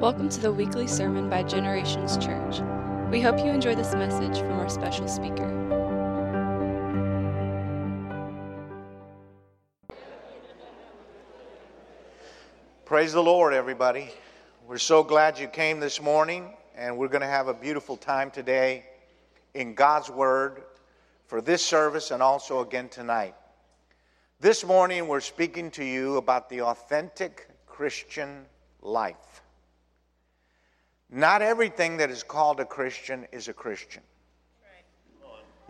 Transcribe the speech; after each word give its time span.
Welcome 0.00 0.28
to 0.28 0.40
the 0.40 0.52
weekly 0.52 0.86
sermon 0.86 1.28
by 1.28 1.42
Generations 1.42 2.16
Church. 2.18 2.60
We 3.10 3.20
hope 3.20 3.40
you 3.40 3.46
enjoy 3.46 3.74
this 3.74 3.94
message 3.94 4.38
from 4.38 4.52
our 4.52 4.68
special 4.68 5.08
speaker. 5.08 5.44
Praise 12.84 13.12
the 13.12 13.20
Lord, 13.20 13.52
everybody. 13.52 14.12
We're 14.68 14.78
so 14.78 15.02
glad 15.02 15.36
you 15.36 15.48
came 15.48 15.80
this 15.80 16.00
morning, 16.00 16.54
and 16.76 16.96
we're 16.96 17.08
going 17.08 17.22
to 17.22 17.26
have 17.26 17.48
a 17.48 17.54
beautiful 17.54 17.96
time 17.96 18.30
today 18.30 18.84
in 19.54 19.74
God's 19.74 20.08
Word 20.08 20.62
for 21.26 21.40
this 21.40 21.64
service 21.64 22.12
and 22.12 22.22
also 22.22 22.60
again 22.60 22.88
tonight. 22.88 23.34
This 24.38 24.64
morning, 24.64 25.08
we're 25.08 25.18
speaking 25.18 25.72
to 25.72 25.84
you 25.84 26.18
about 26.18 26.48
the 26.48 26.60
authentic 26.60 27.48
Christian 27.66 28.46
life. 28.80 29.42
Not 31.10 31.40
everything 31.40 31.96
that 31.98 32.10
is 32.10 32.22
called 32.22 32.60
a 32.60 32.64
Christian 32.64 33.26
is 33.32 33.48
a 33.48 33.52
Christian. 33.52 34.02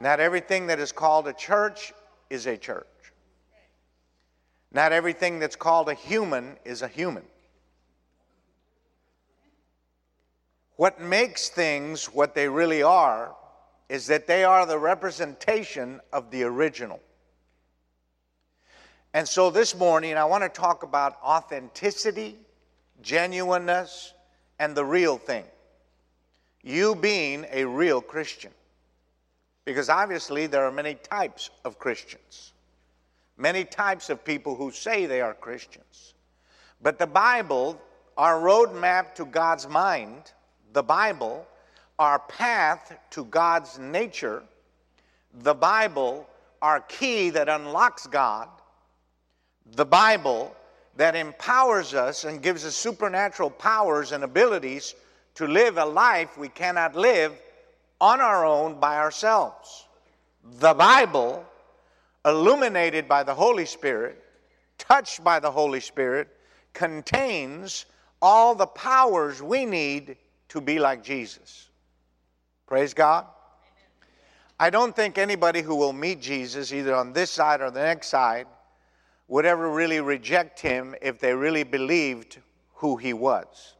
Not 0.00 0.20
everything 0.20 0.66
that 0.68 0.78
is 0.78 0.92
called 0.92 1.28
a 1.28 1.32
church 1.32 1.92
is 2.30 2.46
a 2.46 2.56
church. 2.56 2.86
Not 4.72 4.92
everything 4.92 5.38
that's 5.38 5.56
called 5.56 5.88
a 5.88 5.94
human 5.94 6.56
is 6.64 6.82
a 6.82 6.88
human. 6.88 7.24
What 10.76 11.00
makes 11.00 11.48
things 11.48 12.06
what 12.06 12.34
they 12.34 12.48
really 12.48 12.82
are 12.82 13.34
is 13.88 14.06
that 14.08 14.26
they 14.26 14.44
are 14.44 14.66
the 14.66 14.78
representation 14.78 16.00
of 16.12 16.30
the 16.30 16.44
original. 16.44 17.00
And 19.14 19.26
so 19.26 19.50
this 19.50 19.74
morning, 19.74 20.16
I 20.16 20.24
want 20.26 20.44
to 20.44 20.48
talk 20.48 20.82
about 20.82 21.16
authenticity, 21.22 22.36
genuineness, 23.02 24.12
and 24.58 24.74
the 24.74 24.84
real 24.84 25.18
thing. 25.18 25.44
You 26.62 26.94
being 26.94 27.46
a 27.50 27.64
real 27.64 28.00
Christian. 28.00 28.52
Because 29.64 29.88
obviously, 29.88 30.46
there 30.46 30.64
are 30.64 30.72
many 30.72 30.94
types 30.94 31.50
of 31.64 31.78
Christians, 31.78 32.52
many 33.36 33.64
types 33.64 34.08
of 34.08 34.24
people 34.24 34.54
who 34.54 34.70
say 34.70 35.04
they 35.04 35.20
are 35.20 35.34
Christians. 35.34 36.14
But 36.82 36.98
the 36.98 37.06
Bible, 37.06 37.80
our 38.16 38.40
roadmap 38.40 39.14
to 39.16 39.26
God's 39.26 39.68
mind, 39.68 40.32
the 40.72 40.82
Bible, 40.82 41.46
our 41.98 42.18
path 42.18 42.96
to 43.10 43.24
God's 43.24 43.78
nature, 43.78 44.42
the 45.42 45.54
Bible, 45.54 46.26
our 46.62 46.80
key 46.80 47.30
that 47.30 47.48
unlocks 47.48 48.06
God, 48.06 48.48
the 49.74 49.84
Bible, 49.84 50.56
that 50.98 51.14
empowers 51.14 51.94
us 51.94 52.24
and 52.24 52.42
gives 52.42 52.64
us 52.64 52.74
supernatural 52.74 53.50
powers 53.50 54.10
and 54.10 54.24
abilities 54.24 54.96
to 55.36 55.46
live 55.46 55.78
a 55.78 55.84
life 55.84 56.36
we 56.36 56.48
cannot 56.48 56.96
live 56.96 57.32
on 58.00 58.20
our 58.20 58.44
own 58.44 58.80
by 58.80 58.96
ourselves. 58.96 59.86
The 60.58 60.74
Bible, 60.74 61.46
illuminated 62.24 63.06
by 63.06 63.22
the 63.22 63.32
Holy 63.32 63.64
Spirit, 63.64 64.20
touched 64.76 65.22
by 65.22 65.38
the 65.38 65.52
Holy 65.52 65.78
Spirit, 65.78 66.28
contains 66.72 67.86
all 68.20 68.56
the 68.56 68.66
powers 68.66 69.40
we 69.40 69.64
need 69.64 70.16
to 70.48 70.60
be 70.60 70.80
like 70.80 71.04
Jesus. 71.04 71.68
Praise 72.66 72.92
God. 72.92 73.24
I 74.58 74.68
don't 74.70 74.96
think 74.96 75.16
anybody 75.16 75.62
who 75.62 75.76
will 75.76 75.92
meet 75.92 76.20
Jesus, 76.20 76.72
either 76.72 76.96
on 76.96 77.12
this 77.12 77.30
side 77.30 77.60
or 77.60 77.70
the 77.70 77.82
next 77.82 78.08
side, 78.08 78.48
would 79.28 79.44
ever 79.44 79.70
really 79.70 80.00
reject 80.00 80.58
him 80.58 80.94
if 81.02 81.18
they 81.20 81.34
really 81.34 81.62
believed 81.62 82.38
who 82.74 82.96
he 82.96 83.12
was. 83.12 83.74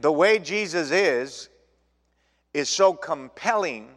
The 0.00 0.10
way 0.10 0.38
Jesus 0.40 0.90
is, 0.90 1.48
is 2.52 2.68
so 2.68 2.92
compelling 2.92 3.88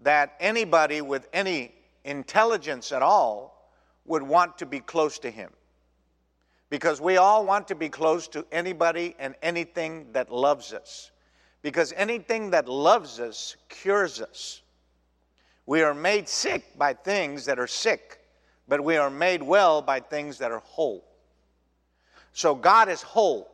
that 0.00 0.34
anybody 0.40 1.02
with 1.02 1.28
any 1.32 1.74
intelligence 2.04 2.90
at 2.90 3.02
all 3.02 3.70
would 4.06 4.22
want 4.22 4.56
to 4.58 4.66
be 4.66 4.80
close 4.80 5.18
to 5.18 5.30
him. 5.30 5.50
Because 6.70 7.00
we 7.00 7.16
all 7.16 7.44
want 7.44 7.68
to 7.68 7.74
be 7.74 7.88
close 7.88 8.28
to 8.28 8.46
anybody 8.50 9.14
and 9.18 9.34
anything 9.42 10.06
that 10.12 10.32
loves 10.32 10.72
us. 10.72 11.10
Because 11.62 11.92
anything 11.96 12.50
that 12.50 12.68
loves 12.68 13.20
us 13.20 13.56
cures 13.68 14.20
us. 14.20 14.62
We 15.66 15.82
are 15.82 15.94
made 15.94 16.28
sick 16.28 16.76
by 16.78 16.94
things 16.94 17.44
that 17.44 17.58
are 17.58 17.66
sick 17.66 18.20
but 18.68 18.82
we 18.82 18.96
are 18.96 19.10
made 19.10 19.42
well 19.42 19.80
by 19.82 20.00
things 20.00 20.38
that 20.38 20.50
are 20.50 20.60
whole. 20.60 21.04
So 22.32 22.54
God 22.54 22.88
is 22.88 23.02
whole. 23.02 23.50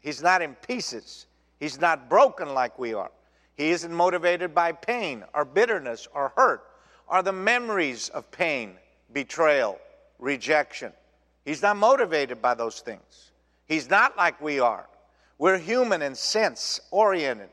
He's 0.00 0.22
not 0.22 0.42
in 0.42 0.54
pieces. 0.56 1.26
He's 1.60 1.80
not 1.80 2.08
broken 2.08 2.54
like 2.54 2.78
we 2.78 2.94
are. 2.94 3.10
He 3.54 3.70
isn't 3.70 3.92
motivated 3.92 4.54
by 4.54 4.72
pain 4.72 5.24
or 5.34 5.44
bitterness 5.44 6.06
or 6.14 6.32
hurt 6.36 6.64
or 7.08 7.22
the 7.22 7.32
memories 7.32 8.08
of 8.10 8.30
pain, 8.30 8.74
betrayal, 9.12 9.78
rejection. 10.18 10.92
He's 11.44 11.62
not 11.62 11.76
motivated 11.76 12.42
by 12.42 12.54
those 12.54 12.80
things. 12.80 13.30
He's 13.66 13.88
not 13.88 14.16
like 14.16 14.40
we 14.40 14.60
are. 14.60 14.86
We're 15.38 15.58
human 15.58 16.02
and 16.02 16.16
sense 16.16 16.80
oriented, 16.90 17.50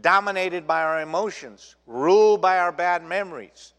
dominated 0.00 0.66
by 0.66 0.82
our 0.82 1.00
emotions, 1.00 1.76
ruled 1.86 2.40
by 2.40 2.58
our 2.58 2.72
bad 2.72 3.04
memories 3.04 3.74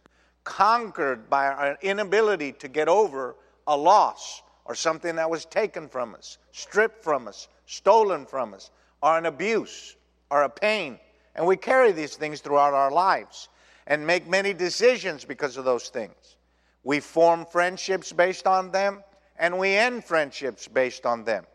conquered 0.49 1.29
by 1.29 1.45
our 1.45 1.77
inability 1.83 2.51
to 2.53 2.67
get 2.67 2.89
over 2.89 3.35
a 3.67 3.77
loss 3.77 4.41
or 4.65 4.73
something 4.73 5.15
that 5.15 5.29
was 5.29 5.45
taken 5.45 5.87
from 5.87 6.15
us, 6.15 6.39
stripped 6.51 7.03
from 7.03 7.27
us, 7.27 7.47
stolen 7.67 8.25
from 8.25 8.55
us, 8.55 8.71
or 9.03 9.15
an 9.15 9.27
abuse 9.27 9.95
or 10.31 10.41
a 10.43 10.49
pain. 10.49 10.99
And 11.35 11.45
we 11.45 11.55
carry 11.55 11.91
these 11.91 12.15
things 12.15 12.41
throughout 12.41 12.73
our 12.73 12.89
lives 12.89 13.49
and 13.85 14.05
make 14.05 14.27
many 14.27 14.51
decisions 14.51 15.23
because 15.23 15.55
of 15.55 15.65
those 15.65 15.89
things. 15.89 16.37
We 16.83 16.99
form 16.99 17.45
friendships 17.45 18.11
based 18.11 18.47
on 18.47 18.71
them, 18.71 19.03
and 19.37 19.59
we 19.59 19.75
end 19.75 20.03
friendships 20.03 20.67
based 20.67 21.05
on 21.05 21.25
them. 21.25 21.45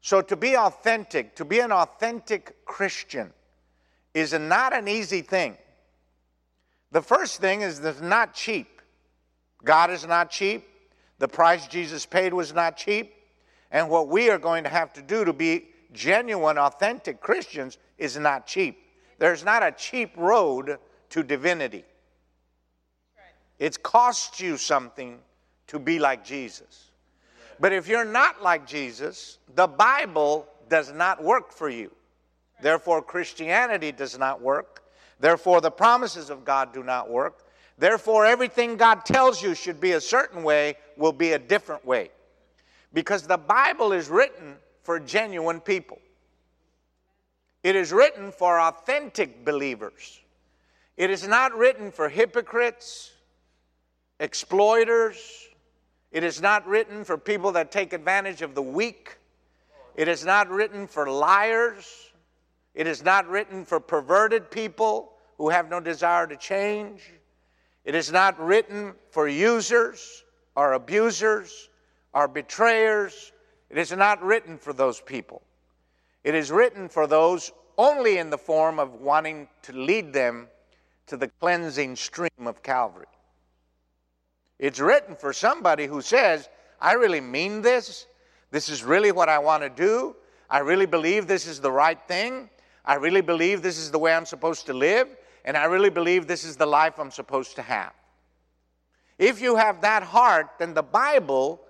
So, 0.00 0.20
to 0.22 0.34
be 0.34 0.56
authentic, 0.56 1.36
to 1.36 1.44
be 1.44 1.60
an 1.60 1.70
authentic 1.70 2.64
Christian, 2.64 3.32
is 4.12 4.32
not 4.32 4.74
an 4.74 4.88
easy 4.88 5.22
thing. 5.22 5.56
The 6.92 7.02
first 7.02 7.40
thing 7.40 7.62
is 7.62 7.80
that 7.80 7.88
it's 7.90 8.00
not 8.00 8.34
cheap. 8.34 8.80
God 9.64 9.90
is 9.90 10.06
not 10.06 10.30
cheap. 10.30 10.64
The 11.18 11.28
price 11.28 11.66
Jesus 11.66 12.06
paid 12.06 12.34
was 12.34 12.52
not 12.52 12.76
cheap. 12.76 13.14
And 13.70 13.88
what 13.88 14.08
we 14.08 14.28
are 14.28 14.38
going 14.38 14.64
to 14.64 14.70
have 14.70 14.92
to 14.94 15.02
do 15.02 15.24
to 15.24 15.32
be 15.32 15.68
genuine, 15.92 16.58
authentic 16.58 17.20
Christians 17.20 17.78
is 17.96 18.18
not 18.18 18.46
cheap. 18.46 18.78
There's 19.18 19.44
not 19.44 19.62
a 19.62 19.72
cheap 19.72 20.12
road 20.16 20.78
to 21.10 21.22
divinity. 21.22 21.84
It 23.58 23.82
costs 23.82 24.40
you 24.40 24.56
something 24.56 25.18
to 25.68 25.78
be 25.78 25.98
like 25.98 26.24
Jesus. 26.24 26.90
But 27.60 27.72
if 27.72 27.88
you're 27.88 28.04
not 28.04 28.42
like 28.42 28.66
Jesus, 28.66 29.38
the 29.54 29.66
Bible 29.66 30.46
does 30.68 30.92
not 30.92 31.22
work 31.22 31.52
for 31.52 31.70
you. 31.70 31.90
Therefore, 32.60 33.00
Christianity 33.00 33.92
does 33.92 34.18
not 34.18 34.42
work. 34.42 34.81
Therefore, 35.22 35.60
the 35.60 35.70
promises 35.70 36.30
of 36.30 36.44
God 36.44 36.74
do 36.74 36.82
not 36.82 37.08
work. 37.08 37.44
Therefore, 37.78 38.26
everything 38.26 38.76
God 38.76 39.04
tells 39.04 39.40
you 39.40 39.54
should 39.54 39.80
be 39.80 39.92
a 39.92 40.00
certain 40.00 40.42
way 40.42 40.74
will 40.96 41.12
be 41.12 41.30
a 41.30 41.38
different 41.38 41.86
way. 41.86 42.10
Because 42.92 43.22
the 43.22 43.38
Bible 43.38 43.92
is 43.92 44.08
written 44.08 44.56
for 44.82 44.98
genuine 44.98 45.60
people, 45.60 46.00
it 47.62 47.76
is 47.76 47.92
written 47.92 48.32
for 48.32 48.58
authentic 48.60 49.44
believers. 49.44 50.20
It 50.96 51.08
is 51.08 51.28
not 51.28 51.56
written 51.56 51.92
for 51.92 52.08
hypocrites, 52.08 53.12
exploiters. 54.18 55.46
It 56.10 56.24
is 56.24 56.42
not 56.42 56.66
written 56.66 57.04
for 57.04 57.16
people 57.16 57.52
that 57.52 57.70
take 57.70 57.92
advantage 57.92 58.42
of 58.42 58.56
the 58.56 58.62
weak. 58.62 59.18
It 59.94 60.08
is 60.08 60.24
not 60.24 60.50
written 60.50 60.88
for 60.88 61.08
liars. 61.08 62.10
It 62.74 62.88
is 62.88 63.04
not 63.04 63.28
written 63.28 63.64
for 63.64 63.78
perverted 63.78 64.50
people 64.50 65.11
who 65.42 65.48
have 65.48 65.68
no 65.68 65.80
desire 65.80 66.24
to 66.24 66.36
change. 66.36 67.02
It 67.84 67.96
is 67.96 68.12
not 68.12 68.38
written 68.38 68.94
for 69.10 69.26
users 69.26 70.22
or 70.54 70.74
abusers 70.74 71.68
or 72.14 72.28
betrayers. 72.28 73.32
It 73.68 73.76
is 73.76 73.90
not 73.90 74.22
written 74.22 74.56
for 74.56 74.72
those 74.72 75.00
people. 75.00 75.42
It 76.22 76.36
is 76.36 76.52
written 76.52 76.88
for 76.88 77.08
those 77.08 77.50
only 77.76 78.18
in 78.18 78.30
the 78.30 78.38
form 78.38 78.78
of 78.78 79.00
wanting 79.00 79.48
to 79.62 79.72
lead 79.72 80.12
them 80.12 80.46
to 81.08 81.16
the 81.16 81.26
cleansing 81.26 81.96
stream 81.96 82.46
of 82.46 82.62
Calvary. 82.62 83.06
It's 84.60 84.78
written 84.78 85.16
for 85.16 85.32
somebody 85.32 85.86
who 85.86 86.02
says, 86.02 86.48
I 86.80 86.92
really 86.92 87.20
mean 87.20 87.62
this. 87.62 88.06
This 88.52 88.68
is 88.68 88.84
really 88.84 89.10
what 89.10 89.28
I 89.28 89.40
want 89.40 89.64
to 89.64 89.68
do. 89.68 90.14
I 90.48 90.60
really 90.60 90.86
believe 90.86 91.26
this 91.26 91.48
is 91.48 91.60
the 91.60 91.72
right 91.72 91.98
thing. 92.06 92.48
I 92.84 92.94
really 92.94 93.22
believe 93.22 93.60
this 93.60 93.78
is 93.78 93.90
the 93.90 93.98
way 93.98 94.14
I'm 94.14 94.24
supposed 94.24 94.66
to 94.66 94.72
live 94.72 95.08
and 95.44 95.56
I 95.56 95.64
really 95.64 95.90
believe 95.90 96.26
this 96.26 96.44
is 96.44 96.56
the 96.56 96.66
life 96.66 96.98
I'm 96.98 97.10
supposed 97.10 97.56
to 97.56 97.62
have. 97.62 97.92
If 99.18 99.40
you 99.40 99.56
have 99.56 99.80
that 99.82 100.02
heart, 100.02 100.50
then 100.58 100.74
the 100.74 100.82
Bible 100.82 101.60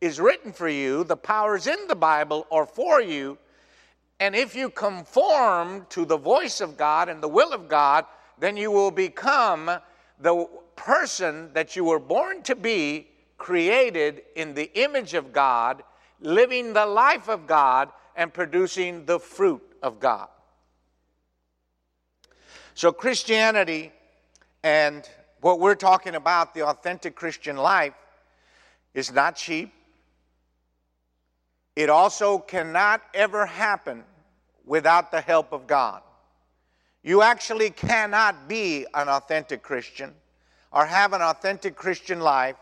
is 0.00 0.20
written 0.20 0.52
for 0.52 0.68
you, 0.68 1.04
the 1.04 1.16
powers 1.16 1.66
in 1.66 1.86
the 1.88 1.96
Bible 1.96 2.46
are 2.50 2.66
for 2.66 3.00
you, 3.00 3.38
And 4.20 4.34
if 4.34 4.56
you 4.56 4.70
conform 4.70 5.86
to 5.90 6.04
the 6.04 6.16
voice 6.16 6.60
of 6.60 6.76
God 6.76 7.08
and 7.08 7.22
the 7.22 7.28
will 7.28 7.52
of 7.52 7.68
God, 7.68 8.04
then 8.38 8.56
you 8.56 8.70
will 8.70 8.90
become 8.90 9.70
the 10.18 10.48
person 10.74 11.52
that 11.54 11.76
you 11.76 11.84
were 11.84 12.00
born 12.00 12.42
to 12.42 12.56
be, 12.56 13.08
created 13.36 14.22
in 14.34 14.54
the 14.54 14.70
image 14.80 15.14
of 15.14 15.32
God, 15.32 15.84
living 16.20 16.72
the 16.72 16.86
life 16.86 17.28
of 17.28 17.46
God, 17.46 17.90
and 18.16 18.34
producing 18.34 19.04
the 19.06 19.20
fruit 19.20 19.62
of 19.82 20.00
God. 20.00 20.28
So, 22.78 22.92
Christianity 22.92 23.90
and 24.62 25.02
what 25.40 25.58
we're 25.58 25.74
talking 25.74 26.14
about, 26.14 26.54
the 26.54 26.64
authentic 26.64 27.16
Christian 27.16 27.56
life, 27.56 27.94
is 28.94 29.10
not 29.10 29.34
cheap. 29.34 29.72
It 31.74 31.90
also 31.90 32.38
cannot 32.38 33.02
ever 33.14 33.46
happen 33.46 34.04
without 34.64 35.10
the 35.10 35.20
help 35.20 35.52
of 35.52 35.66
God. 35.66 36.02
You 37.02 37.22
actually 37.22 37.70
cannot 37.70 38.46
be 38.46 38.86
an 38.94 39.08
authentic 39.08 39.60
Christian 39.60 40.14
or 40.70 40.86
have 40.86 41.14
an 41.14 41.20
authentic 41.20 41.74
Christian 41.74 42.20
life 42.20 42.54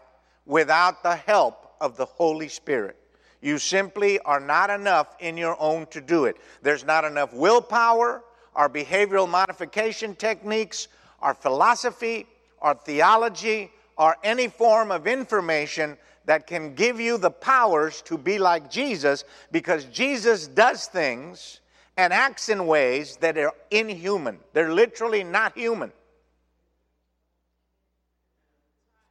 without 0.46 1.02
the 1.02 1.16
help 1.16 1.72
of 1.78 1.98
the 1.98 2.06
Holy 2.06 2.48
Spirit. 2.48 2.96
You 3.42 3.58
simply 3.58 4.18
are 4.20 4.40
not 4.40 4.70
enough 4.70 5.14
in 5.20 5.36
your 5.36 5.60
own 5.60 5.84
to 5.88 6.00
do 6.00 6.24
it. 6.24 6.38
There's 6.62 6.86
not 6.86 7.04
enough 7.04 7.34
willpower, 7.34 8.22
our 8.56 8.68
behavioral 8.70 9.28
modification 9.28 10.16
techniques, 10.16 10.88
our 11.20 11.34
philosophy, 11.34 12.26
our 12.62 12.74
theology, 12.74 13.70
or 13.98 14.16
any 14.24 14.48
form 14.48 14.90
of 14.90 15.06
information 15.06 15.96
that 16.24 16.46
can 16.46 16.74
give 16.74 16.98
you 16.98 17.18
the 17.18 17.30
powers 17.30 18.02
to 18.02 18.18
be 18.18 18.38
like 18.38 18.70
Jesus 18.70 19.24
because 19.52 19.84
Jesus 19.84 20.48
does 20.48 20.86
things 20.86 21.60
and 21.98 22.12
acts 22.12 22.48
in 22.48 22.66
ways 22.66 23.16
that 23.18 23.38
are 23.38 23.54
inhuman. 23.70 24.38
They're 24.52 24.72
literally 24.72 25.22
not 25.22 25.56
human. 25.56 25.92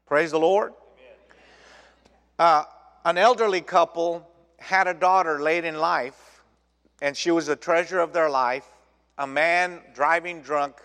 Praise 0.07 0.31
the 0.31 0.39
Lord. 0.39 0.74
Uh, 2.38 2.63
an 3.06 3.18
elderly 3.18 3.62
couple 3.62 4.27
had 4.57 4.88
a 4.88 4.94
daughter 4.94 5.41
late 5.41 5.65
in 5.65 5.75
life, 5.75 6.41
and 7.01 7.15
she 7.15 7.31
was 7.31 7.45
the 7.45 7.56
treasure 7.56 8.00
of 8.00 8.12
their 8.12 8.30
life. 8.30 8.65
A 9.17 9.27
man 9.27 9.81
driving 9.94 10.41
drunk 10.41 10.81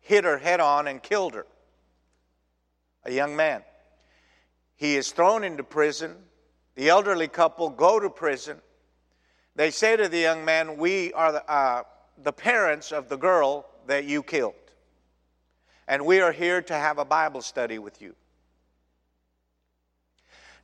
hit 0.00 0.24
her 0.24 0.38
head 0.38 0.60
on 0.60 0.86
and 0.86 1.02
killed 1.02 1.34
her. 1.34 1.46
A 3.04 3.12
young 3.12 3.36
man. 3.36 3.62
He 4.76 4.96
is 4.96 5.12
thrown 5.12 5.44
into 5.44 5.62
prison. 5.62 6.16
The 6.74 6.88
elderly 6.88 7.28
couple 7.28 7.68
go 7.70 8.00
to 8.00 8.10
prison. 8.10 8.60
They 9.56 9.70
say 9.70 9.96
to 9.96 10.08
the 10.08 10.18
young 10.18 10.44
man, 10.44 10.78
We 10.78 11.12
are 11.12 11.32
the, 11.32 11.50
uh, 11.50 11.82
the 12.22 12.32
parents 12.32 12.92
of 12.92 13.08
the 13.08 13.16
girl 13.16 13.66
that 13.86 14.04
you 14.04 14.22
killed. 14.22 14.54
And 15.86 16.06
we 16.06 16.20
are 16.20 16.32
here 16.32 16.62
to 16.62 16.74
have 16.74 16.98
a 16.98 17.04
Bible 17.04 17.42
study 17.42 17.78
with 17.78 18.00
you. 18.00 18.14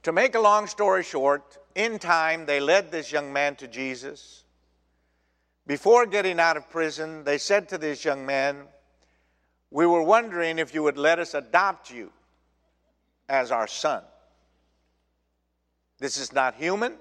To 0.05 0.13
make 0.13 0.35
a 0.35 0.41
long 0.41 0.67
story 0.67 1.03
short, 1.03 1.59
in 1.75 1.99
time 1.99 2.47
they 2.47 2.59
led 2.59 2.91
this 2.91 3.13
young 3.13 3.33
man 3.33 3.55
to 3.57 3.69
Jesus. 3.69 4.40
Before 5.71 6.05
getting 6.05 6.41
out 6.41 6.57
of 6.57 6.69
prison, 6.69 7.23
they 7.23 7.39
said 7.39 7.69
to 7.69 7.79
this 7.79 8.05
young 8.05 8.27
man, 8.27 8.65
We 9.71 9.87
were 9.87 10.03
wondering 10.03 10.59
if 10.59 10.75
you 10.75 10.83
would 10.83 10.99
let 10.99 11.21
us 11.21 11.33
adopt 11.33 11.93
you 11.93 12.11
as 13.29 13.53
our 13.53 13.69
son. 13.69 14.03
This 16.01 16.17
is 16.17 16.33
not 16.33 16.57
human. 16.57 16.97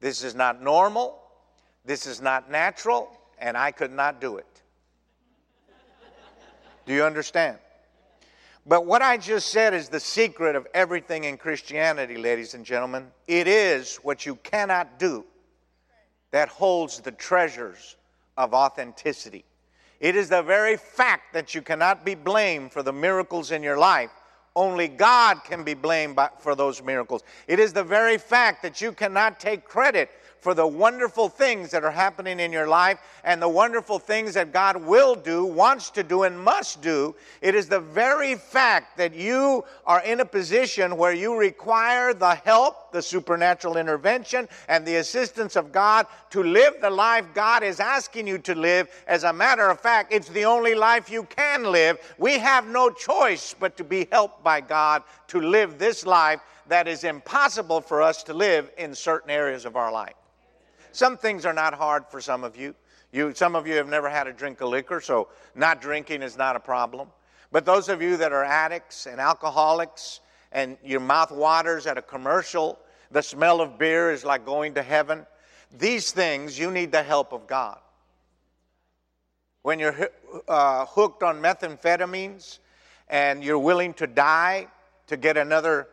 This 0.00 0.22
is 0.22 0.34
not 0.34 0.62
normal. 0.62 1.18
This 1.82 2.06
is 2.06 2.20
not 2.20 2.50
natural, 2.50 3.08
and 3.38 3.56
I 3.56 3.70
could 3.70 3.90
not 3.90 4.20
do 4.20 4.36
it. 4.36 4.62
Do 6.84 6.92
you 6.92 7.04
understand? 7.04 7.56
But 8.66 8.84
what 8.84 9.00
I 9.00 9.16
just 9.16 9.48
said 9.48 9.72
is 9.72 9.88
the 9.88 9.98
secret 9.98 10.56
of 10.56 10.66
everything 10.74 11.24
in 11.24 11.38
Christianity, 11.38 12.18
ladies 12.18 12.52
and 12.52 12.66
gentlemen. 12.66 13.06
It 13.26 13.48
is 13.48 13.96
what 14.02 14.26
you 14.26 14.34
cannot 14.34 14.98
do 14.98 15.24
that 16.36 16.50
holds 16.50 17.00
the 17.00 17.12
treasures 17.12 17.96
of 18.36 18.52
authenticity. 18.52 19.42
It 20.00 20.14
is 20.14 20.28
the 20.28 20.42
very 20.42 20.76
fact 20.76 21.32
that 21.32 21.54
you 21.54 21.62
cannot 21.62 22.04
be 22.04 22.14
blamed 22.14 22.72
for 22.72 22.82
the 22.82 22.92
miracles 22.92 23.52
in 23.52 23.62
your 23.62 23.78
life 23.78 24.10
only 24.56 24.88
God 24.88 25.44
can 25.44 25.62
be 25.62 25.74
blamed 25.74 26.16
by, 26.16 26.30
for 26.38 26.54
those 26.54 26.82
miracles. 26.82 27.22
It 27.46 27.60
is 27.60 27.74
the 27.74 27.84
very 27.84 28.16
fact 28.16 28.62
that 28.62 28.80
you 28.80 28.90
cannot 28.90 29.38
take 29.38 29.66
credit 29.66 30.10
for 30.40 30.54
the 30.54 30.66
wonderful 30.66 31.28
things 31.28 31.70
that 31.72 31.84
are 31.84 31.90
happening 31.90 32.40
in 32.40 32.52
your 32.52 32.66
life 32.66 32.98
and 33.22 33.40
the 33.40 33.48
wonderful 33.48 33.98
things 33.98 34.34
that 34.34 34.52
God 34.52 34.76
will 34.76 35.14
do, 35.14 35.44
wants 35.44 35.90
to 35.90 36.02
do, 36.02 36.22
and 36.22 36.38
must 36.38 36.80
do. 36.80 37.14
It 37.42 37.54
is 37.54 37.68
the 37.68 37.80
very 37.80 38.34
fact 38.34 38.96
that 38.96 39.14
you 39.14 39.64
are 39.86 40.02
in 40.02 40.20
a 40.20 40.24
position 40.24 40.96
where 40.96 41.12
you 41.12 41.36
require 41.36 42.14
the 42.14 42.34
help, 42.36 42.85
the 42.96 43.02
supernatural 43.02 43.76
intervention, 43.76 44.48
and 44.68 44.86
the 44.86 44.96
assistance 44.96 45.54
of 45.54 45.70
God 45.70 46.06
to 46.30 46.42
live 46.42 46.74
the 46.80 46.88
life 46.88 47.26
God 47.34 47.62
is 47.62 47.78
asking 47.78 48.26
you 48.26 48.38
to 48.38 48.54
live. 48.54 48.88
As 49.06 49.24
a 49.24 49.32
matter 49.32 49.68
of 49.68 49.78
fact, 49.78 50.14
it's 50.14 50.30
the 50.30 50.46
only 50.46 50.74
life 50.74 51.10
you 51.10 51.24
can 51.24 51.64
live. 51.64 51.98
We 52.16 52.38
have 52.38 52.66
no 52.66 52.88
choice 52.88 53.54
but 53.58 53.76
to 53.76 53.84
be 53.84 54.08
helped 54.10 54.42
by 54.42 54.62
God 54.62 55.02
to 55.28 55.40
live 55.42 55.78
this 55.78 56.06
life 56.06 56.40
that 56.68 56.88
is 56.88 57.04
impossible 57.04 57.82
for 57.82 58.00
us 58.00 58.22
to 58.24 58.32
live 58.32 58.70
in 58.78 58.94
certain 58.94 59.30
areas 59.30 59.66
of 59.66 59.76
our 59.76 59.92
life. 59.92 60.14
Some 60.92 61.18
things 61.18 61.44
are 61.44 61.52
not 61.52 61.74
hard 61.74 62.06
for 62.08 62.22
some 62.22 62.44
of 62.44 62.56
you. 62.56 62.74
you. 63.12 63.34
Some 63.34 63.54
of 63.54 63.66
you 63.66 63.74
have 63.74 63.88
never 63.88 64.08
had 64.08 64.26
a 64.26 64.32
drink 64.32 64.62
of 64.62 64.70
liquor, 64.70 65.02
so 65.02 65.28
not 65.54 65.82
drinking 65.82 66.22
is 66.22 66.38
not 66.38 66.56
a 66.56 66.60
problem. 66.60 67.08
But 67.52 67.66
those 67.66 67.90
of 67.90 68.00
you 68.00 68.16
that 68.16 68.32
are 68.32 68.44
addicts 68.44 69.06
and 69.06 69.20
alcoholics 69.20 70.20
and 70.52 70.78
your 70.82 71.00
mouth 71.00 71.30
waters 71.30 71.86
at 71.86 71.98
a 71.98 72.02
commercial, 72.02 72.78
the 73.10 73.22
smell 73.22 73.60
of 73.60 73.78
beer 73.78 74.10
is 74.10 74.24
like 74.24 74.44
going 74.44 74.74
to 74.74 74.82
heaven. 74.82 75.26
These 75.76 76.12
things, 76.12 76.58
you 76.58 76.70
need 76.70 76.92
the 76.92 77.02
help 77.02 77.32
of 77.32 77.46
God. 77.46 77.78
When 79.62 79.78
you're 79.78 80.10
uh, 80.46 80.86
hooked 80.86 81.22
on 81.22 81.40
methamphetamines 81.42 82.60
and 83.08 83.42
you're 83.42 83.58
willing 83.58 83.94
to 83.94 84.06
die 84.06 84.68
to 85.08 85.16
get 85.16 85.36
another 85.36 85.88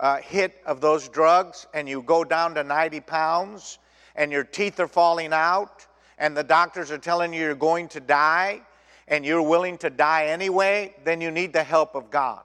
uh, 0.00 0.16
hit 0.16 0.60
of 0.66 0.80
those 0.80 1.08
drugs 1.08 1.66
and 1.74 1.88
you 1.88 2.02
go 2.02 2.24
down 2.24 2.54
to 2.54 2.64
90 2.64 3.00
pounds 3.00 3.78
and 4.16 4.32
your 4.32 4.44
teeth 4.44 4.80
are 4.80 4.88
falling 4.88 5.32
out 5.32 5.86
and 6.18 6.36
the 6.36 6.42
doctors 6.42 6.90
are 6.90 6.98
telling 6.98 7.32
you 7.32 7.40
you're 7.40 7.54
going 7.54 7.88
to 7.88 8.00
die 8.00 8.60
and 9.08 9.24
you're 9.24 9.42
willing 9.42 9.78
to 9.78 9.90
die 9.90 10.26
anyway, 10.26 10.94
then 11.04 11.20
you 11.20 11.30
need 11.30 11.52
the 11.52 11.62
help 11.62 11.94
of 11.94 12.10
God. 12.10 12.42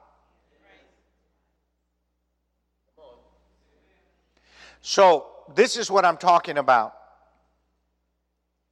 So, 4.89 5.25
this 5.53 5.75
is 5.75 5.91
what 5.91 6.06
I'm 6.06 6.15
talking 6.15 6.58
about 6.58 6.96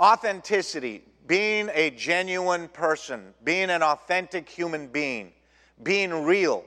authenticity, 0.02 1.04
being 1.28 1.70
a 1.74 1.90
genuine 1.90 2.70
person, 2.70 3.34
being 3.44 3.70
an 3.70 3.84
authentic 3.84 4.48
human 4.48 4.88
being, 4.88 5.34
being 5.84 6.24
real, 6.24 6.64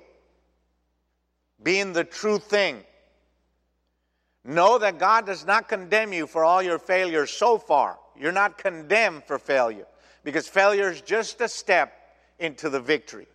being 1.62 1.94
the 1.94 2.04
true 2.04 2.38
thing. 2.38 2.84
Know 4.44 4.76
that 4.80 4.98
God 4.98 5.24
does 5.24 5.46
not 5.46 5.66
condemn 5.66 6.12
you 6.12 6.26
for 6.26 6.44
all 6.44 6.60
your 6.60 6.78
failures 6.78 7.30
so 7.30 7.56
far. 7.56 7.98
You're 8.20 8.32
not 8.32 8.58
condemned 8.58 9.24
for 9.24 9.38
failure 9.38 9.86
because 10.24 10.46
failure 10.46 10.90
is 10.90 11.00
just 11.00 11.40
a 11.40 11.48
step 11.48 11.94
into 12.38 12.68
the 12.68 12.80
victory. 12.80 13.28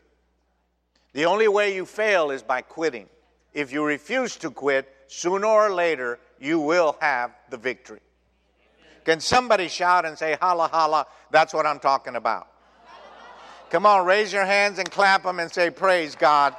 The 1.13 1.25
only 1.25 1.47
way 1.47 1.73
you 1.73 1.87
fail 1.87 2.29
is 2.29 2.43
by 2.43 2.61
quitting. 2.61 3.09
If 3.55 3.73
you 3.73 3.83
refuse 3.83 4.35
to 4.37 4.51
quit, 4.51 4.92
sooner 5.07 5.47
or 5.47 5.73
later, 5.73 6.19
you 6.39 6.59
will 6.59 6.97
have 6.99 7.31
the 7.49 7.57
victory. 7.57 8.01
Can 9.05 9.19
somebody 9.19 9.67
shout 9.67 10.05
and 10.05 10.17
say, 10.17 10.37
holla, 10.41 10.69
holla? 10.71 11.05
That's 11.31 11.53
what 11.53 11.65
I'm 11.65 11.79
talking 11.79 12.15
about. 12.15 12.47
Come 13.69 13.87
on, 13.87 14.05
raise 14.05 14.31
your 14.31 14.45
hands 14.45 14.77
and 14.77 14.89
clap 14.91 15.23
them 15.23 15.39
and 15.39 15.51
say, 15.51 15.71
Praise 15.71 16.15
God. 16.15 16.55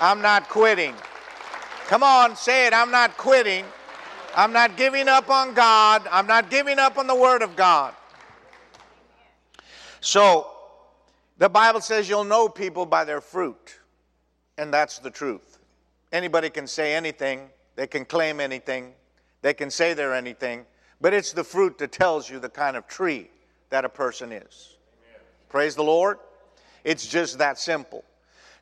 I'm 0.00 0.22
not 0.22 0.48
quitting. 0.48 0.94
Come 1.88 2.02
on, 2.02 2.36
say 2.36 2.66
it. 2.66 2.72
I'm 2.72 2.90
not 2.90 3.18
quitting. 3.18 3.66
I'm 4.34 4.50
not 4.50 4.78
giving 4.78 5.06
up 5.06 5.28
on 5.28 5.52
God. 5.52 6.08
I'm 6.10 6.26
not 6.26 6.48
giving 6.48 6.78
up 6.78 6.96
on 6.96 7.06
the 7.06 7.14
Word 7.14 7.42
of 7.42 7.54
God. 7.54 7.94
So, 10.00 10.50
the 11.36 11.50
Bible 11.50 11.82
says 11.82 12.08
you'll 12.08 12.24
know 12.24 12.48
people 12.48 12.86
by 12.86 13.04
their 13.04 13.20
fruit, 13.20 13.78
and 14.56 14.72
that's 14.72 14.98
the 14.98 15.10
truth. 15.10 15.58
Anybody 16.12 16.48
can 16.48 16.66
say 16.66 16.94
anything, 16.94 17.50
they 17.76 17.86
can 17.86 18.04
claim 18.04 18.40
anything, 18.40 18.92
they 19.42 19.54
can 19.54 19.70
say 19.70 19.94
they're 19.94 20.14
anything, 20.14 20.64
but 21.00 21.12
it's 21.12 21.32
the 21.32 21.44
fruit 21.44 21.78
that 21.78 21.92
tells 21.92 22.30
you 22.30 22.38
the 22.38 22.48
kind 22.48 22.76
of 22.76 22.86
tree 22.86 23.30
that 23.70 23.84
a 23.84 23.88
person 23.88 24.32
is. 24.32 24.76
Amen. 25.10 25.20
Praise 25.48 25.74
the 25.74 25.84
Lord. 25.84 26.18
It's 26.84 27.06
just 27.06 27.38
that 27.38 27.58
simple. 27.58 28.04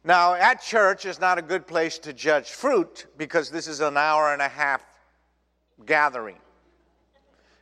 Now, 0.04 0.34
at 0.34 0.62
church 0.62 1.04
is 1.06 1.20
not 1.20 1.38
a 1.38 1.42
good 1.42 1.66
place 1.66 1.98
to 2.00 2.12
judge 2.12 2.50
fruit 2.50 3.06
because 3.16 3.50
this 3.50 3.68
is 3.68 3.80
an 3.80 3.96
hour 3.96 4.32
and 4.32 4.42
a 4.42 4.48
half 4.48 4.82
gathering. 5.86 6.38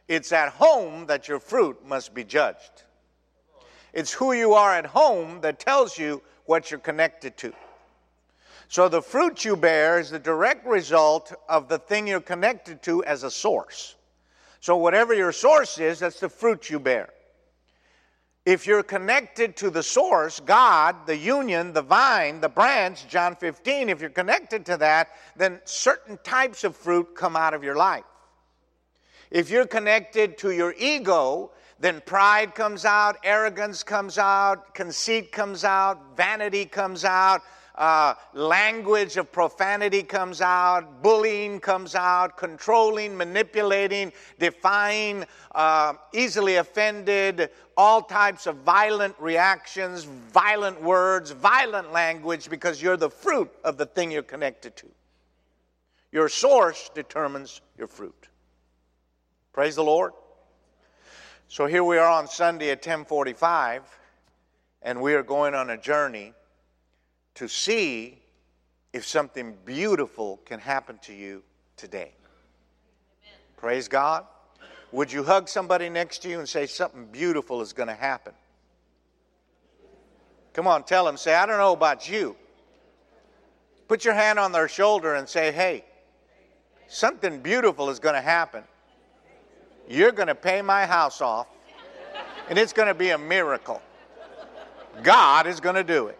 It's 0.08 0.32
at 0.32 0.48
home 0.50 1.06
that 1.06 1.28
your 1.28 1.38
fruit 1.38 1.86
must 1.86 2.14
be 2.14 2.24
judged. 2.24 2.84
It's 3.92 4.12
who 4.12 4.32
you 4.32 4.54
are 4.54 4.74
at 4.74 4.86
home 4.86 5.40
that 5.42 5.58
tells 5.58 5.98
you 5.98 6.22
what 6.46 6.70
you're 6.70 6.80
connected 6.80 7.36
to. 7.38 7.52
So 8.70 8.88
the 8.88 9.02
fruit 9.02 9.44
you 9.44 9.56
bear 9.56 9.98
is 9.98 10.10
the 10.10 10.20
direct 10.20 10.64
result 10.64 11.34
of 11.48 11.66
the 11.66 11.80
thing 11.80 12.06
you're 12.06 12.20
connected 12.20 12.84
to 12.84 13.02
as 13.02 13.24
a 13.24 13.30
source. 13.30 13.96
So 14.60 14.76
whatever 14.76 15.12
your 15.12 15.32
source 15.32 15.78
is, 15.78 15.98
that's 15.98 16.20
the 16.20 16.28
fruit 16.28 16.70
you 16.70 16.78
bear. 16.78 17.08
If 18.46 18.68
you're 18.68 18.84
connected 18.84 19.56
to 19.56 19.70
the 19.70 19.82
source, 19.82 20.38
God, 20.38 21.04
the 21.06 21.16
union, 21.16 21.72
the 21.72 21.82
vine, 21.82 22.40
the 22.40 22.48
branch, 22.48 23.08
John 23.08 23.34
15, 23.34 23.88
if 23.88 24.00
you're 24.00 24.08
connected 24.08 24.64
to 24.66 24.76
that, 24.76 25.08
then 25.34 25.58
certain 25.64 26.16
types 26.22 26.62
of 26.62 26.76
fruit 26.76 27.16
come 27.16 27.34
out 27.34 27.54
of 27.54 27.64
your 27.64 27.74
life. 27.74 28.04
If 29.32 29.50
you're 29.50 29.66
connected 29.66 30.38
to 30.38 30.52
your 30.52 30.76
ego, 30.78 31.50
then 31.80 32.02
pride 32.06 32.54
comes 32.54 32.84
out, 32.84 33.16
arrogance 33.24 33.82
comes 33.82 34.16
out, 34.16 34.76
conceit 34.76 35.32
comes 35.32 35.64
out, 35.64 36.16
vanity 36.16 36.66
comes 36.66 37.04
out, 37.04 37.42
uh, 37.80 38.14
language 38.34 39.16
of 39.16 39.32
profanity 39.32 40.02
comes 40.02 40.42
out, 40.42 41.02
bullying 41.02 41.58
comes 41.58 41.94
out, 41.94 42.36
controlling, 42.36 43.16
manipulating, 43.16 44.12
defying, 44.38 45.24
uh, 45.54 45.94
easily 46.12 46.56
offended, 46.56 47.48
all 47.78 48.02
types 48.02 48.46
of 48.46 48.56
violent 48.56 49.14
reactions, 49.18 50.04
violent 50.04 50.80
words, 50.82 51.30
violent 51.30 51.90
language, 51.90 52.50
because 52.50 52.82
you're 52.82 52.98
the 52.98 53.08
fruit 53.08 53.50
of 53.64 53.78
the 53.78 53.86
thing 53.86 54.10
you're 54.10 54.22
connected 54.22 54.76
to. 54.76 54.86
Your 56.12 56.28
source 56.28 56.90
determines 56.94 57.62
your 57.78 57.88
fruit. 57.88 58.28
Praise 59.54 59.76
the 59.76 59.84
Lord. 59.84 60.12
So 61.48 61.64
here 61.64 61.82
we 61.82 61.96
are 61.96 62.10
on 62.10 62.28
Sunday 62.28 62.68
at 62.72 62.80
1045, 62.80 63.82
and 64.82 65.00
we 65.00 65.14
are 65.14 65.22
going 65.22 65.54
on 65.54 65.70
a 65.70 65.78
journey 65.78 66.34
to 67.40 67.48
see 67.48 68.18
if 68.92 69.06
something 69.06 69.56
beautiful 69.64 70.42
can 70.44 70.60
happen 70.60 70.98
to 70.98 71.14
you 71.14 71.42
today. 71.74 72.12
Amen. 72.12 73.38
Praise 73.56 73.88
God. 73.88 74.26
Would 74.92 75.10
you 75.10 75.24
hug 75.24 75.48
somebody 75.48 75.88
next 75.88 76.18
to 76.18 76.28
you 76.28 76.38
and 76.38 76.46
say 76.46 76.66
something 76.66 77.06
beautiful 77.06 77.62
is 77.62 77.72
going 77.72 77.86
to 77.88 77.94
happen? 77.94 78.34
Come 80.52 80.66
on, 80.66 80.82
tell 80.84 81.06
them. 81.06 81.16
Say, 81.16 81.34
I 81.34 81.46
don't 81.46 81.56
know 81.56 81.72
about 81.72 82.10
you. 82.10 82.36
Put 83.88 84.04
your 84.04 84.12
hand 84.12 84.38
on 84.38 84.52
their 84.52 84.68
shoulder 84.68 85.14
and 85.14 85.26
say, 85.26 85.50
hey, 85.50 85.86
something 86.88 87.40
beautiful 87.40 87.88
is 87.88 87.98
going 87.98 88.16
to 88.16 88.20
happen. 88.20 88.64
You're 89.88 90.12
going 90.12 90.28
to 90.28 90.34
pay 90.34 90.60
my 90.60 90.84
house 90.84 91.22
off, 91.22 91.46
and 92.50 92.58
it's 92.58 92.74
going 92.74 92.88
to 92.88 92.94
be 92.94 93.08
a 93.10 93.18
miracle. 93.18 93.80
God 95.02 95.46
is 95.46 95.58
going 95.58 95.76
to 95.76 95.84
do 95.84 96.08
it. 96.08 96.19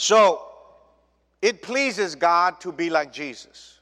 So, 0.00 0.40
it 1.42 1.60
pleases 1.60 2.14
God 2.14 2.58
to 2.62 2.72
be 2.72 2.88
like 2.88 3.12
Jesus. 3.12 3.80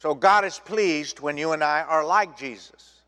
So, 0.00 0.12
God 0.12 0.44
is 0.44 0.58
pleased 0.58 1.20
when 1.20 1.38
you 1.38 1.52
and 1.52 1.62
I 1.62 1.82
are 1.82 2.04
like 2.04 2.36
Jesus. 2.36 3.02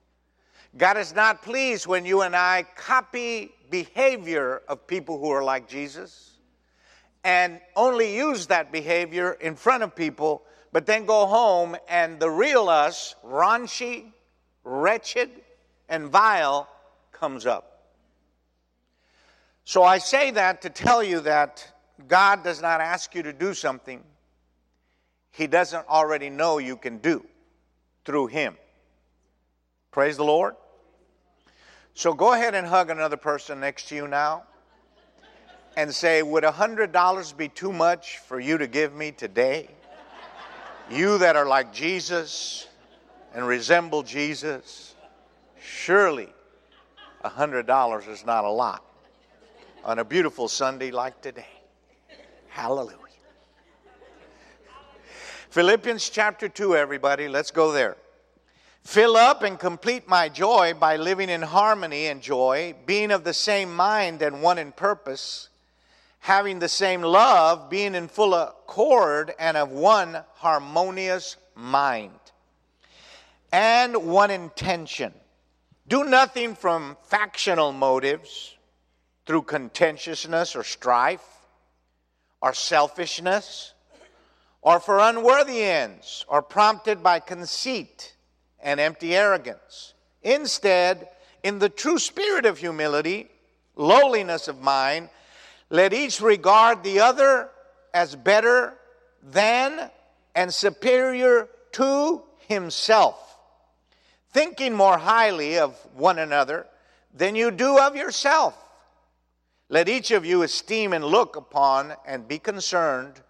God 0.76 0.99
is 0.99 1.12
not 1.17 1.43
pleased 1.43 1.88
when 1.88 2.07
you 2.07 2.23
and 2.23 2.37
I 2.37 2.64
copy 2.76 3.50
behavior 3.71 4.62
of 4.69 4.87
people 4.87 5.19
who 5.19 5.31
are 5.31 5.43
like 5.43 5.69
Jesus 5.69 6.38
and 7.25 7.61
only 7.75 8.14
use 8.14 8.47
that 8.47 8.71
behavior 8.71 9.33
in 9.41 9.57
front 9.57 9.83
of 9.83 9.97
people, 9.97 10.45
but 10.71 10.87
then 10.87 11.07
go 11.07 11.26
home 11.26 11.76
and 11.88 12.21
the 12.21 12.31
real 12.31 12.69
us, 12.69 13.17
raunchy, 13.26 14.12
wretched, 14.62 15.29
and 15.88 16.07
vile, 16.09 16.69
comes 17.11 17.47
up. 17.47 17.88
So 19.64 19.83
I 19.83 19.99
say 19.99 20.31
that 20.31 20.62
to 20.62 20.71
tell 20.71 21.02
you 21.02 21.19
that 21.23 21.69
God 22.09 22.44
does 22.44 22.61
not 22.61 22.80
ask 22.80 23.14
you 23.14 23.23
to 23.23 23.32
do 23.32 23.54
something 23.54 24.02
He 25.30 25.47
doesn't 25.47 25.88
already 25.88 26.30
know 26.30 26.59
you 26.59 26.76
can 26.76 26.99
do 26.99 27.25
through 28.04 28.28
Him. 28.28 28.56
Praise 29.90 30.16
the 30.16 30.25
Lord. 30.25 30.54
So 31.94 32.14
go 32.14 32.32
ahead 32.32 32.54
and 32.54 32.66
hug 32.66 32.90
another 32.90 33.18
person 33.18 33.61
next 33.61 33.88
to 33.88 33.94
you 33.94 34.09
now 34.09 34.44
and 35.76 35.94
say, 35.94 36.23
Would 36.23 36.44
a 36.44 36.52
$100 36.52 37.37
be 37.37 37.49
too 37.49 37.73
much 37.73 38.18
for 38.18 38.40
you 38.40 38.59
to 38.59 38.66
give 38.66 38.94
me 38.94 39.12
today? 39.12 39.68
You 40.90 41.18
that 41.18 41.37
are 41.37 41.47
like 41.47 41.73
Jesus 41.73 42.66
and 43.35 43.47
resemble 43.47 44.02
Jesus, 44.02 44.94
surely 45.61 46.28
a 47.23 47.30
$100 47.30 48.09
is 48.09 48.26
not 48.26 48.44
a 48.44 48.50
lot 48.50 48.85
on 49.85 49.99
a 49.99 50.04
beautiful 50.04 50.49
Sunday 50.49 50.90
like 50.90 51.21
today. 51.21 51.47
Hallelujah. 52.52 52.97
Philippians 55.50 56.09
chapter 56.09 56.49
2, 56.49 56.76
everybody, 56.76 57.28
let's 57.28 57.50
go 57.50 57.73
there. 57.73 57.97
Fill 58.85 59.16
up 59.16 59.42
and 59.42 59.59
complete 59.59 60.09
my 60.09 60.28
joy 60.28 60.73
by 60.73 60.97
living 60.97 61.28
in 61.28 61.42
harmony 61.42 62.06
and 62.06 62.23
joy, 62.23 62.75
being 62.87 63.11
of 63.11 63.25
the 63.25 63.35
same 63.35 63.75
mind 63.75 64.23
and 64.23 64.42
one 64.42 64.59
in 64.59 64.73
purpose 64.73 65.49
having 66.23 66.61
the 66.61 66.68
same 66.68 67.02
love, 67.02 67.68
being 67.68 67.97
in 67.97 68.06
full 68.06 68.32
accord 68.32 69.35
and 69.40 69.56
of 69.56 69.71
one 69.71 70.16
harmonious 70.35 71.37
mind 71.56 72.12
and 73.52 73.97
one 73.97 74.30
intention. 74.30 75.12
Do 75.88 76.04
nothing 76.04 76.54
from 76.54 76.97
factional 77.02 77.73
motives 77.73 78.54
through 79.26 79.42
contentiousness 79.42 80.54
or 80.54 80.62
strife 80.62 81.26
or 82.42 82.52
selfishness 82.52 83.72
or 84.61 84.80
for 84.80 84.99
unworthy 84.99 85.62
ends 85.62 86.25
or 86.28 86.42
prompted 86.42 87.02
by 87.02 87.20
conceit 87.20 88.14
and 88.61 88.78
empty 88.78 89.16
arrogance. 89.16 89.94
Instead, 90.22 91.08
in 91.42 91.58
the 91.58 91.68
true 91.68 91.99
spirit 91.99 92.44
of 92.44 92.58
humility, 92.58 93.28
lowliness 93.76 94.49
of 94.49 94.61
mind, 94.61 95.08
let 95.70 95.92
each 95.92 96.20
regard 96.20 96.82
the 96.82 97.00
other 97.00 97.49
as 97.94 98.14
better 98.14 98.75
than 99.22 99.90
and 100.34 100.52
superior 100.52 101.49
to 101.72 102.22
himself, 102.49 103.37
thinking 104.30 104.75
more 104.75 104.99
highly 104.99 105.58
of 105.58 105.75
one 105.94 106.18
another 106.18 106.66
than 107.14 107.34
you 107.34 107.50
do 107.50 107.78
of 107.78 107.96
yourself. 107.96 108.62
Let 109.73 109.88
each 109.88 110.11
of 110.11 110.26
you 110.26 110.43
esteem 110.43 110.93
and 110.93 111.02
look 111.02 111.35
upon 111.35 111.95
and 112.07 112.29
be 112.29 112.38
concerned 112.38 113.23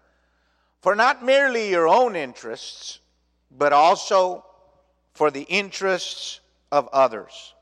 for 0.81 0.93
not 0.93 1.23
merely 1.23 1.69
your 1.69 1.87
own 1.87 2.17
interests, 2.17 2.99
but 3.49 3.71
also 3.71 4.43
for 5.13 5.31
the 5.31 5.43
interests 5.43 6.41
of 6.69 6.89
others. 6.91 7.53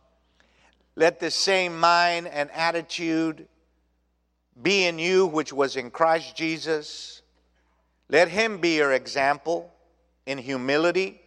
Let 0.95 1.19
the 1.19 1.29
same 1.29 1.79
mind 1.79 2.27
and 2.27 2.49
attitude 2.49 3.47
be 4.59 4.85
in 4.87 4.97
you 4.97 5.27
which 5.27 5.53
was 5.53 5.75
in 5.75 5.91
Christ 5.91 6.35
Jesus. 6.35 7.21
Let 8.09 8.29
him 8.29 8.57
be 8.57 8.77
your 8.77 8.93
example 8.93 9.71
in 10.25 10.39
humility, 10.39 11.21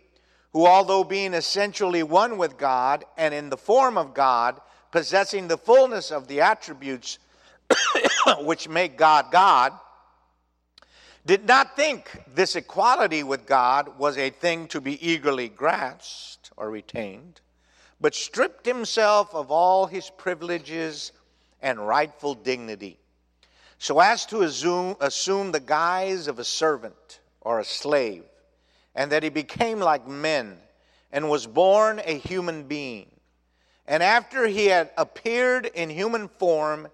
who, 0.53 0.67
although 0.67 1.05
being 1.05 1.35
essentially 1.35 2.03
one 2.03 2.37
with 2.37 2.59
God 2.59 3.05
and 3.17 3.33
in 3.33 3.49
the 3.49 3.57
form 3.57 3.97
of 3.97 4.13
God, 4.13 4.61
possessing 4.91 5.47
the 5.47 5.57
fullness 5.57 6.11
of 6.11 6.27
the 6.27 6.41
attributes 6.41 7.21
which 8.41 8.69
make 8.69 8.97
God 8.99 9.31
God, 9.31 9.73
did 11.27 11.47
not 11.47 11.77
think 11.77 12.11
this 12.35 12.57
equality 12.57 13.23
with 13.23 13.47
God 13.47 13.99
was 13.99 14.19
a 14.19 14.31
thing 14.31 14.69
to 14.69 14.81
be 14.81 15.05
eagerly 15.07 15.49
grasped 15.49 16.51
or 16.57 16.71
retained, 16.71 17.41
but 18.01 18.15
stripped 18.15 18.67
himself 18.67 19.35
of 19.35 19.51
all 19.51 19.87
his 19.87 20.11
privileges 20.11 21.13
and 21.63 21.87
rightful 21.87 22.35
dignity 22.35 22.99
so 23.85 24.01
as 24.01 24.25
to 24.25 24.41
assume, 24.41 24.97
assume 25.01 25.53
the 25.53 25.61
guise 25.61 26.27
of 26.27 26.39
a 26.39 26.45
servant 26.45 27.21
or 27.43 27.61
a 27.61 27.65
slave, 27.65 28.25
and 28.95 29.13
that 29.13 29.23
he 29.23 29.29
became 29.29 29.79
like 29.79 30.09
men 30.09 30.57
and 31.13 31.29
was 31.29 31.47
born 31.47 32.01
a 32.07 32.17
human 32.17 32.63
being. 32.63 33.11
And 33.87 34.03
after 34.03 34.47
he 34.47 34.67
had 34.67 34.91
appeared 34.97 35.67
in 35.67 35.91
human 35.91 36.29
form, 36.29 36.89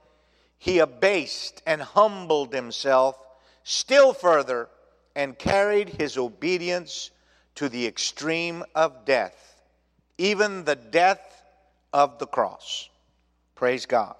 he 0.60 0.78
abased 0.78 1.62
and 1.66 1.80
humbled 1.80 2.52
himself 2.52 3.16
still 3.64 4.12
further 4.12 4.68
and 5.16 5.38
carried 5.38 5.88
his 5.88 6.18
obedience 6.18 7.10
to 7.54 7.70
the 7.70 7.86
extreme 7.86 8.62
of 8.74 9.06
death, 9.06 9.62
even 10.18 10.64
the 10.64 10.76
death 10.76 11.42
of 11.94 12.18
the 12.18 12.26
cross. 12.26 12.90
Praise 13.54 13.86
God. 13.86 14.14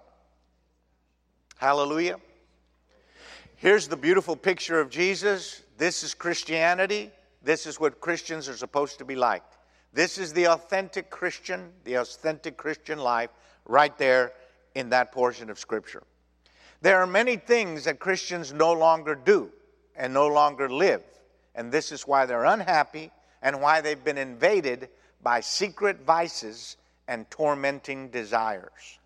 Hallelujah. 1.59 2.17
Here's 3.57 3.87
the 3.87 3.97
beautiful 3.97 4.35
picture 4.35 4.81
of 4.81 4.89
Jesus. 4.89 5.63
This 5.77 6.03
is 6.03 6.15
Christianity. 6.15 7.11
This 7.43 7.67
is 7.67 7.79
what 7.79 8.01
Christians 8.01 8.49
are 8.49 8.57
supposed 8.57 8.97
to 9.01 9.05
be 9.05 9.15
like. 9.15 9.45
This 9.93 10.17
is 10.17 10.33
the 10.33 10.47
authentic 10.47 11.11
Christian, 11.11 11.71
the 11.85 11.97
authentic 11.97 12.57
Christian 12.57 12.99
life 12.99 13.29
right 13.67 13.97
there 13.99 14.33
in 14.75 14.89
that 14.89 15.13
portion 15.13 15.51
of 15.51 15.59
Scripture. 15.59 16.03
There 16.83 17.01
are 17.01 17.07
many 17.07 17.37
things 17.37 17.85
that 17.85 17.99
Christians 17.99 18.53
no 18.53 18.73
longer 18.73 19.15
do 19.15 19.51
and 19.97 20.15
no 20.15 20.29
longer 20.29 20.69
live, 20.69 21.03
and 21.55 21.71
this 21.71 21.93
is 21.93 22.07
why 22.07 22.27
they're 22.27 22.45
unhappy 22.45 23.11
and 23.43 23.61
why 23.61 23.81
they've 23.81 24.03
been 24.03 24.19
invaded 24.19 24.89
by 25.23 25.41
secret 25.41 26.01
vices 26.01 26.77
and 27.09 27.31
tormenting 27.31 28.09
desires. 28.09 28.99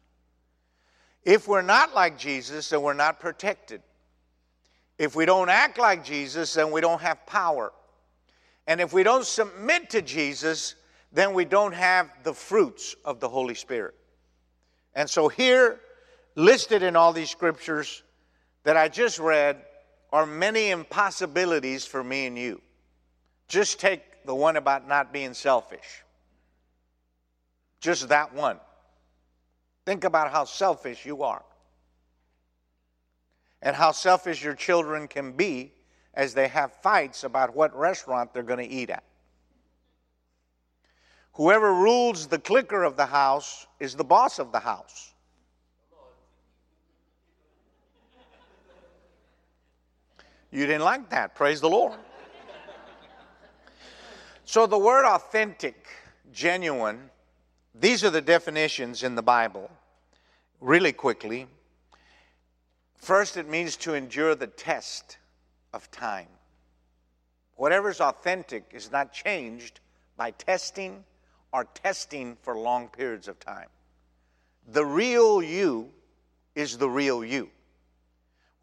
If 1.24 1.48
we're 1.48 1.62
not 1.62 1.94
like 1.94 2.18
Jesus, 2.18 2.68
then 2.68 2.82
we're 2.82 2.92
not 2.92 3.18
protected. 3.18 3.82
If 4.98 5.16
we 5.16 5.24
don't 5.24 5.48
act 5.48 5.78
like 5.78 6.04
Jesus, 6.04 6.54
then 6.54 6.70
we 6.70 6.80
don't 6.80 7.00
have 7.00 7.26
power. 7.26 7.72
And 8.66 8.80
if 8.80 8.92
we 8.92 9.02
don't 9.02 9.24
submit 9.24 9.90
to 9.90 10.02
Jesus, 10.02 10.76
then 11.12 11.34
we 11.34 11.44
don't 11.44 11.74
have 11.74 12.10
the 12.22 12.34
fruits 12.34 12.94
of 13.04 13.20
the 13.20 13.28
Holy 13.28 13.54
Spirit. 13.54 13.94
And 14.94 15.08
so, 15.08 15.28
here, 15.28 15.80
listed 16.34 16.82
in 16.82 16.96
all 16.96 17.12
these 17.12 17.30
scriptures 17.30 18.02
that 18.64 18.76
I 18.76 18.88
just 18.88 19.18
read, 19.18 19.62
are 20.12 20.26
many 20.26 20.70
impossibilities 20.70 21.84
for 21.84 22.02
me 22.02 22.26
and 22.26 22.38
you. 22.38 22.60
Just 23.48 23.80
take 23.80 24.24
the 24.24 24.34
one 24.34 24.56
about 24.56 24.86
not 24.86 25.12
being 25.12 25.34
selfish. 25.34 26.04
Just 27.80 28.08
that 28.08 28.32
one. 28.32 28.58
Think 29.84 30.04
about 30.04 30.30
how 30.30 30.44
selfish 30.44 31.04
you 31.04 31.24
are 31.24 31.42
and 33.64 33.74
how 33.74 33.90
selfish 33.90 34.44
your 34.44 34.54
children 34.54 35.08
can 35.08 35.32
be 35.32 35.72
as 36.12 36.34
they 36.34 36.48
have 36.48 36.72
fights 36.74 37.24
about 37.24 37.56
what 37.56 37.76
restaurant 37.76 38.32
they're 38.32 38.42
going 38.42 38.66
to 38.66 38.72
eat 38.72 38.90
at. 38.90 39.02
Whoever 41.32 41.74
rules 41.74 42.28
the 42.28 42.38
clicker 42.38 42.84
of 42.84 42.96
the 42.96 43.06
house 43.06 43.66
is 43.80 43.96
the 43.96 44.04
boss 44.04 44.38
of 44.38 44.52
the 44.52 44.60
house. 44.60 45.13
You 50.54 50.66
didn't 50.66 50.84
like 50.84 51.10
that. 51.10 51.34
Praise 51.34 51.60
the 51.60 51.68
Lord. 51.68 51.98
So, 54.44 54.68
the 54.68 54.78
word 54.78 55.04
authentic, 55.04 55.88
genuine, 56.32 57.10
these 57.74 58.04
are 58.04 58.10
the 58.10 58.20
definitions 58.20 59.02
in 59.02 59.16
the 59.16 59.22
Bible, 59.22 59.68
really 60.60 60.92
quickly. 60.92 61.48
First, 62.94 63.36
it 63.36 63.48
means 63.48 63.74
to 63.78 63.94
endure 63.94 64.36
the 64.36 64.46
test 64.46 65.18
of 65.72 65.90
time. 65.90 66.28
Whatever's 67.56 68.00
authentic 68.00 68.70
is 68.72 68.92
not 68.92 69.12
changed 69.12 69.80
by 70.16 70.30
testing 70.30 71.02
or 71.52 71.64
testing 71.64 72.36
for 72.42 72.56
long 72.56 72.86
periods 72.86 73.26
of 73.26 73.40
time. 73.40 73.68
The 74.68 74.86
real 74.86 75.42
you 75.42 75.90
is 76.54 76.78
the 76.78 76.88
real 76.88 77.24
you. 77.24 77.50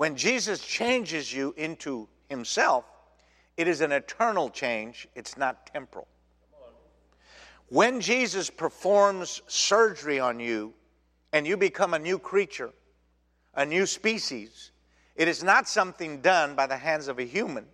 When 0.01 0.15
Jesus 0.15 0.65
changes 0.65 1.31
you 1.31 1.53
into 1.57 2.07
himself, 2.27 2.85
it 3.55 3.67
is 3.67 3.81
an 3.81 3.91
eternal 3.91 4.49
change, 4.49 5.07
it's 5.13 5.37
not 5.37 5.67
temporal. 5.67 6.07
When 7.69 8.01
Jesus 8.01 8.49
performs 8.49 9.43
surgery 9.45 10.19
on 10.19 10.39
you 10.39 10.73
and 11.33 11.45
you 11.45 11.55
become 11.55 11.93
a 11.93 11.99
new 11.99 12.17
creature, 12.17 12.71
a 13.53 13.63
new 13.63 13.85
species, 13.85 14.71
it 15.15 15.27
is 15.27 15.43
not 15.43 15.67
something 15.67 16.19
done 16.19 16.55
by 16.55 16.65
the 16.65 16.77
hands 16.77 17.07
of 17.07 17.19
a 17.19 17.23
human. 17.23 17.67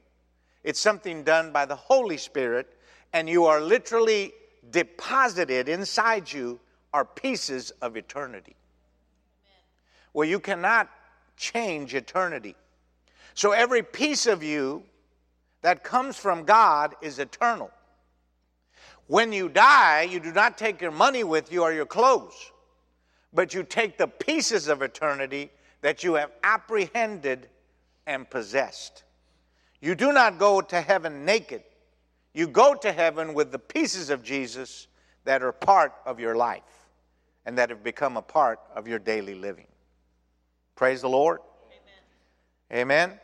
It's 0.65 0.81
something 0.81 1.24
done 1.24 1.53
by 1.53 1.63
the 1.63 1.77
Holy 1.77 2.17
Spirit, 2.17 2.77
and 3.13 3.29
you 3.29 3.46
are 3.46 3.61
literally 3.61 4.33
deposited 4.70 5.70
inside 5.70 6.29
you 6.29 6.59
are 6.94 7.05
pieces 7.05 7.72
of 7.81 7.96
eternity. 7.96 8.57
Well, 10.11 10.27
you 10.27 10.42
cannot 10.42 10.90
change 11.37 11.95
eternity. 11.95 12.55
So 13.33 13.51
every 13.51 13.83
piece 13.83 14.25
of 14.25 14.43
you 14.43 14.83
that 15.61 15.83
comes 15.83 16.17
from 16.17 16.43
God 16.43 16.95
is 17.01 17.19
eternal. 17.19 17.71
When 19.07 19.31
you 19.31 19.47
die, 19.47 20.01
you 20.01 20.19
do 20.19 20.33
not 20.33 20.57
take 20.57 20.81
your 20.81 20.91
money 20.91 21.23
with 21.23 21.51
you 21.51 21.63
or 21.63 21.71
your 21.71 21.85
clothes, 21.85 22.51
but 23.33 23.53
you 23.53 23.63
take 23.63 23.97
the 23.97 24.07
pieces 24.07 24.67
of 24.67 24.81
eternity 24.81 25.50
that 25.81 26.03
you 26.03 26.15
have 26.15 26.31
apprehended 26.43 27.47
and 28.05 28.29
possessed. 28.29 29.03
You 29.79 29.95
do 29.95 30.11
not 30.11 30.39
go 30.39 30.59
to 30.59 30.81
heaven 30.81 31.23
naked. 31.23 31.63
You 32.33 32.47
go 32.47 32.73
to 32.73 32.91
heaven 32.91 33.33
with 33.33 33.51
the 33.51 33.59
pieces 33.59 34.09
of 34.09 34.23
Jesus 34.23 34.87
that 35.23 35.43
are 35.43 35.51
part 35.51 35.93
of 36.05 36.19
your 36.19 36.35
life 36.35 36.63
and 37.45 37.57
that 37.57 37.69
have 37.69 37.83
become 37.83 38.17
a 38.17 38.21
part 38.21 38.59
of 38.75 38.87
your 38.87 39.00
daily 39.00 39.35
living. 39.35 39.67
Praise 40.77 41.01
the 41.01 41.09
Lord. 41.09 41.42
Amen. 42.72 43.09
Amen. 43.09 43.20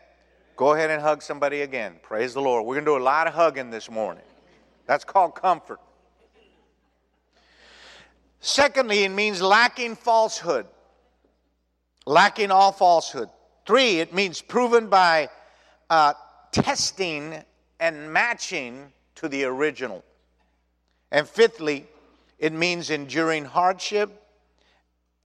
Go 0.57 0.73
ahead 0.73 0.89
and 0.89 1.01
hug 1.01 1.21
somebody 1.21 1.61
again. 1.61 1.95
Praise 2.03 2.33
the 2.33 2.41
Lord. 2.41 2.65
We're 2.65 2.75
going 2.75 2.85
to 2.85 2.91
do 2.91 2.97
a 2.97 2.99
lot 3.03 3.27
of 3.27 3.33
hugging 3.33 3.69
this 3.69 3.89
morning. 3.89 4.25
That's 4.87 5.05
called 5.05 5.35
comfort. 5.35 5.79
Secondly, 8.41 9.05
it 9.05 9.09
means 9.09 9.41
lacking 9.41 9.95
falsehood 9.95 10.65
lacking 12.05 12.51
all 12.51 12.71
falsehood. 12.71 13.29
Three, 13.65 13.99
it 13.99 14.13
means 14.13 14.41
proven 14.41 14.87
by 14.87 15.29
uh, 15.89 16.13
testing 16.51 17.43
and 17.79 18.11
matching 18.11 18.91
to 19.15 19.29
the 19.29 19.45
original. 19.45 20.03
And 21.11 21.27
fifthly, 21.27 21.87
it 22.39 22.53
means 22.53 22.89
enduring 22.89 23.45
hardship. 23.45 24.22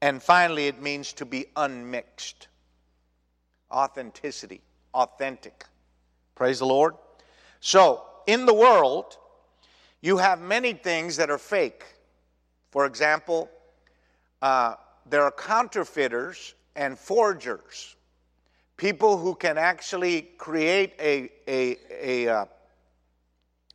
And 0.01 0.23
finally, 0.23 0.69
it 0.69 0.81
means 0.81 1.13
to 1.15 1.25
be 1.25 1.47
unmixed. 1.57 2.49
Authenticity, 3.71 4.61
authentic. 4.95 5.65
Praise 6.35 6.61
the 6.61 6.67
Lord. 6.67 6.95
So, 7.61 8.05
in 8.27 8.47
the 8.47 8.55
world, 8.55 9.19
you 10.01 10.19
have 10.19 10.41
many 10.41 10.73
things 10.73 11.17
that 11.17 11.31
are 11.31 11.39
fake. 11.39 11.85
For 12.71 12.87
example, 12.87 13.51
uh, 14.41 14.75
there 15.07 15.23
are 15.23 15.33
counterfeiters 15.33 16.55
and 16.77 16.97
forgers, 16.97 17.97
people 18.77 19.19
who 19.19 19.35
can 19.35 19.59
actually 19.59 20.23
create 20.39 20.95
a, 21.01 21.29
a, 21.49 21.77
a, 21.91 22.29
uh, 22.29 22.45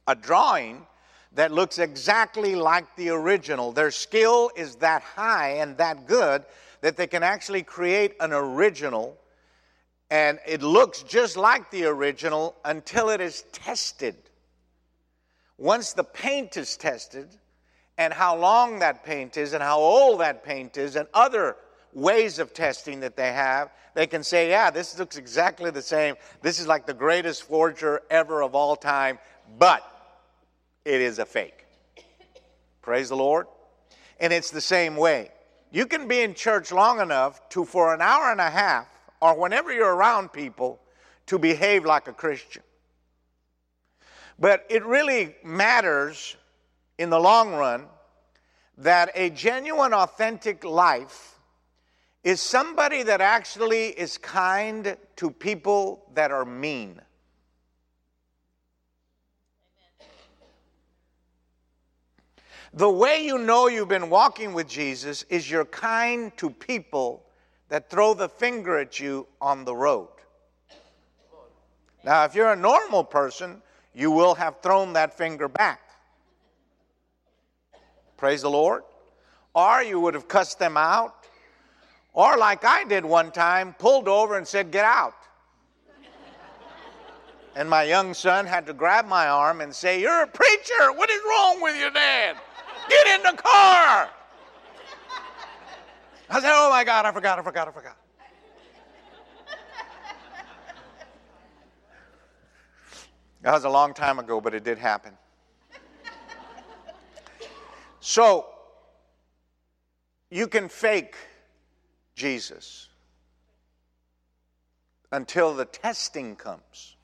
a 0.07 0.15
drawing 0.15 0.85
that 1.33 1.51
looks 1.51 1.79
exactly 1.79 2.55
like 2.55 2.95
the 2.95 3.09
original. 3.09 3.71
Their 3.71 3.91
skill 3.91 4.51
is 4.55 4.75
that 4.77 5.01
high 5.01 5.55
and 5.57 5.77
that 5.77 6.07
good 6.07 6.45
that 6.81 6.97
they 6.97 7.07
can 7.07 7.23
actually 7.23 7.63
create 7.63 8.15
an 8.19 8.33
original 8.33 9.17
and 10.13 10.37
it 10.45 10.61
looks 10.61 11.01
just 11.01 11.37
like 11.37 11.71
the 11.71 11.85
original 11.85 12.55
until 12.65 13.09
it 13.09 13.19
is 13.19 13.45
tested. 13.51 14.15
Once 15.57 15.93
the 15.93 16.03
paint 16.03 16.55
is 16.55 16.77
tested, 16.77 17.27
and 17.97 18.13
how 18.13 18.37
long 18.37 18.77
that 18.77 19.03
paint 19.03 19.37
is, 19.37 19.53
and 19.53 19.63
how 19.63 19.79
old 19.79 20.19
that 20.19 20.43
paint 20.43 20.77
is, 20.77 20.95
and 20.95 21.07
other 21.15 21.55
ways 21.93 22.37
of 22.37 22.53
testing 22.53 22.99
that 22.99 23.15
they 23.15 23.31
have, 23.31 23.71
they 23.95 24.05
can 24.05 24.23
say, 24.23 24.49
yeah, 24.49 24.69
this 24.69 24.99
looks 24.99 25.17
exactly 25.17 25.71
the 25.71 25.81
same. 25.81 26.15
This 26.43 26.59
is 26.59 26.67
like 26.67 26.85
the 26.85 26.93
greatest 26.93 27.43
forger 27.43 28.01
ever 28.11 28.43
of 28.43 28.53
all 28.53 28.75
time, 28.75 29.17
but 29.57 29.92
it 30.85 31.01
is 31.01 31.19
a 31.19 31.25
fake. 31.25 31.65
Praise 32.81 33.09
the 33.09 33.15
Lord. 33.15 33.47
And 34.19 34.31
it's 34.31 34.51
the 34.51 34.61
same 34.61 34.95
way. 34.95 35.31
You 35.71 35.85
can 35.85 36.07
be 36.07 36.21
in 36.21 36.33
church 36.33 36.71
long 36.71 36.99
enough 36.99 37.49
to, 37.49 37.65
for 37.65 37.93
an 37.93 38.01
hour 38.01 38.31
and 38.31 38.39
a 38.39 38.49
half, 38.49 38.87
or 39.21 39.39
whenever 39.39 39.73
you're 39.73 39.95
around 39.95 40.31
people, 40.31 40.79
to 41.27 41.39
behave 41.39 41.85
like 41.85 42.07
a 42.07 42.13
Christian. 42.13 42.61
But 44.37 44.65
it 44.69 44.85
really 44.85 45.35
matters 45.43 46.35
in 46.97 47.09
the 47.09 47.19
long 47.19 47.53
run 47.53 47.87
that 48.77 49.11
a 49.15 49.29
genuine, 49.29 49.93
authentic 49.93 50.63
life 50.63 51.39
is 52.23 52.41
somebody 52.41 53.03
that 53.03 53.21
actually 53.21 53.87
is 53.87 54.17
kind 54.17 54.97
to 55.15 55.31
people 55.31 56.05
that 56.13 56.31
are 56.31 56.45
mean. 56.45 57.01
The 62.73 62.89
way 62.89 63.23
you 63.23 63.37
know 63.37 63.67
you've 63.67 63.87
been 63.87 64.09
walking 64.09 64.53
with 64.53 64.67
Jesus 64.67 65.23
is 65.29 65.49
you're 65.49 65.65
kind 65.65 66.35
to 66.37 66.49
people 66.49 67.23
that 67.69 67.89
throw 67.89 68.13
the 68.13 68.27
finger 68.27 68.77
at 68.79 68.99
you 68.99 69.27
on 69.39 69.63
the 69.63 69.75
road. 69.75 70.09
Now, 72.03 72.25
if 72.25 72.35
you're 72.35 72.51
a 72.51 72.55
normal 72.55 73.03
person, 73.03 73.61
you 73.93 74.11
will 74.11 74.35
have 74.35 74.61
thrown 74.61 74.93
that 74.93 75.17
finger 75.17 75.47
back. 75.47 75.81
Praise 78.17 78.41
the 78.41 78.49
Lord. 78.49 78.83
Or 79.53 79.83
you 79.83 79.99
would 79.99 80.15
have 80.15 80.27
cussed 80.27 80.57
them 80.57 80.75
out 80.75 81.23
or, 82.13 82.37
like 82.37 82.63
I 82.63 82.83
did 82.83 83.03
one 83.03 83.31
time, 83.31 83.73
pulled 83.79 84.07
over 84.07 84.37
and 84.37 84.47
said, 84.47 84.71
Get 84.71 84.85
out. 84.85 85.15
And 87.55 87.69
my 87.69 87.83
young 87.83 88.13
son 88.13 88.45
had 88.45 88.65
to 88.67 88.73
grab 88.73 89.07
my 89.07 89.27
arm 89.27 89.61
and 89.61 89.73
say, 89.73 89.99
You're 89.99 90.23
a 90.23 90.27
preacher. 90.27 90.91
What 90.93 91.09
is 91.09 91.19
wrong 91.27 91.61
with 91.61 91.75
you, 91.75 91.91
Dad? 91.91 92.37
Get 92.89 93.07
in 93.07 93.23
the 93.23 93.41
car. 93.41 94.09
I 96.29 96.39
said, 96.39 96.51
Oh 96.53 96.69
my 96.69 96.83
God, 96.83 97.05
I 97.05 97.11
forgot, 97.11 97.39
I 97.39 97.43
forgot, 97.43 97.67
I 97.67 97.71
forgot. 97.71 97.97
That 103.41 103.51
was 103.51 103.65
a 103.65 103.69
long 103.69 103.93
time 103.93 104.19
ago, 104.19 104.39
but 104.39 104.53
it 104.53 104.63
did 104.63 104.77
happen. 104.77 105.13
So, 107.99 108.47
you 110.29 110.47
can 110.47 110.69
fake 110.69 111.15
Jesus 112.15 112.89
until 115.11 115.53
the 115.53 115.65
testing 115.65 116.35
comes. 116.35 116.95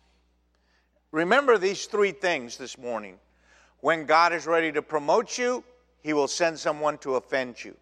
Remember 1.12 1.58
these 1.58 1.86
three 1.86 2.12
things 2.12 2.58
this 2.58 2.78
morning. 2.78 3.20
When 3.82 4.06
God 4.06 4.34
is 4.34 4.48
ready 4.48 4.72
to 4.72 4.82
promote 4.82 5.38
you, 5.38 5.64
He 6.02 6.14
will 6.14 6.28
send 6.28 6.58
someone 6.58 6.98
to 7.00 7.16
offend 7.16 7.64
you. 7.64 7.76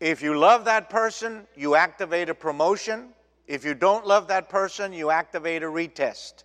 If 0.00 0.22
you 0.22 0.38
love 0.38 0.64
that 0.66 0.90
person, 0.90 1.46
you 1.56 1.76
activate 1.76 2.28
a 2.28 2.34
promotion. 2.34 3.10
If 3.46 3.64
you 3.64 3.74
don't 3.74 4.06
love 4.06 4.28
that 4.28 4.48
person, 4.48 4.92
you 4.92 5.10
activate 5.10 5.62
a 5.62 5.66
retest. 5.66 6.44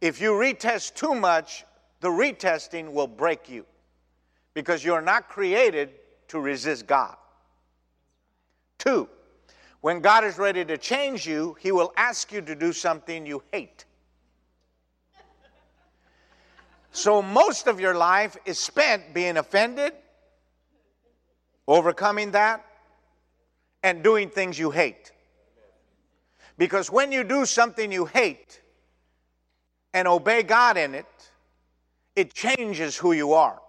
If 0.00 0.20
you 0.20 0.32
retest 0.32 0.94
too 0.94 1.14
much, 1.14 1.64
the 2.00 2.08
retesting 2.08 2.92
will 2.92 3.06
break 3.06 3.48
you 3.48 3.64
because 4.52 4.84
you're 4.84 5.00
not 5.00 5.28
created 5.28 5.90
to 6.28 6.40
resist 6.40 6.86
God. 6.86 7.16
Two, 8.78 9.08
when 9.80 10.00
God 10.00 10.24
is 10.24 10.38
ready 10.38 10.64
to 10.64 10.78
change 10.78 11.26
you, 11.26 11.56
He 11.60 11.72
will 11.72 11.92
ask 11.96 12.32
you 12.32 12.40
to 12.42 12.54
do 12.54 12.72
something 12.72 13.26
you 13.26 13.42
hate. 13.52 13.84
So, 16.94 17.20
most 17.20 17.66
of 17.66 17.80
your 17.80 17.96
life 17.96 18.36
is 18.46 18.56
spent 18.56 19.12
being 19.12 19.36
offended, 19.36 19.94
overcoming 21.66 22.30
that, 22.30 22.64
and 23.82 24.04
doing 24.04 24.30
things 24.30 24.56
you 24.56 24.70
hate. 24.70 25.10
Because 26.56 26.92
when 26.92 27.10
you 27.10 27.24
do 27.24 27.46
something 27.46 27.90
you 27.90 28.04
hate 28.04 28.60
and 29.92 30.06
obey 30.06 30.44
God 30.44 30.76
in 30.76 30.94
it, 30.94 31.06
it 32.14 32.32
changes 32.32 32.96
who 32.96 33.10
you 33.10 33.32
are. 33.32 33.60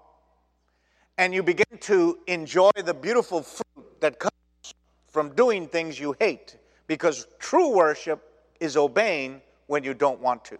And 1.18 1.34
you 1.34 1.42
begin 1.42 1.80
to 1.82 2.20
enjoy 2.28 2.70
the 2.76 2.94
beautiful 2.94 3.42
fruit 3.42 4.02
that 4.02 4.20
comes 4.20 4.76
from 5.08 5.34
doing 5.34 5.68
things 5.68 6.00
you 6.00 6.16
hate. 6.20 6.58
Because 6.86 7.26
true 7.40 7.74
worship 7.74 8.22
is 8.60 8.78
obeying 8.78 9.42
when 9.66 9.84
you 9.84 9.96
don't 9.96 10.22
want 10.22 10.46
to. 10.46 10.60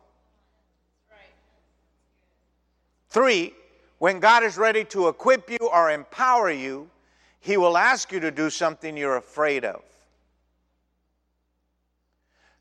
Three, 3.16 3.54
when 4.00 4.20
God 4.20 4.44
is 4.44 4.58
ready 4.58 4.84
to 4.84 5.08
equip 5.08 5.50
you 5.50 5.70
or 5.72 5.90
empower 5.90 6.52
you, 6.52 6.90
he 7.40 7.56
will 7.56 7.78
ask 7.78 8.12
you 8.12 8.20
to 8.20 8.30
do 8.30 8.50
something 8.50 8.98
you're 8.98 9.16
afraid 9.16 9.64
of. 9.64 9.82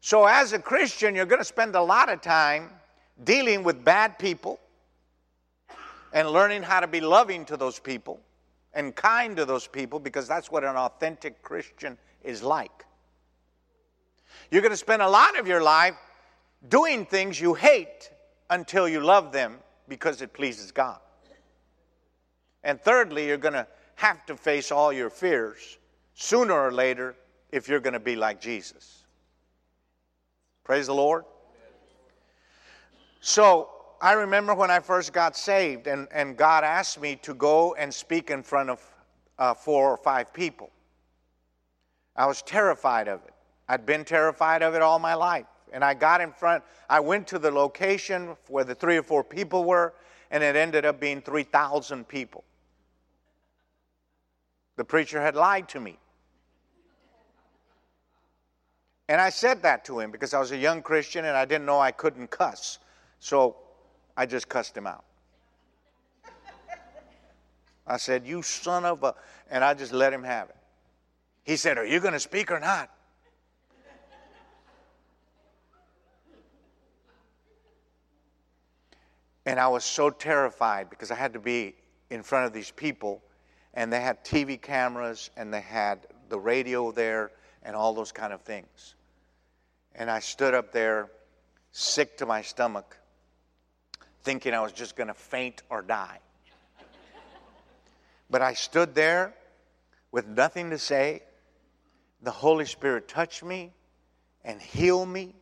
So, 0.00 0.26
as 0.26 0.52
a 0.52 0.60
Christian, 0.60 1.16
you're 1.16 1.26
going 1.26 1.40
to 1.40 1.44
spend 1.44 1.74
a 1.74 1.82
lot 1.82 2.08
of 2.08 2.20
time 2.20 2.70
dealing 3.24 3.64
with 3.64 3.84
bad 3.84 4.16
people 4.16 4.60
and 6.12 6.30
learning 6.30 6.62
how 6.62 6.78
to 6.78 6.86
be 6.86 7.00
loving 7.00 7.44
to 7.46 7.56
those 7.56 7.80
people 7.80 8.20
and 8.74 8.94
kind 8.94 9.36
to 9.38 9.44
those 9.44 9.66
people 9.66 9.98
because 9.98 10.28
that's 10.28 10.52
what 10.52 10.62
an 10.62 10.76
authentic 10.76 11.42
Christian 11.42 11.98
is 12.22 12.44
like. 12.44 12.84
You're 14.52 14.62
going 14.62 14.70
to 14.70 14.76
spend 14.76 15.02
a 15.02 15.10
lot 15.10 15.36
of 15.36 15.48
your 15.48 15.64
life 15.64 15.96
doing 16.68 17.06
things 17.06 17.40
you 17.40 17.54
hate 17.54 18.12
until 18.50 18.88
you 18.88 19.00
love 19.00 19.32
them 19.32 19.58
because 19.88 20.22
it 20.22 20.32
pleases 20.32 20.72
God. 20.72 20.98
And 22.62 22.80
thirdly, 22.80 23.26
you're 23.26 23.36
going 23.36 23.54
to 23.54 23.66
have 23.96 24.24
to 24.26 24.36
face 24.36 24.72
all 24.72 24.92
your 24.92 25.10
fears 25.10 25.78
sooner 26.14 26.54
or 26.54 26.72
later 26.72 27.14
if 27.52 27.68
you're 27.68 27.80
going 27.80 27.92
to 27.92 28.00
be 28.00 28.16
like 28.16 28.40
Jesus. 28.40 29.04
Praise 30.64 30.86
the 30.86 30.94
Lord. 30.94 31.24
So, 33.20 33.70
I 34.00 34.12
remember 34.12 34.54
when 34.54 34.70
I 34.70 34.80
first 34.80 35.12
got 35.12 35.36
saved 35.36 35.86
and, 35.86 36.08
and 36.12 36.36
God 36.36 36.62
asked 36.62 37.00
me 37.00 37.16
to 37.22 37.32
go 37.32 37.74
and 37.74 37.92
speak 37.92 38.30
in 38.30 38.42
front 38.42 38.68
of 38.68 38.82
uh, 39.38 39.54
four 39.54 39.90
or 39.90 39.96
five 39.96 40.32
people. 40.32 40.70
I 42.16 42.26
was 42.26 42.42
terrified 42.42 43.08
of 43.08 43.24
it. 43.24 43.34
I'd 43.68 43.86
been 43.86 44.04
terrified 44.04 44.62
of 44.62 44.74
it 44.74 44.82
all 44.82 44.98
my 44.98 45.14
life. 45.14 45.46
And 45.74 45.84
I 45.84 45.92
got 45.92 46.20
in 46.20 46.30
front, 46.30 46.62
I 46.88 47.00
went 47.00 47.26
to 47.26 47.38
the 47.38 47.50
location 47.50 48.36
where 48.46 48.62
the 48.62 48.76
three 48.76 48.96
or 48.96 49.02
four 49.02 49.24
people 49.24 49.64
were, 49.64 49.92
and 50.30 50.42
it 50.42 50.54
ended 50.54 50.86
up 50.86 51.00
being 51.00 51.20
3,000 51.20 52.06
people. 52.06 52.44
The 54.76 54.84
preacher 54.84 55.20
had 55.20 55.34
lied 55.34 55.68
to 55.70 55.80
me. 55.80 55.98
And 59.08 59.20
I 59.20 59.30
said 59.30 59.62
that 59.62 59.84
to 59.86 59.98
him 59.98 60.12
because 60.12 60.32
I 60.32 60.38
was 60.38 60.52
a 60.52 60.56
young 60.56 60.80
Christian 60.80 61.24
and 61.24 61.36
I 61.36 61.44
didn't 61.44 61.66
know 61.66 61.80
I 61.80 61.90
couldn't 61.90 62.30
cuss. 62.30 62.78
So 63.18 63.56
I 64.16 64.26
just 64.26 64.48
cussed 64.48 64.76
him 64.76 64.86
out. 64.86 65.04
I 67.84 67.96
said, 67.96 68.26
You 68.26 68.42
son 68.42 68.84
of 68.84 69.02
a. 69.02 69.14
And 69.50 69.62
I 69.64 69.74
just 69.74 69.92
let 69.92 70.12
him 70.12 70.22
have 70.22 70.48
it. 70.48 70.56
He 71.42 71.56
said, 71.56 71.78
Are 71.78 71.84
you 71.84 71.98
going 71.98 72.14
to 72.14 72.20
speak 72.20 72.50
or 72.50 72.60
not? 72.60 72.90
And 79.46 79.60
I 79.60 79.68
was 79.68 79.84
so 79.84 80.10
terrified 80.10 80.90
because 80.90 81.10
I 81.10 81.14
had 81.14 81.34
to 81.34 81.40
be 81.40 81.74
in 82.10 82.22
front 82.22 82.46
of 82.46 82.52
these 82.52 82.70
people 82.70 83.22
and 83.74 83.92
they 83.92 84.00
had 84.00 84.24
TV 84.24 84.60
cameras 84.60 85.30
and 85.36 85.52
they 85.52 85.60
had 85.60 86.06
the 86.28 86.38
radio 86.38 86.92
there 86.92 87.30
and 87.62 87.74
all 87.76 87.92
those 87.92 88.12
kind 88.12 88.32
of 88.32 88.42
things. 88.42 88.94
And 89.94 90.10
I 90.10 90.20
stood 90.20 90.54
up 90.54 90.72
there, 90.72 91.10
sick 91.72 92.18
to 92.18 92.26
my 92.26 92.42
stomach, 92.42 92.96
thinking 94.22 94.54
I 94.54 94.60
was 94.60 94.72
just 94.72 94.96
going 94.96 95.08
to 95.08 95.14
faint 95.14 95.62
or 95.68 95.82
die. 95.82 96.18
But 98.30 98.42
I 98.42 98.54
stood 98.54 98.94
there 98.94 99.34
with 100.10 100.26
nothing 100.26 100.70
to 100.70 100.78
say. 100.78 101.22
The 102.22 102.30
Holy 102.30 102.64
Spirit 102.64 103.06
touched 103.06 103.44
me 103.44 103.72
and 104.44 104.60
healed 104.60 105.08
me, 105.08 105.34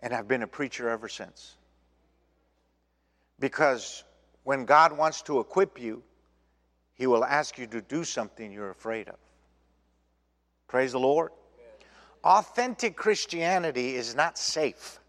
and 0.00 0.14
I've 0.14 0.28
been 0.28 0.42
a 0.42 0.46
preacher 0.46 0.88
ever 0.88 1.08
since. 1.08 1.56
Because 3.40 4.04
when 4.44 4.66
God 4.66 4.96
wants 4.96 5.22
to 5.22 5.40
equip 5.40 5.80
you, 5.80 6.02
he 6.94 7.06
will 7.06 7.24
ask 7.24 7.58
you 7.58 7.66
to 7.68 7.80
do 7.80 8.04
something 8.04 8.52
you're 8.52 8.70
afraid 8.70 9.08
of. 9.08 9.16
Praise 10.68 10.92
the 10.92 11.00
Lord. 11.00 11.32
Authentic 12.22 12.96
Christianity 12.96 13.96
is 13.96 14.14
not 14.14 14.36
safe. 14.36 15.00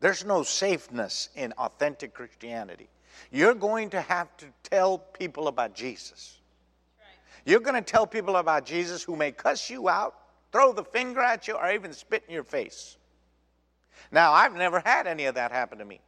There's 0.00 0.24
no 0.24 0.42
safeness 0.42 1.28
in 1.36 1.52
authentic 1.52 2.14
Christianity. 2.14 2.88
You're 3.30 3.54
going 3.54 3.90
to 3.90 4.00
have 4.00 4.34
to 4.38 4.46
tell 4.62 4.98
people 4.98 5.48
about 5.48 5.74
Jesus. 5.74 6.38
You're 7.44 7.60
going 7.60 7.76
to 7.76 7.82
tell 7.82 8.06
people 8.06 8.36
about 8.36 8.64
Jesus 8.64 9.02
who 9.02 9.16
may 9.16 9.32
cuss 9.32 9.68
you 9.68 9.88
out, 9.88 10.14
throw 10.52 10.72
the 10.72 10.84
finger 10.84 11.20
at 11.20 11.46
you, 11.46 11.54
or 11.54 11.70
even 11.70 11.92
spit 11.92 12.24
in 12.26 12.34
your 12.34 12.44
face. 12.44 12.96
Now, 14.10 14.32
I've 14.32 14.54
never 14.54 14.80
had 14.80 15.06
any 15.06 15.26
of 15.26 15.34
that 15.34 15.52
happen 15.52 15.78
to 15.78 15.84
me 15.84 16.00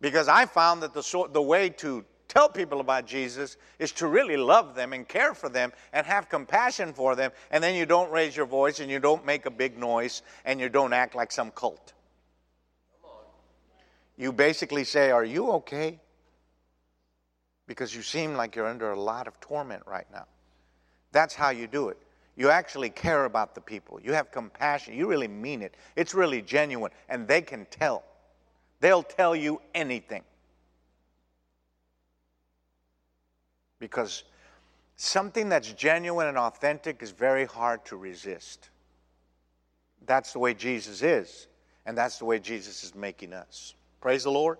because 0.00 0.28
I 0.28 0.46
found 0.46 0.82
that 0.82 0.94
the, 0.94 1.28
the 1.32 1.42
way 1.42 1.68
to 1.70 2.04
tell 2.28 2.48
people 2.48 2.80
about 2.80 3.06
Jesus 3.06 3.56
is 3.78 3.92
to 3.92 4.06
really 4.06 4.36
love 4.36 4.74
them 4.74 4.92
and 4.92 5.06
care 5.06 5.34
for 5.34 5.48
them 5.48 5.72
and 5.92 6.06
have 6.06 6.28
compassion 6.28 6.92
for 6.92 7.16
them, 7.16 7.32
and 7.50 7.62
then 7.62 7.74
you 7.74 7.86
don't 7.86 8.10
raise 8.10 8.36
your 8.36 8.46
voice 8.46 8.80
and 8.80 8.90
you 8.90 9.00
don't 9.00 9.26
make 9.26 9.46
a 9.46 9.50
big 9.50 9.76
noise 9.76 10.22
and 10.44 10.60
you 10.60 10.68
don't 10.68 10.92
act 10.92 11.14
like 11.14 11.32
some 11.32 11.50
cult. 11.50 11.92
You 14.16 14.32
basically 14.32 14.84
say, 14.84 15.10
Are 15.10 15.24
you 15.24 15.50
okay? 15.52 15.98
Because 17.66 17.94
you 17.94 18.02
seem 18.02 18.34
like 18.34 18.54
you're 18.54 18.66
under 18.66 18.90
a 18.90 19.00
lot 19.00 19.26
of 19.26 19.38
torment 19.40 19.82
right 19.86 20.06
now. 20.12 20.26
That's 21.12 21.34
how 21.34 21.50
you 21.50 21.66
do 21.66 21.88
it. 21.88 21.98
You 22.36 22.50
actually 22.50 22.90
care 22.90 23.24
about 23.24 23.54
the 23.54 23.60
people. 23.60 24.00
You 24.02 24.12
have 24.12 24.30
compassion. 24.30 24.94
You 24.94 25.08
really 25.08 25.28
mean 25.28 25.62
it. 25.62 25.74
It's 25.96 26.14
really 26.14 26.42
genuine, 26.42 26.92
and 27.08 27.26
they 27.26 27.42
can 27.42 27.66
tell. 27.70 28.04
They'll 28.80 29.02
tell 29.02 29.36
you 29.36 29.60
anything. 29.74 30.22
because 33.80 34.24
something 34.96 35.48
that's 35.48 35.72
genuine 35.72 36.28
and 36.28 36.38
authentic 36.38 37.02
is 37.02 37.10
very 37.10 37.46
hard 37.46 37.84
to 37.86 37.96
resist. 37.96 38.70
That's 40.06 40.32
the 40.32 40.38
way 40.38 40.54
Jesus 40.54 41.02
is, 41.02 41.48
and 41.86 41.98
that's 41.98 42.18
the 42.18 42.26
way 42.26 42.38
Jesus 42.38 42.84
is 42.84 42.94
making 42.94 43.32
us. 43.32 43.74
Praise 44.00 44.22
the 44.22 44.30
Lord. 44.30 44.58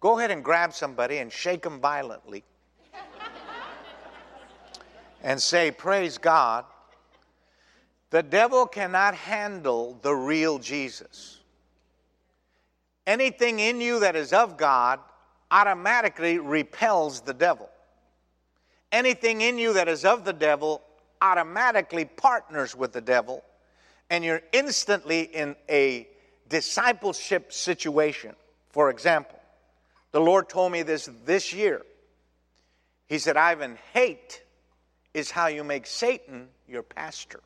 Go 0.00 0.18
ahead 0.18 0.30
and 0.30 0.42
grab 0.42 0.72
somebody 0.72 1.18
and 1.18 1.30
shake 1.30 1.62
them 1.62 1.80
violently 1.80 2.44
and 5.22 5.40
say, 5.40 5.70
Praise 5.70 6.16
God. 6.16 6.64
The 8.10 8.22
devil 8.22 8.66
cannot 8.66 9.14
handle 9.14 9.98
the 10.02 10.14
real 10.14 10.58
Jesus. 10.58 11.40
Anything 13.06 13.58
in 13.58 13.80
you 13.80 14.00
that 14.00 14.16
is 14.16 14.32
of 14.32 14.56
God 14.56 15.00
automatically 15.50 16.38
repels 16.38 17.20
the 17.20 17.34
devil. 17.34 17.68
Anything 18.90 19.40
in 19.40 19.58
you 19.58 19.72
that 19.74 19.88
is 19.88 20.04
of 20.04 20.24
the 20.24 20.32
devil 20.32 20.82
automatically 21.20 22.04
partners 22.04 22.76
with 22.76 22.92
the 22.92 23.00
devil, 23.00 23.44
and 24.10 24.24
you're 24.24 24.42
instantly 24.52 25.22
in 25.22 25.56
a 25.68 26.08
discipleship 26.48 27.52
situation. 27.52 28.34
For 28.70 28.90
example, 28.90 29.38
the 30.10 30.20
Lord 30.20 30.48
told 30.48 30.72
me 30.72 30.82
this 30.82 31.08
this 31.24 31.52
year. 31.52 31.82
He 33.06 33.18
said, 33.18 33.36
Ivan, 33.36 33.78
hate 33.92 34.42
is 35.14 35.30
how 35.30 35.46
you 35.46 35.64
make 35.64 35.86
Satan 35.86 36.48
your 36.66 36.82
pastor. 36.82 37.40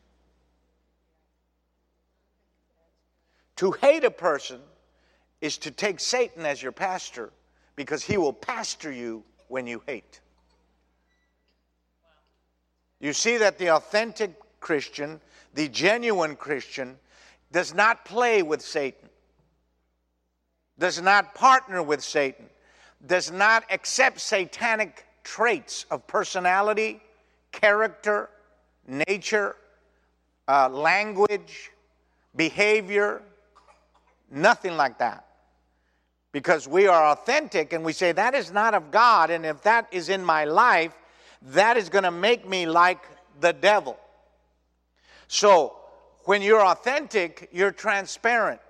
To 3.57 3.73
hate 3.73 4.05
a 4.05 4.11
person 4.11 4.61
is 5.41 5.59
to 5.59 5.71
take 5.71 6.01
Satan 6.01 6.47
as 6.47 6.63
your 6.63 6.73
pastor 6.73 7.33
because 7.77 8.03
he 8.03 8.17
will 8.17 8.33
pastor 8.33 8.91
you 8.91 9.23
when 9.49 9.67
you 9.67 9.83
hate. 9.87 10.21
You 13.01 13.13
see 13.13 13.37
that 13.37 13.59
the 13.59 13.71
authentic 13.73 14.33
Christian, 14.61 15.21
the 15.55 15.69
genuine 15.69 16.37
Christian, 16.37 16.97
does 17.53 17.75
not 17.75 18.05
play 18.05 18.43
with 18.43 18.63
Satan, 18.63 19.09
does 20.79 21.01
not 21.01 21.35
partner 21.35 21.83
with 21.83 22.03
Satan, 22.03 22.47
does 23.07 23.31
not 23.31 23.65
accept 23.71 24.21
satanic 24.21 25.07
traits 25.23 25.85
of 25.91 26.07
personality, 26.07 27.01
character, 27.53 28.31
nature, 28.87 29.57
uh, 30.49 30.69
language, 30.69 31.71
behavior, 32.35 33.23
nothing 34.31 34.77
like 34.77 34.99
that. 34.99 35.26
Because 36.37 36.69
we 36.69 36.87
are 36.87 37.13
authentic 37.13 37.73
and 37.73 37.83
we 37.83 37.95
say, 37.95 38.13
that 38.13 38.35
is 38.35 38.53
not 38.53 38.75
of 38.75 38.91
God, 38.91 39.31
and 39.31 39.47
if 39.47 39.63
that 39.63 39.89
is 39.91 40.11
in 40.11 40.23
my 40.23 40.45
life, 40.45 40.93
that 41.41 41.79
is 41.79 41.89
going 41.89 42.05
to 42.05 42.11
make 42.11 42.47
me 42.47 42.67
like 42.67 42.99
the 43.41 43.55
devil. 43.55 43.99
So, 45.29 45.75
when 46.25 46.43
you're 46.43 46.63
authentic, 46.63 47.49
you're 47.53 47.71
transparent, 47.71 48.61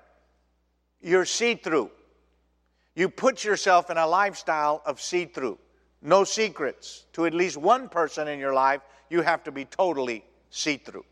you're 1.02 1.24
see 1.24 1.56
through. 1.56 1.90
You 2.94 3.08
put 3.08 3.42
yourself 3.42 3.90
in 3.90 3.96
a 3.96 4.06
lifestyle 4.06 4.80
of 4.86 5.00
see 5.00 5.24
through. 5.24 5.58
No 6.00 6.22
secrets. 6.22 7.04
To 7.14 7.26
at 7.26 7.34
least 7.34 7.56
one 7.56 7.88
person 7.88 8.28
in 8.28 8.38
your 8.38 8.54
life, 8.54 8.80
you 9.10 9.22
have 9.22 9.42
to 9.42 9.50
be 9.50 9.64
totally 9.64 10.24
see 10.50 10.76
through. 10.76 11.04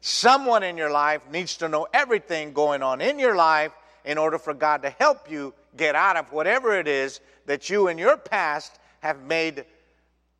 Someone 0.00 0.62
in 0.62 0.76
your 0.76 0.92
life 0.92 1.28
needs 1.28 1.56
to 1.56 1.68
know 1.68 1.88
everything 1.92 2.52
going 2.52 2.84
on 2.84 3.00
in 3.00 3.18
your 3.18 3.34
life 3.34 3.72
in 4.04 4.16
order 4.16 4.38
for 4.38 4.54
God 4.54 4.82
to 4.82 4.90
help 4.90 5.28
you 5.28 5.52
get 5.76 5.94
out 5.94 6.16
of 6.16 6.32
whatever 6.32 6.78
it 6.78 6.88
is 6.88 7.20
that 7.46 7.70
you 7.70 7.88
in 7.88 7.98
your 7.98 8.16
past 8.16 8.78
have 9.00 9.22
made 9.22 9.64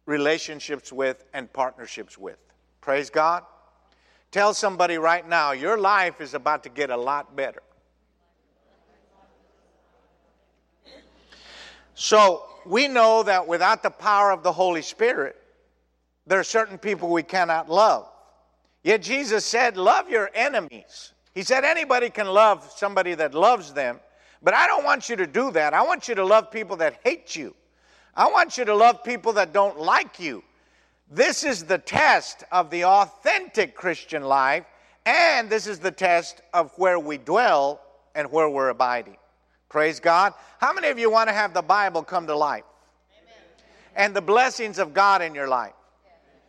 relationships 0.07 0.93
with 0.93 1.25
and 1.33 1.53
partnerships 1.53 2.19
with. 2.19 2.39
Praise 2.81 3.11
God. 3.11 3.45
Tell 4.31 4.55
somebody 4.55 4.99
right 4.99 5.29
now, 5.29 5.53
your 5.53 5.79
life 5.79 6.21
is 6.21 6.35
about 6.35 6.63
to 6.65 6.69
get 6.69 6.91
a 6.91 6.97
lot 6.97 7.37
better. 7.37 7.63
So, 11.95 12.45
we 12.65 12.89
know 12.89 13.23
that 13.25 13.47
without 13.47 13.83
the 13.83 13.91
power 13.91 14.31
of 14.31 14.43
the 14.43 14.53
Holy 14.53 14.83
Spirit, 14.83 15.37
there 16.27 16.39
are 16.39 16.45
certain 16.45 16.79
people 16.79 17.11
we 17.11 17.23
cannot 17.23 17.69
love. 17.69 18.09
Yet 18.83 19.03
Jesus 19.03 19.45
said, 19.45 19.77
Love 19.77 20.09
your 20.09 20.31
enemies. 20.35 21.13
He 21.35 21.43
said, 21.43 21.65
Anybody 21.65 22.11
can 22.11 22.27
love 22.27 22.73
somebody 22.77 23.15
that 23.15 23.35
loves 23.35 23.73
them, 23.73 24.01
but 24.43 24.55
I 24.55 24.67
don't 24.67 24.85
want 24.85 25.09
you 25.09 25.17
to 25.17 25.27
do 25.27 25.51
that. 25.53 25.75
I 25.75 25.83
want 25.83 26.09
you 26.09 26.15
to 26.17 26.25
love 26.25 26.51
people 26.51 26.77
that 26.79 27.01
hate 27.05 27.37
you. 27.37 27.55
I 28.15 28.31
want 28.31 28.59
you 28.59 28.65
to 28.65 28.75
love 28.75 29.05
people 29.05 29.35
that 29.35 29.53
don't 29.53 29.79
like 29.79 30.19
you. 30.21 30.43
This 31.11 31.45
is 31.45 31.65
the 31.65 31.79
test 31.79 32.45
of 32.51 32.71
the 32.71 32.85
authentic 32.85 33.75
Christian 33.75 34.23
life, 34.23 34.65
and 35.07 35.49
this 35.49 35.67
is 35.67 35.79
the 35.79 35.91
test 35.91 36.41
of 36.53 36.73
where 36.77 36.99
we 36.99 37.19
dwell 37.19 37.81
and 38.15 38.31
where 38.31 38.49
we're 38.49 38.71
abiding. 38.71 39.17
Praise 39.69 40.01
God. 40.01 40.35
How 40.59 40.73
many 40.73 40.89
of 40.89 40.99
you 40.99 41.11
want 41.11 41.29
to 41.29 41.35
have 41.35 41.55
the 41.55 41.63
Bible 41.63 42.03
come 42.03 42.27
to 42.27 42.37
life? 42.37 42.65
Amen. 43.23 43.67
And 43.97 44.17
the 44.17 44.21
blessings 44.21 44.79
of 44.79 44.93
God 44.93 45.23
in 45.23 45.35
your 45.35 45.49
life? 45.49 45.73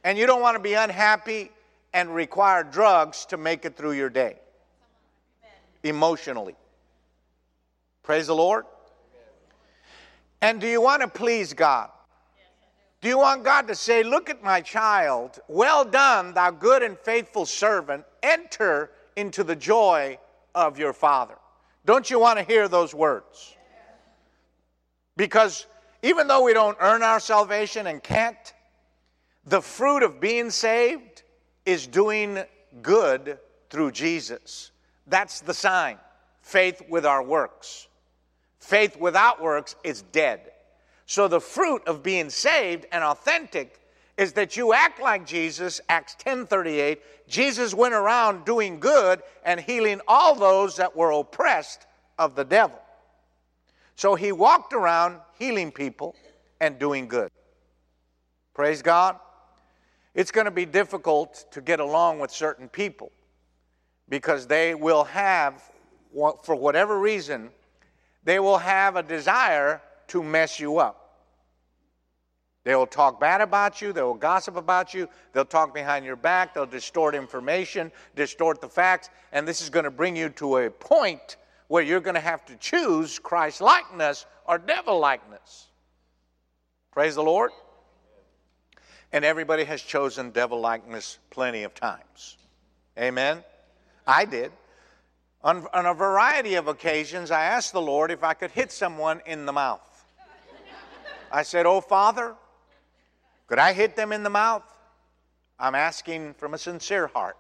And 0.03 0.17
you 0.17 0.27
don't 0.27 0.41
want 0.41 0.55
to 0.55 0.61
be 0.61 0.73
unhappy 0.73 1.49
and 1.93 2.13
require 2.13 2.63
drugs 2.63 3.25
to 3.27 3.37
make 3.37 3.63
it 3.63 3.77
through 3.77 3.93
your 3.93 4.09
day 4.09 4.37
emotionally. 5.83 6.55
Praise 8.03 8.27
the 8.27 8.35
Lord. 8.35 8.65
And 10.41 10.59
do 10.59 10.67
you 10.67 10.81
want 10.81 11.01
to 11.01 11.07
please 11.07 11.53
God? 11.53 11.89
Do 12.99 13.07
you 13.07 13.17
want 13.17 13.43
God 13.43 13.67
to 13.67 13.75
say, 13.75 14.03
Look 14.03 14.29
at 14.29 14.43
my 14.43 14.61
child, 14.61 15.39
well 15.47 15.85
done, 15.85 16.33
thou 16.33 16.51
good 16.51 16.83
and 16.83 16.97
faithful 16.99 17.45
servant, 17.45 18.05
enter 18.21 18.91
into 19.15 19.43
the 19.43 19.55
joy 19.55 20.17
of 20.53 20.77
your 20.77 20.93
Father? 20.93 21.35
Don't 21.85 22.09
you 22.09 22.19
want 22.19 22.39
to 22.39 22.45
hear 22.45 22.67
those 22.67 22.93
words? 22.93 23.55
Because 25.15 25.65
even 26.01 26.27
though 26.27 26.43
we 26.43 26.53
don't 26.53 26.77
earn 26.81 27.03
our 27.03 27.19
salvation 27.19 27.87
and 27.87 28.03
can't, 28.03 28.53
the 29.45 29.61
fruit 29.61 30.03
of 30.03 30.19
being 30.19 30.49
saved 30.49 31.23
is 31.65 31.87
doing 31.87 32.43
good 32.81 33.39
through 33.69 33.91
Jesus. 33.91 34.71
That's 35.07 35.41
the 35.41 35.53
sign 35.53 35.97
faith 36.41 36.81
with 36.89 37.05
our 37.05 37.23
works. 37.23 37.87
Faith 38.63 38.95
without 38.95 39.41
works 39.41 39.75
is 39.83 40.03
dead. 40.13 40.39
So 41.05 41.27
the 41.27 41.41
fruit 41.41 41.83
of 41.85 42.01
being 42.01 42.29
saved 42.29 42.85
and 42.93 43.03
authentic 43.03 43.81
is 44.15 44.31
that 44.33 44.55
you 44.55 44.71
act 44.71 45.01
like 45.01 45.25
Jesus, 45.25 45.81
Acts 45.89 46.15
10:38. 46.15 47.01
Jesus 47.27 47.73
went 47.73 47.93
around 47.93 48.45
doing 48.45 48.79
good 48.79 49.21
and 49.43 49.59
healing 49.59 49.99
all 50.07 50.33
those 50.33 50.77
that 50.77 50.95
were 50.95 51.11
oppressed 51.11 51.85
of 52.17 52.35
the 52.35 52.45
devil. 52.45 52.81
So 53.97 54.15
he 54.15 54.31
walked 54.31 54.71
around 54.71 55.19
healing 55.37 55.69
people 55.69 56.15
and 56.61 56.79
doing 56.79 57.09
good. 57.09 57.31
Praise 58.53 58.81
God. 58.81 59.19
It's 60.13 60.31
going 60.31 60.45
to 60.45 60.51
be 60.51 60.65
difficult 60.65 61.51
to 61.51 61.59
get 61.59 61.81
along 61.81 62.19
with 62.19 62.31
certain 62.31 62.69
people 62.69 63.11
because 64.07 64.47
they 64.47 64.73
will 64.73 65.03
have, 65.03 65.61
for 66.43 66.55
whatever 66.55 66.97
reason, 66.97 67.49
they 68.23 68.39
will 68.39 68.57
have 68.57 68.95
a 68.95 69.03
desire 69.03 69.81
to 70.07 70.23
mess 70.23 70.59
you 70.59 70.77
up. 70.77 70.99
They 72.63 72.75
will 72.75 72.87
talk 72.87 73.19
bad 73.19 73.41
about 73.41 73.81
you, 73.81 73.91
they 73.91 74.01
will 74.01 74.13
gossip 74.13 74.55
about 74.55 74.93
you, 74.93 75.09
they'll 75.33 75.43
talk 75.43 75.73
behind 75.73 76.05
your 76.05 76.15
back, 76.15 76.53
they'll 76.53 76.65
distort 76.65 77.13
information, 77.13 77.91
distort 78.15 78.61
the 78.61 78.69
facts, 78.69 79.09
and 79.33 79.45
this 79.45 79.61
is 79.61 79.69
going 79.69 79.83
to 79.83 79.91
bring 79.91 80.15
you 80.15 80.29
to 80.29 80.57
a 80.57 80.69
point 80.69 81.35
where 81.67 81.83
you're 81.83 81.99
going 81.99 82.15
to 82.15 82.21
have 82.21 82.45
to 82.45 82.55
choose 82.55 83.19
Christ 83.19 83.59
likeness 83.59 84.25
or 84.47 84.57
devil 84.57 84.97
likeness. 84.99 85.67
Praise 86.91 87.15
the 87.15 87.23
Lord. 87.23 87.51
And 89.11 89.25
everybody 89.25 89.63
has 89.65 89.81
chosen 89.81 90.31
devil 90.31 90.59
likeness 90.59 91.19
plenty 91.31 91.63
of 91.63 91.73
times. 91.75 92.37
Amen. 92.97 93.43
I 94.07 94.25
did. 94.25 94.51
On, 95.43 95.67
on 95.73 95.85
a 95.85 95.93
variety 95.93 96.55
of 96.55 96.67
occasions, 96.69 97.29
I 97.29 97.43
asked 97.43 97.73
the 97.73 97.81
Lord 97.81 98.11
if 98.11 98.23
I 98.23 98.33
could 98.33 98.51
hit 98.51 98.71
someone 98.71 99.21
in 99.25 99.45
the 99.45 99.51
mouth. 99.51 100.05
I 101.31 101.43
said, 101.43 101.65
Oh, 101.65 101.81
Father, 101.81 102.35
could 103.47 103.59
I 103.59 103.73
hit 103.73 103.95
them 103.95 104.13
in 104.13 104.23
the 104.23 104.29
mouth? 104.29 104.63
I'm 105.59 105.75
asking 105.75 106.35
from 106.35 106.53
a 106.53 106.57
sincere 106.57 107.07
heart. 107.07 107.37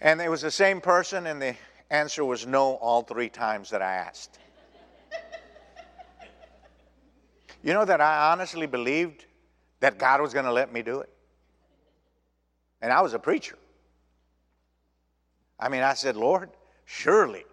and 0.00 0.20
it 0.20 0.30
was 0.30 0.42
the 0.42 0.50
same 0.50 0.80
person, 0.80 1.26
and 1.26 1.40
the 1.40 1.56
answer 1.90 2.24
was 2.24 2.46
no 2.46 2.74
all 2.74 3.02
three 3.02 3.28
times 3.30 3.70
that 3.70 3.80
I 3.80 3.94
asked. 3.94 4.38
you 7.62 7.72
know 7.72 7.86
that 7.86 8.02
I 8.02 8.32
honestly 8.32 8.66
believed 8.66 9.24
that 9.80 9.98
God 9.98 10.20
was 10.20 10.34
going 10.34 10.44
to 10.44 10.52
let 10.52 10.72
me 10.72 10.82
do 10.82 11.00
it? 11.00 11.08
And 12.82 12.92
I 12.92 13.00
was 13.00 13.14
a 13.14 13.18
preacher. 13.18 13.56
I 15.58 15.68
mean, 15.68 15.82
I 15.82 15.94
said, 15.94 16.16
Lord, 16.16 16.50
surely 16.84 17.44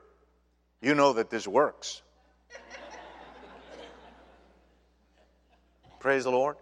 you 0.82 0.96
know 0.96 1.13
that 1.13 1.30
this 1.30 1.48
works. 1.48 2.02
Praise 6.00 6.24
the 6.24 6.32
Lord. 6.32 6.58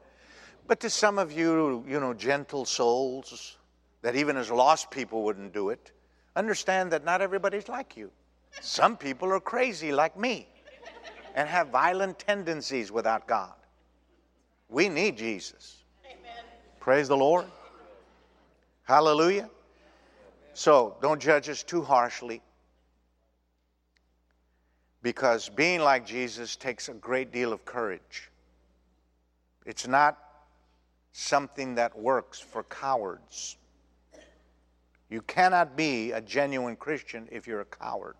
But 0.68 0.82
to 0.82 0.90
some 0.90 1.18
of 1.18 1.32
you, 1.32 1.86
you 1.88 2.02
know, 2.02 2.14
gentle 2.14 2.66
souls, 2.66 3.56
that 4.02 4.18
even 4.18 4.36
as 4.36 4.52
lost 4.52 4.92
people 4.92 5.24
wouldn't 5.24 5.54
do 5.54 5.70
it, 5.70 5.92
understand 6.36 6.92
that 6.92 7.06
not 7.06 7.22
everybody's 7.22 7.70
like 7.70 7.96
you. 7.96 8.12
Some 8.60 8.98
people 8.98 9.32
are 9.32 9.40
crazy 9.40 9.94
like 9.94 10.18
me 10.18 10.46
and 11.36 11.48
have 11.48 11.70
violent 11.70 12.20
tendencies 12.20 12.92
without 12.92 13.28
God. 13.28 13.54
We 14.68 14.90
need 14.90 15.18
Jesus. 15.18 15.84
Amen. 16.06 16.44
Praise 16.82 17.08
the 17.08 17.16
Lord. 17.16 17.46
Hallelujah. 18.88 19.50
So 20.54 20.96
don't 21.02 21.22
judge 21.22 21.50
us 21.50 21.62
too 21.62 21.82
harshly 21.82 22.42
because 25.02 25.50
being 25.50 25.82
like 25.82 26.06
Jesus 26.06 26.56
takes 26.56 26.88
a 26.88 26.94
great 26.94 27.34
deal 27.34 27.52
of 27.52 27.66
courage. 27.66 28.32
It's 29.66 29.88
not 29.88 30.18
something 31.12 31.76
that 31.76 32.00
works 32.00 32.40
for 32.40 32.64
cowards. 32.64 33.58
You 35.10 35.22
cannot 35.22 35.76
be 35.76 36.14
a 36.14 36.22
genuine 36.22 36.78
Christian 36.78 37.28
if 37.30 37.46
you're 37.46 37.62
a 37.62 37.66
coward. 37.66 38.16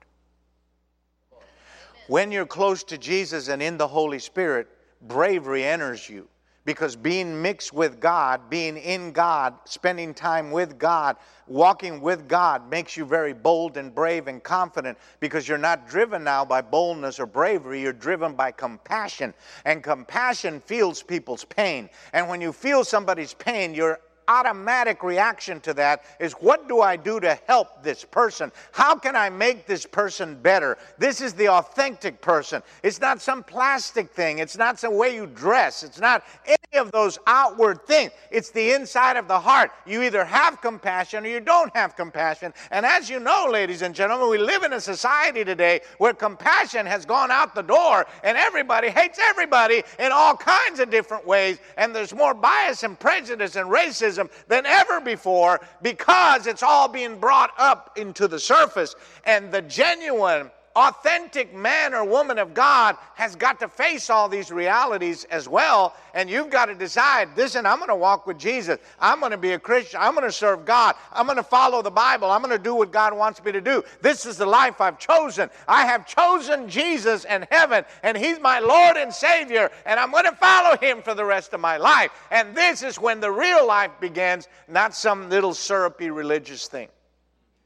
When 2.08 2.30
you're 2.30 2.46
close 2.46 2.84
to 2.86 2.98
Jesus 2.98 3.48
and 3.48 3.62
in 3.62 3.78
the 3.78 3.88
Holy 3.88 4.20
Spirit, 4.20 4.68
bravery 5.02 5.64
enters 5.64 6.10
you 6.10 6.28
because 6.68 6.98
being 6.98 7.42
mixed 7.42 7.72
with 7.72 7.98
God, 8.02 8.50
being 8.50 8.76
in 8.76 9.14
God, 9.14 9.54
spending 9.64 10.14
time 10.14 10.52
with 10.52 10.78
God, 10.78 11.16
walking 11.48 12.02
with 12.02 12.28
God 12.28 12.70
makes 12.70 12.98
you 12.98 13.06
very 13.06 13.32
bold 13.32 13.78
and 13.78 13.96
brave 13.96 14.28
and 14.28 14.44
confident 14.44 14.98
because 15.22 15.48
you're 15.48 15.58
not 15.58 15.88
driven 15.88 16.26
now 16.26 16.44
by 16.44 16.62
boldness 16.62 17.22
or 17.22 17.26
bravery, 17.26 17.82
you're 17.82 17.94
driven 17.94 18.34
by 18.34 18.52
compassion. 18.52 19.34
And 19.64 19.82
compassion 19.82 20.60
feels 20.60 21.02
people's 21.02 21.46
pain. 21.46 21.90
And 22.12 22.28
when 22.28 22.42
you 22.42 22.52
feel 22.52 22.84
somebody's 22.84 23.34
pain, 23.34 23.74
you're 23.74 24.02
automatic 24.28 25.04
reaction 25.04 25.60
to 25.62 25.74
that 25.76 26.04
is 26.20 26.34
what 26.34 26.68
do 26.68 26.82
I 26.82 26.96
do 26.96 27.20
to 27.20 27.40
help 27.48 27.84
this 27.84 28.04
person? 28.04 28.52
How 28.72 28.96
can 28.96 29.16
I 29.16 29.30
make 29.30 29.66
this 29.66 29.86
person 29.86 30.36
better? 30.36 30.78
This 30.98 31.22
is 31.22 31.34
the 31.34 31.50
authentic 31.50 32.22
person. 32.22 32.62
It's 32.84 33.00
not 33.00 33.22
some 33.22 33.44
plastic 33.44 34.10
thing, 34.12 34.40
it's 34.40 34.58
not 34.58 34.80
some 34.80 34.96
way 34.96 35.16
you 35.16 35.28
dress, 35.28 35.84
it's 35.84 36.00
not 36.00 36.24
any 36.46 36.58
of 36.80 36.92
those 36.92 37.18
outward 37.28 37.86
things. 37.88 38.12
It's 38.32 38.52
the 38.52 38.72
inside 38.72 39.18
of 39.18 39.28
the 39.28 39.40
heart. 39.40 39.72
You 39.86 40.04
either 40.04 40.26
have 40.26 40.62
compassion 40.62 41.26
or 41.26 41.30
you 41.30 41.40
don't 41.40 41.76
have 41.76 41.96
compassion. 41.96 42.54
And 42.72 42.86
as 42.86 43.10
you 43.10 43.20
know, 43.20 43.48
ladies 43.50 43.82
and 43.82 43.96
gentlemen, 43.96 44.30
we 44.30 44.38
live 44.38 44.64
in 44.64 44.74
a 44.74 44.82
society 44.82 45.44
today 45.44 45.82
where 45.98 46.14
compassion 46.14 46.86
has 46.86 47.06
gone 47.06 47.32
out 47.32 47.56
the 47.56 47.62
door 47.62 48.06
and 48.24 48.38
everybody 48.38 48.90
hates 48.90 49.20
everybody 49.20 49.84
in 50.00 50.12
all 50.12 50.36
kinds 50.36 50.80
of 50.80 50.90
different 50.90 51.26
ways. 51.26 51.60
And 51.78 51.96
there's 51.96 52.14
more 52.14 52.34
bias 52.34 52.84
and 52.84 53.00
prejudice 53.00 53.56
and 53.56 53.70
racism 53.70 54.17
than 54.48 54.66
ever 54.66 55.00
before 55.02 55.62
because 55.82 56.48
it's 56.48 56.64
all 56.64 56.88
being 56.88 57.20
brought 57.20 57.52
up 57.58 57.98
into 57.98 58.28
the 58.28 58.40
surface. 58.40 58.96
And 59.26 59.52
the 59.52 59.62
genuine 59.62 60.52
authentic 60.78 61.56
man 61.56 61.96
or 61.96 62.06
woman 62.06 62.38
of 62.38 62.54
God 62.54 62.96
has 63.16 63.36
got 63.36 63.60
to 63.62 63.68
face 63.68 64.12
all 64.12 64.30
these 64.30 64.52
realities 64.52 65.24
as 65.26 65.50
well. 65.50 65.96
And 66.14 66.30
you've 66.30 66.52
got 66.52 66.68
to 66.68 66.76
decide 66.76 67.30
listen, 67.36 67.66
I'm 67.66 67.78
going 67.78 67.90
to 67.90 67.96
walk 67.96 68.28
with 68.28 68.38
Jesus. 68.38 68.78
I'm 69.00 69.20
going 69.20 69.32
to 69.32 69.38
be 69.38 69.54
a 69.54 69.60
Christian. 69.60 70.00
I'm 70.00 70.14
going 70.14 70.28
to 70.28 70.32
serve 70.32 70.66
God. 70.66 70.96
I'm 71.12 71.26
going 71.26 71.38
to 71.38 71.44
follow 71.44 71.82
the 71.82 71.90
Bible. 71.90 72.30
I'm 72.30 72.44
going 72.44 72.56
to 72.56 72.64
do 72.64 72.76
what 72.76 72.92
God 72.92 73.18
wants 73.18 73.44
me 73.44 73.52
to 73.52 73.62
do. 73.62 73.84
This 74.02 74.28
is 74.28 74.38
the 74.38 74.46
life 74.46 74.80
I've 74.80 75.00
chosen. 75.00 75.50
I 75.68 75.86
have 75.86 76.06
chosen 76.06 76.70
Jesus 76.70 77.26
and 77.26 77.48
heaven, 77.50 77.84
and 78.04 78.16
He's 78.16 78.40
my 78.40 78.60
Lord 78.60 78.98
and 78.98 79.12
Savior, 79.12 79.72
and 79.86 80.00
I'm 80.00 80.12
going 80.12 80.26
to 80.26 80.36
follow 80.36 80.78
Him 80.78 81.02
for 81.02 81.16
the 81.16 81.26
rest 81.26 81.54
of 81.54 81.60
my 81.60 81.78
life. 81.78 82.12
And 82.30 82.56
this 82.56 82.84
is 82.84 83.00
when 83.00 83.20
the 83.20 83.32
real 83.32 83.66
life 83.66 83.92
begins, 84.00 84.48
not 84.68 84.94
some 84.94 85.30
little 85.30 85.56
syrupy 85.56 86.12
religious 86.12 86.68
thing. 86.68 86.90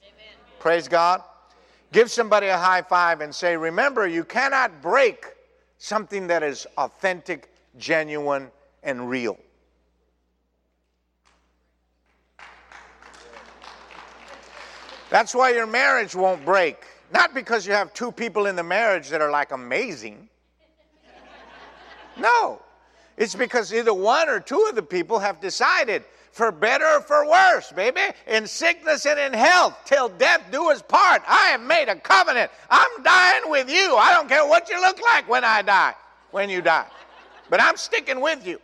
Amen. 0.01 0.35
Praise 0.59 0.87
God. 0.87 1.21
Give 1.91 2.09
somebody 2.09 2.47
a 2.47 2.57
high 2.57 2.81
five 2.81 3.21
and 3.21 3.33
say, 3.33 3.57
Remember, 3.57 4.07
you 4.07 4.23
cannot 4.23 4.81
break 4.81 5.25
something 5.77 6.27
that 6.27 6.41
is 6.43 6.65
authentic, 6.77 7.51
genuine, 7.77 8.49
and 8.83 9.09
real. 9.09 9.37
That's 15.09 15.35
why 15.35 15.49
your 15.49 15.67
marriage 15.67 16.15
won't 16.15 16.45
break. 16.45 16.85
Not 17.11 17.33
because 17.33 17.67
you 17.67 17.73
have 17.73 17.93
two 17.93 18.13
people 18.13 18.45
in 18.45 18.55
the 18.55 18.63
marriage 18.63 19.09
that 19.09 19.19
are 19.19 19.29
like 19.29 19.51
amazing. 19.51 20.29
No. 22.17 22.61
It's 23.17 23.35
because 23.35 23.73
either 23.73 23.93
one 23.93 24.29
or 24.29 24.39
two 24.39 24.65
of 24.69 24.75
the 24.75 24.81
people 24.81 25.19
have 25.19 25.41
decided 25.41 26.05
for 26.31 26.51
better 26.51 26.85
or 26.85 27.01
for 27.01 27.29
worse, 27.29 27.71
baby, 27.71 28.01
in 28.25 28.47
sickness 28.47 29.05
and 29.05 29.19
in 29.19 29.33
health, 29.33 29.77
till 29.85 30.09
death 30.09 30.43
do 30.51 30.71
us 30.71 30.81
part. 30.81 31.21
I 31.27 31.47
have 31.47 31.61
made 31.61 31.89
a 31.89 31.95
covenant. 31.95 32.51
I'm 32.69 33.03
dying 33.03 33.43
with 33.49 33.69
you. 33.69 33.95
I 33.97 34.13
don't 34.13 34.29
care 34.29 34.47
what 34.47 34.69
you 34.69 34.79
look 34.79 34.99
like 35.01 35.27
when 35.29 35.43
I 35.43 35.61
die, 35.61 35.93
when 36.31 36.49
you 36.49 36.61
die. 36.61 36.87
But 37.49 37.61
I'm 37.61 37.75
sticking 37.75 38.21
with 38.21 38.47
you. 38.47 38.59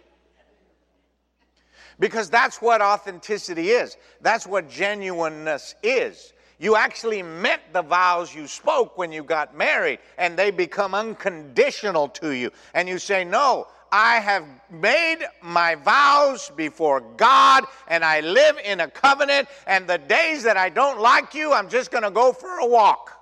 Because 1.99 2.29
that's 2.29 2.61
what 2.61 2.81
authenticity 2.81 3.69
is. 3.69 3.97
That's 4.21 4.47
what 4.47 4.69
genuineness 4.69 5.75
is. 5.83 6.33
You 6.59 6.75
actually 6.75 7.21
meant 7.21 7.61
the 7.73 7.81
vows 7.83 8.33
you 8.33 8.47
spoke 8.47 8.97
when 8.97 9.11
you 9.11 9.23
got 9.23 9.55
married, 9.55 9.99
and 10.17 10.37
they 10.37 10.49
become 10.51 10.95
unconditional 10.95 12.07
to 12.09 12.31
you. 12.31 12.51
And 12.73 12.87
you 12.89 12.97
say, 12.97 13.23
No, 13.23 13.67
I 13.91 14.19
have 14.19 14.45
made 14.69 15.19
my 15.41 15.75
vows 15.75 16.51
before 16.55 17.01
God 17.01 17.65
and 17.87 18.03
I 18.03 18.19
live 18.19 18.57
in 18.63 18.81
a 18.81 18.89
covenant, 18.89 19.47
and 19.65 19.87
the 19.87 19.97
days 19.97 20.43
that 20.43 20.57
I 20.57 20.69
don't 20.69 20.99
like 20.99 21.33
you, 21.33 21.53
I'm 21.53 21.69
just 21.69 21.91
going 21.91 22.03
to 22.03 22.11
go 22.11 22.33
for 22.33 22.59
a 22.59 22.67
walk. 22.67 23.16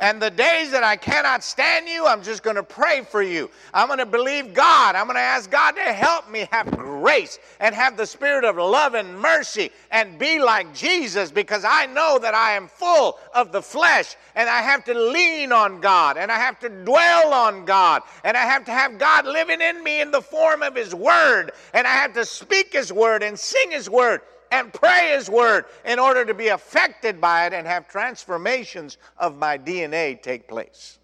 And 0.00 0.20
the 0.20 0.30
days 0.30 0.70
that 0.70 0.82
I 0.82 0.96
cannot 0.96 1.44
stand 1.44 1.86
you, 1.86 2.06
I'm 2.06 2.22
just 2.22 2.42
going 2.42 2.56
to 2.56 2.62
pray 2.62 3.02
for 3.02 3.20
you. 3.22 3.50
I'm 3.74 3.86
going 3.86 3.98
to 3.98 4.06
believe 4.06 4.54
God. 4.54 4.94
I'm 4.94 5.04
going 5.04 5.16
to 5.16 5.20
ask 5.20 5.50
God 5.50 5.72
to 5.72 5.82
help 5.92 6.30
me 6.30 6.48
have 6.50 6.70
grace 6.70 7.38
and 7.60 7.74
have 7.74 7.98
the 7.98 8.06
spirit 8.06 8.44
of 8.44 8.56
love 8.56 8.94
and 8.94 9.20
mercy 9.20 9.70
and 9.90 10.18
be 10.18 10.40
like 10.40 10.74
Jesus 10.74 11.30
because 11.30 11.66
I 11.66 11.84
know 11.84 12.18
that 12.18 12.32
I 12.32 12.52
am 12.52 12.66
full 12.66 13.18
of 13.34 13.52
the 13.52 13.60
flesh 13.60 14.16
and 14.34 14.48
I 14.48 14.62
have 14.62 14.84
to 14.84 14.94
lean 14.94 15.52
on 15.52 15.82
God 15.82 16.16
and 16.16 16.32
I 16.32 16.36
have 16.36 16.58
to 16.60 16.70
dwell 16.70 17.34
on 17.34 17.66
God 17.66 18.02
and 18.24 18.38
I 18.38 18.42
have 18.46 18.64
to 18.64 18.72
have 18.72 18.98
God 18.98 19.26
living 19.26 19.60
in 19.60 19.84
me 19.84 20.00
in 20.00 20.10
the 20.10 20.22
form 20.22 20.62
of 20.62 20.74
His 20.74 20.94
Word 20.94 21.52
and 21.74 21.86
I 21.86 21.92
have 21.92 22.14
to 22.14 22.24
speak 22.24 22.72
His 22.72 22.90
Word 22.90 23.22
and 23.22 23.38
sing 23.38 23.70
His 23.70 23.90
Word 23.90 24.22
and 24.50 24.72
pray 24.72 25.12
His 25.14 25.30
Word 25.30 25.66
in 25.84 25.98
order 25.98 26.24
to 26.24 26.34
be 26.34 26.48
affected 26.48 27.20
by 27.20 27.46
it 27.46 27.52
and 27.52 27.66
have 27.66 27.88
transformations 27.88 28.98
of 29.16 29.36
my 29.36 29.56
DNA 29.58 30.20
take 30.20 30.48
place. 30.48 30.98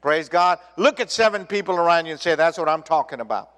Praise 0.00 0.28
God. 0.28 0.58
Look 0.76 0.98
at 0.98 1.10
seven 1.10 1.46
people 1.46 1.76
around 1.76 2.06
you 2.06 2.12
and 2.12 2.20
say, 2.20 2.34
That's 2.34 2.58
what 2.58 2.68
I'm 2.68 2.82
talking 2.82 3.20
about. 3.20 3.50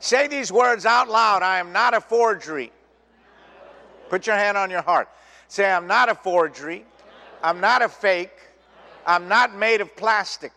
Say 0.00 0.28
these 0.28 0.52
words 0.52 0.86
out 0.86 1.08
loud 1.08 1.42
I 1.42 1.58
am 1.58 1.72
not 1.72 1.94
a 1.94 2.00
forgery. 2.00 2.72
Put 4.08 4.26
your 4.26 4.36
hand 4.36 4.56
on 4.56 4.70
your 4.70 4.82
heart. 4.82 5.08
Say, 5.48 5.70
I'm 5.70 5.86
not 5.86 6.08
a 6.08 6.14
forgery. 6.14 6.84
I'm 7.42 7.60
not 7.60 7.82
a 7.82 7.88
fake. 7.88 8.32
I'm 9.06 9.28
not 9.28 9.56
made 9.56 9.80
of 9.80 9.94
plastic. 9.96 10.52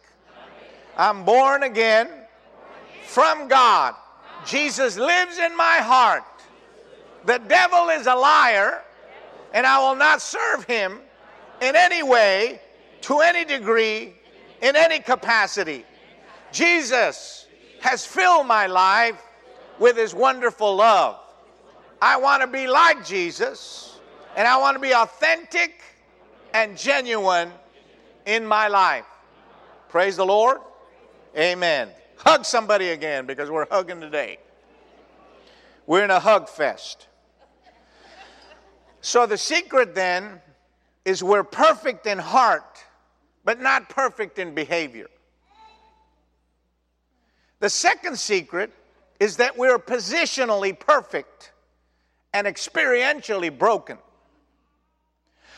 I'm 0.98 1.24
born 1.26 1.64
again 1.64 2.10
from 3.06 3.48
God. 3.48 3.96
Jesus 4.46 4.98
lives 4.98 5.38
in 5.38 5.56
my 5.56 5.78
heart. 5.78 6.24
The 7.26 7.38
devil 7.40 7.90
is 7.90 8.08
a 8.08 8.16
liar, 8.16 8.82
and 9.54 9.66
I 9.66 9.80
will 9.80 9.96
not 9.96 10.22
serve 10.22 10.64
him 10.66 11.00
in 11.62 11.76
any 11.76 12.04
way, 12.04 12.60
to 13.02 13.20
any 13.20 13.46
degree, 13.46 14.14
in 14.62 14.76
any 14.76 15.00
capacity. 15.00 15.86
Jesus 16.52 17.48
has 17.82 18.06
filled 18.06 18.48
my 18.48 18.68
life 18.68 19.22
with 19.80 19.98
his 19.98 20.14
wonderful 20.14 20.76
love. 20.76 21.20
I 22.02 22.18
want 22.18 22.42
to 22.42 22.48
be 22.48 22.68
like 22.68 23.06
Jesus, 23.06 24.00
and 24.36 24.48
I 24.48 24.58
want 24.58 24.76
to 24.76 24.82
be 24.82 24.94
authentic 24.94 25.82
and 26.54 26.78
genuine 26.78 27.52
in 28.26 28.46
my 28.46 28.68
life. 28.68 29.06
Praise 29.90 30.18
the 30.18 30.26
Lord. 30.26 30.60
Amen. 31.38 31.90
Hug 32.18 32.46
somebody 32.46 32.90
again 32.90 33.26
because 33.26 33.50
we're 33.50 33.68
hugging 33.70 34.02
today. 34.02 34.38
We're 35.86 36.04
in 36.04 36.12
a 36.12 36.20
hug 36.20 36.50
fest. 36.50 37.08
So 39.02 39.26
the 39.26 39.38
secret 39.38 39.96
then 39.96 40.40
is 41.06 41.24
we're 41.24 41.44
perfect 41.44 42.06
in 42.06 42.20
heart, 42.20 42.84
but 43.44 43.60
not 43.60 43.90
perfect 43.90 44.38
in 44.38 44.54
behavior. 44.54 45.08
The 47.60 47.70
second 47.70 48.18
secret 48.18 48.72
is 49.20 49.38
that 49.38 49.58
we're 49.58 49.80
positionally 49.80 50.80
perfect 50.80 51.52
and 52.34 52.46
experientially 52.46 53.56
broken. 53.56 53.98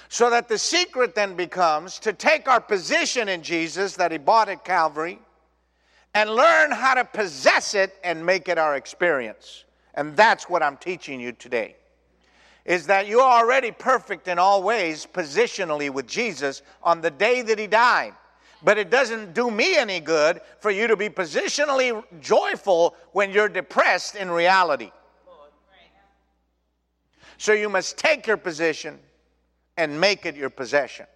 So 0.07 0.29
that 0.29 0.47
the 0.47 0.57
secret 0.57 1.15
then 1.15 1.35
becomes 1.35 1.99
to 1.99 2.13
take 2.13 2.47
our 2.47 2.61
position 2.61 3.27
in 3.27 3.41
Jesus 3.41 3.95
that 3.95 4.11
He 4.11 4.17
bought 4.17 4.47
at 4.47 4.63
Calvary 4.63 5.19
and 6.13 6.29
learn 6.29 6.71
how 6.71 6.93
to 6.93 7.03
possess 7.03 7.73
it 7.73 7.95
and 8.03 8.25
make 8.25 8.47
it 8.47 8.57
our 8.57 8.75
experience. 8.75 9.65
And 9.95 10.15
that's 10.15 10.49
what 10.49 10.63
I'm 10.63 10.77
teaching 10.77 11.19
you 11.19 11.31
today 11.31 11.75
is 12.66 12.88
that 12.88 13.07
you're 13.07 13.22
already 13.22 13.72
perfect 13.72 14.28
in 14.28 14.39
all 14.39 14.64
ways 14.64 15.07
positionally 15.11 15.89
with 15.89 16.07
Jesus 16.07 16.61
on 16.82 17.01
the 17.01 17.11
day 17.11 17.41
that 17.41 17.59
he 17.59 17.68
died. 17.68 18.14
But 18.64 18.78
it 18.78 18.89
doesn't 18.89 19.34
do 19.34 19.51
me 19.51 19.76
any 19.76 19.99
good 19.99 20.39
for 20.59 20.72
you 20.72 20.88
to 20.88 20.95
be 20.95 21.09
positionally 21.09 22.01
joyful 22.22 22.95
when 23.11 23.32
you're 23.32 23.49
depressed 23.49 24.16
in 24.16 24.32
reality. 24.32 24.91
So 27.38 27.51
you 27.51 27.68
must 27.68 27.97
take 27.97 28.26
your 28.26 28.38
position 28.38 28.99
and 29.76 29.99
make 29.99 30.26
it 30.26 30.36
your 30.38 30.49
possession. 30.49 31.07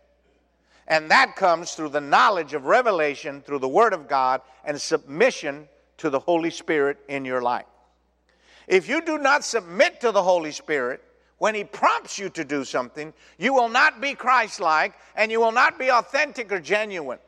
And 0.89 1.09
that 1.11 1.35
comes 1.37 1.73
through 1.73 1.89
the 1.89 2.01
knowledge 2.01 2.53
of 2.53 2.65
revelation, 2.65 3.41
through 3.41 3.59
the 3.59 3.67
Word 3.67 3.93
of 3.93 4.09
God, 4.09 4.41
and 4.65 4.79
submission 4.79 5.69
to 5.97 6.09
the 6.09 6.19
Holy 6.19 6.49
Spirit 6.49 6.97
in 7.07 7.23
your 7.23 7.41
life. 7.41 7.65
If 8.67 8.89
you 8.89 9.01
do 9.01 9.17
not 9.17 9.45
submit 9.45 10.01
to 10.01 10.11
the 10.11 10.23
Holy 10.23 10.51
Spirit, 10.51 11.01
when 11.37 11.55
He 11.55 11.63
prompts 11.63 12.17
you 12.17 12.29
to 12.29 12.43
do 12.43 12.63
something, 12.63 13.13
you 13.37 13.53
will 13.53 13.69
not 13.69 14.01
be 14.01 14.13
Christ 14.13 14.59
like 14.59 14.93
and 15.15 15.31
you 15.31 15.39
will 15.39 15.51
not 15.51 15.77
be 15.77 15.91
authentic 15.91 16.51
or 16.51 16.59
genuine. 16.59 17.19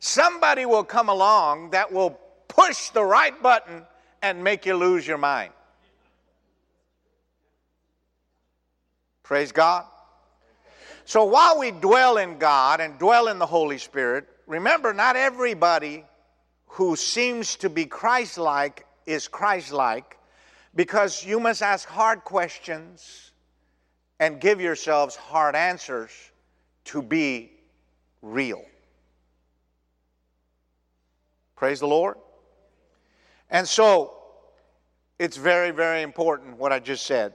Somebody 0.00 0.66
will 0.66 0.84
come 0.84 1.08
along 1.08 1.70
that 1.70 1.92
will 1.92 2.18
push 2.48 2.90
the 2.90 3.02
right 3.02 3.40
button 3.42 3.84
and 4.22 4.44
make 4.44 4.66
you 4.66 4.76
lose 4.76 5.06
your 5.06 5.18
mind. 5.18 5.52
Praise 9.22 9.52
God. 9.52 9.86
So 11.06 11.24
while 11.24 11.58
we 11.58 11.70
dwell 11.70 12.18
in 12.18 12.38
God 12.38 12.80
and 12.80 12.98
dwell 12.98 13.28
in 13.28 13.38
the 13.38 13.46
Holy 13.46 13.78
Spirit, 13.78 14.26
remember, 14.46 14.92
not 14.92 15.16
everybody 15.16 16.04
who 16.66 16.96
seems 16.96 17.56
to 17.56 17.70
be 17.70 17.86
Christ 17.86 18.36
like 18.36 18.86
is 19.06 19.28
Christ 19.28 19.72
like 19.72 20.18
because 20.74 21.24
you 21.24 21.40
must 21.40 21.62
ask 21.62 21.88
hard 21.88 22.24
questions 22.24 23.32
and 24.24 24.40
give 24.40 24.58
yourselves 24.58 25.14
hard 25.16 25.54
answers 25.54 26.10
to 26.86 27.02
be 27.02 27.52
real. 28.22 28.64
Praise 31.56 31.80
the 31.80 31.86
Lord. 31.86 32.16
And 33.50 33.68
so, 33.68 34.16
it's 35.18 35.36
very, 35.36 35.72
very 35.72 36.00
important 36.00 36.56
what 36.56 36.72
I 36.72 36.78
just 36.78 37.04
said. 37.04 37.34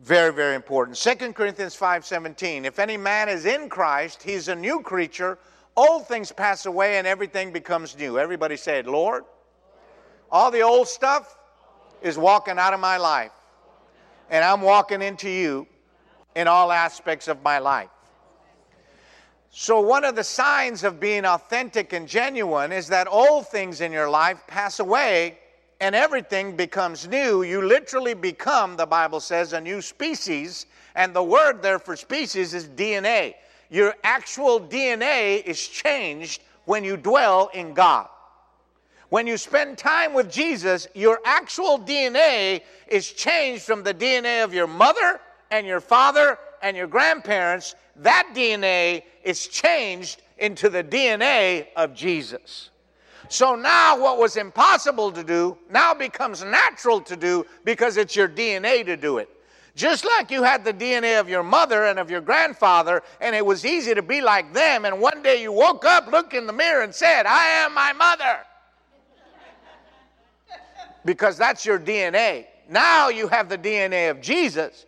Very, 0.00 0.32
very 0.32 0.56
important. 0.56 0.96
2 0.96 1.34
Corinthians 1.34 1.76
5:17. 1.76 2.64
If 2.64 2.80
any 2.80 2.96
man 2.96 3.28
is 3.28 3.46
in 3.46 3.68
Christ, 3.68 4.24
he's 4.24 4.48
a 4.48 4.56
new 4.56 4.82
creature. 4.82 5.38
Old 5.76 6.08
things 6.08 6.32
pass 6.32 6.66
away 6.66 6.98
and 6.98 7.06
everything 7.06 7.52
becomes 7.52 7.96
new. 7.96 8.18
Everybody 8.18 8.56
say 8.56 8.80
it, 8.80 8.86
Lord. 8.88 9.24
All 10.32 10.50
the 10.50 10.62
old 10.62 10.88
stuff 10.88 11.38
is 12.02 12.18
walking 12.18 12.58
out 12.58 12.74
of 12.74 12.80
my 12.80 12.96
life. 12.96 13.30
And 14.30 14.44
I'm 14.44 14.62
walking 14.62 15.02
into 15.02 15.28
you 15.28 15.66
in 16.34 16.48
all 16.48 16.72
aspects 16.72 17.28
of 17.28 17.42
my 17.42 17.58
life. 17.58 17.88
So, 19.50 19.80
one 19.80 20.04
of 20.04 20.16
the 20.16 20.24
signs 20.24 20.82
of 20.82 20.98
being 20.98 21.24
authentic 21.24 21.92
and 21.92 22.08
genuine 22.08 22.72
is 22.72 22.88
that 22.88 23.06
old 23.08 23.46
things 23.46 23.80
in 23.80 23.92
your 23.92 24.10
life 24.10 24.42
pass 24.48 24.80
away 24.80 25.38
and 25.80 25.94
everything 25.94 26.56
becomes 26.56 27.06
new. 27.06 27.42
You 27.42 27.62
literally 27.62 28.14
become, 28.14 28.76
the 28.76 28.86
Bible 28.86 29.20
says, 29.20 29.52
a 29.52 29.60
new 29.60 29.80
species. 29.80 30.66
And 30.96 31.14
the 31.14 31.22
word 31.22 31.62
there 31.62 31.78
for 31.78 31.94
species 31.94 32.54
is 32.54 32.68
DNA. 32.68 33.34
Your 33.70 33.94
actual 34.02 34.60
DNA 34.60 35.44
is 35.44 35.68
changed 35.68 36.42
when 36.64 36.84
you 36.84 36.96
dwell 36.96 37.50
in 37.54 37.74
God. 37.74 38.08
When 39.14 39.28
you 39.28 39.36
spend 39.36 39.78
time 39.78 40.12
with 40.12 40.28
Jesus, 40.28 40.88
your 40.92 41.20
actual 41.24 41.78
DNA 41.78 42.62
is 42.88 43.12
changed 43.12 43.62
from 43.62 43.84
the 43.84 43.94
DNA 43.94 44.42
of 44.42 44.52
your 44.52 44.66
mother 44.66 45.20
and 45.52 45.64
your 45.64 45.80
father 45.80 46.36
and 46.62 46.76
your 46.76 46.88
grandparents. 46.88 47.76
That 47.94 48.32
DNA 48.34 49.04
is 49.22 49.46
changed 49.46 50.20
into 50.38 50.68
the 50.68 50.82
DNA 50.82 51.68
of 51.76 51.94
Jesus. 51.94 52.70
So 53.28 53.54
now 53.54 53.96
what 53.96 54.18
was 54.18 54.36
impossible 54.36 55.12
to 55.12 55.22
do 55.22 55.58
now 55.70 55.94
becomes 55.94 56.42
natural 56.42 57.00
to 57.02 57.14
do 57.14 57.46
because 57.62 57.96
it's 57.98 58.16
your 58.16 58.28
DNA 58.28 58.84
to 58.84 58.96
do 58.96 59.18
it. 59.18 59.28
Just 59.76 60.04
like 60.04 60.32
you 60.32 60.42
had 60.42 60.64
the 60.64 60.74
DNA 60.74 61.20
of 61.20 61.28
your 61.28 61.44
mother 61.44 61.84
and 61.84 62.00
of 62.00 62.10
your 62.10 62.20
grandfather, 62.20 63.00
and 63.20 63.36
it 63.36 63.46
was 63.46 63.64
easy 63.64 63.94
to 63.94 64.02
be 64.02 64.20
like 64.20 64.52
them, 64.52 64.84
and 64.84 65.00
one 65.00 65.22
day 65.22 65.40
you 65.40 65.52
woke 65.52 65.84
up, 65.84 66.08
looked 66.08 66.34
in 66.34 66.48
the 66.48 66.52
mirror, 66.52 66.82
and 66.82 66.92
said, 66.92 67.26
I 67.26 67.46
am 67.46 67.72
my 67.74 67.92
mother. 67.92 68.40
Because 71.04 71.36
that's 71.36 71.64
your 71.64 71.78
DNA. 71.78 72.46
Now 72.68 73.08
you 73.08 73.28
have 73.28 73.48
the 73.48 73.58
DNA 73.58 74.10
of 74.10 74.20
Jesus. 74.20 74.86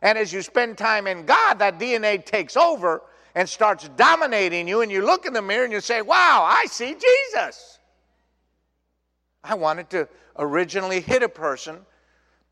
And 0.00 0.16
as 0.16 0.32
you 0.32 0.42
spend 0.42 0.78
time 0.78 1.06
in 1.06 1.26
God, 1.26 1.54
that 1.58 1.78
DNA 1.78 2.24
takes 2.24 2.56
over 2.56 3.02
and 3.34 3.48
starts 3.48 3.88
dominating 3.96 4.66
you, 4.66 4.80
and 4.80 4.90
you 4.90 5.04
look 5.04 5.26
in 5.26 5.32
the 5.32 5.42
mirror 5.42 5.64
and 5.64 5.72
you 5.72 5.80
say, 5.80 6.02
Wow, 6.02 6.44
I 6.48 6.66
see 6.66 6.94
Jesus. 6.94 7.78
I 9.44 9.54
wanted 9.54 9.90
to 9.90 10.08
originally 10.36 11.00
hit 11.00 11.22
a 11.22 11.28
person. 11.28 11.78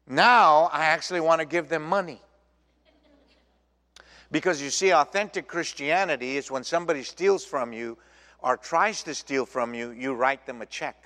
Now 0.07 0.71
I 0.73 0.85
actually 0.85 1.21
want 1.21 1.41
to 1.41 1.47
give 1.47 1.69
them 1.69 1.83
money. 1.83 2.21
Because 4.31 4.61
you 4.61 4.71
see, 4.71 4.93
authentic 4.93 5.47
Christianity 5.47 6.37
is 6.37 6.51
when 6.51 6.64
somebody 6.64 7.03
steals 7.03 7.45
from 7.45 7.73
you 7.73 7.97
or 8.41 8.57
tries 8.57 9.03
to 9.05 9.14
steal 9.14 9.47
from 9.47 9.73
you, 9.73 9.91
you 9.91 10.14
write 10.14 10.47
them 10.47 10.62
a 10.62 10.67
check. 10.67 11.03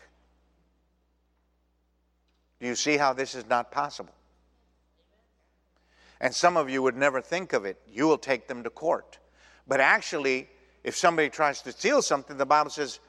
Do 2.61 2.67
you 2.67 2.75
see 2.75 2.97
how 2.97 3.13
this 3.13 3.35
is 3.35 3.49
not 3.49 3.71
possible? 3.73 4.15
And 6.21 6.35
some 6.35 6.57
of 6.57 6.69
you 6.69 6.83
would 6.83 6.97
never 6.97 7.21
think 7.21 7.53
of 7.55 7.65
it. 7.65 7.81
You 7.89 8.07
will 8.07 8.19
take 8.19 8.47
them 8.47 8.63
to 8.65 8.71
court. 8.71 9.19
But 9.67 9.81
actually, 9.81 10.49
if 10.85 10.97
somebody 10.97 11.31
tries 11.31 11.63
to 11.63 11.73
steal 11.73 12.03
something, 12.03 12.37
the 12.37 12.45
Bible 12.45 12.71
says, 12.71 13.01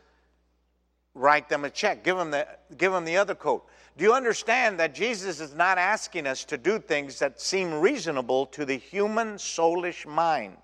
write 1.14 1.50
them 1.50 1.66
a 1.66 1.70
check. 1.70 2.04
Give 2.04 2.16
them 2.16 2.32
the, 2.32 2.48
give 2.78 2.94
them 2.94 3.04
the 3.04 3.18
other 3.18 3.36
coat. 3.36 3.66
Do 3.98 4.06
you 4.06 4.14
understand 4.14 4.80
that 4.80 4.96
Jesus 4.96 5.42
is 5.42 5.54
not 5.54 5.78
asking 5.78 6.26
us 6.26 6.46
to 6.46 6.58
do 6.58 6.80
things 6.80 7.20
that 7.20 7.42
seem 7.42 7.74
reasonable 7.74 8.46
to 8.48 8.64
the 8.64 8.78
human 8.78 9.36
soulish 9.36 10.06
mind? 10.06 10.56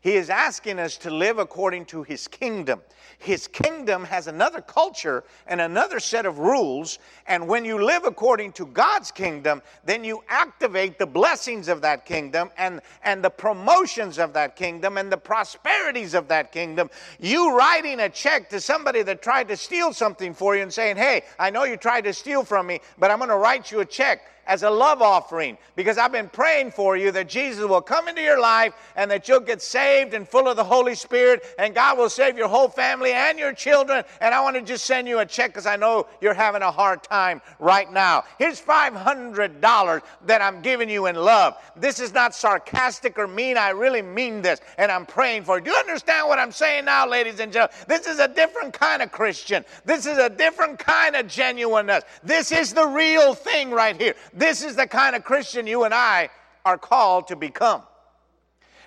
He 0.00 0.14
is 0.14 0.30
asking 0.30 0.78
us 0.78 0.96
to 0.98 1.10
live 1.10 1.38
according 1.38 1.86
to 1.86 2.02
His 2.02 2.28
kingdom. 2.28 2.80
His 3.18 3.48
kingdom 3.48 4.04
has 4.04 4.28
another 4.28 4.60
culture 4.60 5.24
and 5.46 5.60
another 5.60 5.98
set 5.98 6.24
of 6.24 6.38
rules. 6.38 7.00
And 7.26 7.48
when 7.48 7.64
you 7.64 7.82
live 7.84 8.04
according 8.04 8.52
to 8.52 8.66
God's 8.66 9.10
kingdom, 9.10 9.60
then 9.84 10.04
you 10.04 10.22
activate 10.28 10.98
the 10.98 11.06
blessings 11.06 11.66
of 11.66 11.82
that 11.82 12.06
kingdom 12.06 12.50
and, 12.56 12.80
and 13.02 13.24
the 13.24 13.30
promotions 13.30 14.18
of 14.18 14.32
that 14.34 14.54
kingdom 14.54 14.98
and 14.98 15.10
the 15.10 15.16
prosperities 15.16 16.14
of 16.14 16.28
that 16.28 16.52
kingdom. 16.52 16.90
You 17.18 17.56
writing 17.56 17.98
a 18.00 18.08
check 18.08 18.48
to 18.50 18.60
somebody 18.60 19.02
that 19.02 19.20
tried 19.20 19.48
to 19.48 19.56
steal 19.56 19.92
something 19.92 20.32
for 20.32 20.54
you 20.54 20.62
and 20.62 20.72
saying, 20.72 20.96
Hey, 20.96 21.22
I 21.40 21.50
know 21.50 21.64
you 21.64 21.76
tried 21.76 22.02
to 22.02 22.12
steal 22.12 22.44
from 22.44 22.68
me, 22.68 22.80
but 22.98 23.10
I'm 23.10 23.18
going 23.18 23.30
to 23.30 23.36
write 23.36 23.72
you 23.72 23.80
a 23.80 23.84
check 23.84 24.22
as 24.48 24.62
a 24.62 24.70
love 24.70 25.02
offering 25.02 25.56
because 25.76 25.98
I've 25.98 26.10
been 26.10 26.28
praying 26.28 26.72
for 26.72 26.96
you 26.96 27.12
that 27.12 27.28
Jesus 27.28 27.64
will 27.64 27.82
come 27.82 28.08
into 28.08 28.22
your 28.22 28.40
life 28.40 28.74
and 28.96 29.10
that 29.10 29.28
you'll 29.28 29.40
get 29.40 29.62
saved 29.62 30.14
and 30.14 30.26
full 30.26 30.48
of 30.48 30.56
the 30.56 30.64
Holy 30.64 30.94
Spirit 30.94 31.44
and 31.58 31.74
God 31.74 31.98
will 31.98 32.08
save 32.08 32.36
your 32.36 32.48
whole 32.48 32.68
family 32.68 33.12
and 33.12 33.38
your 33.38 33.52
children. 33.52 34.02
And 34.20 34.34
I 34.34 34.40
want 34.40 34.56
to 34.56 34.62
just 34.62 34.86
send 34.86 35.06
you 35.06 35.18
a 35.18 35.26
check 35.26 35.50
because 35.50 35.66
I 35.66 35.76
know 35.76 36.06
you're 36.20 36.34
having 36.34 36.62
a 36.62 36.70
hard 36.70 37.02
time 37.02 37.42
right 37.58 37.92
now. 37.92 38.24
Here's 38.38 38.60
$500 38.60 40.02
that 40.26 40.42
I'm 40.42 40.62
giving 40.62 40.88
you 40.88 41.06
in 41.06 41.14
love. 41.14 41.56
This 41.76 42.00
is 42.00 42.14
not 42.14 42.34
sarcastic 42.34 43.18
or 43.18 43.28
mean. 43.28 43.58
I 43.58 43.70
really 43.70 44.02
mean 44.02 44.40
this 44.40 44.60
and 44.78 44.90
I'm 44.90 45.04
praying 45.04 45.44
for 45.44 45.58
you. 45.58 45.64
Do 45.64 45.70
you 45.70 45.76
understand 45.76 46.26
what 46.26 46.38
I'm 46.38 46.52
saying 46.52 46.86
now, 46.86 47.06
ladies 47.06 47.38
and 47.38 47.52
gentlemen? 47.52 47.76
This 47.86 48.06
is 48.06 48.18
a 48.18 48.28
different 48.28 48.72
kind 48.72 49.02
of 49.02 49.12
Christian. 49.12 49.64
This 49.84 50.06
is 50.06 50.16
a 50.16 50.30
different 50.30 50.78
kind 50.78 51.16
of 51.16 51.28
genuineness. 51.28 52.04
This 52.24 52.50
is 52.50 52.72
the 52.72 52.86
real 52.86 53.34
thing 53.34 53.70
right 53.70 54.00
here. 54.00 54.14
This 54.38 54.62
is 54.62 54.76
the 54.76 54.86
kind 54.86 55.16
of 55.16 55.24
Christian 55.24 55.66
you 55.66 55.82
and 55.82 55.92
I 55.92 56.30
are 56.64 56.78
called 56.78 57.28
to 57.28 57.36
become. 57.36 57.82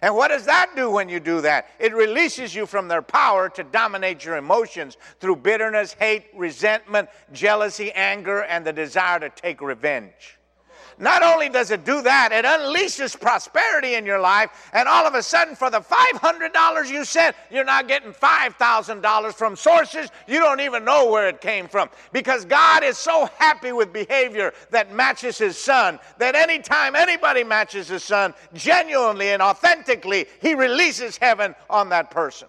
And 0.01 0.15
what 0.15 0.29
does 0.29 0.45
that 0.45 0.71
do 0.75 0.89
when 0.89 1.09
you 1.09 1.19
do 1.19 1.41
that? 1.41 1.67
It 1.77 1.93
releases 1.93 2.55
you 2.55 2.65
from 2.65 2.87
their 2.87 3.01
power 3.01 3.49
to 3.49 3.63
dominate 3.63 4.23
your 4.23 4.37
emotions 4.37 4.97
through 5.19 5.35
bitterness, 5.37 5.93
hate, 5.93 6.27
resentment, 6.33 7.09
jealousy, 7.33 7.91
anger, 7.91 8.43
and 8.43 8.65
the 8.65 8.73
desire 8.73 9.19
to 9.19 9.29
take 9.29 9.61
revenge. 9.61 10.39
Not 10.97 11.23
only 11.23 11.49
does 11.49 11.71
it 11.71 11.85
do 11.85 12.01
that, 12.01 12.31
it 12.31 12.45
unleashes 12.45 13.19
prosperity 13.19 13.95
in 13.95 14.05
your 14.05 14.19
life, 14.19 14.69
and 14.73 14.87
all 14.87 15.07
of 15.07 15.15
a 15.15 15.23
sudden, 15.23 15.55
for 15.55 15.69
the 15.69 15.81
$500 15.81 16.89
you 16.89 17.05
sent, 17.05 17.35
you're 17.49 17.63
now 17.63 17.81
getting 17.81 18.11
$5,000 18.11 19.33
from 19.33 19.55
sources 19.55 20.09
you 20.27 20.39
don't 20.39 20.59
even 20.59 20.85
know 20.85 21.09
where 21.09 21.27
it 21.27 21.41
came 21.41 21.67
from. 21.67 21.89
Because 22.11 22.45
God 22.45 22.83
is 22.83 22.97
so 22.97 23.29
happy 23.37 23.71
with 23.71 23.93
behavior 23.93 24.53
that 24.69 24.93
matches 24.93 25.37
His 25.37 25.57
Son 25.57 25.99
that 26.17 26.35
anytime 26.35 26.95
anybody 26.95 27.43
matches 27.43 27.87
His 27.87 28.03
Son, 28.03 28.33
genuinely 28.53 29.29
and 29.29 29.41
authentically, 29.41 30.25
He 30.41 30.53
releases 30.53 31.17
heaven 31.17 31.55
on 31.69 31.89
that 31.89 32.11
person. 32.11 32.47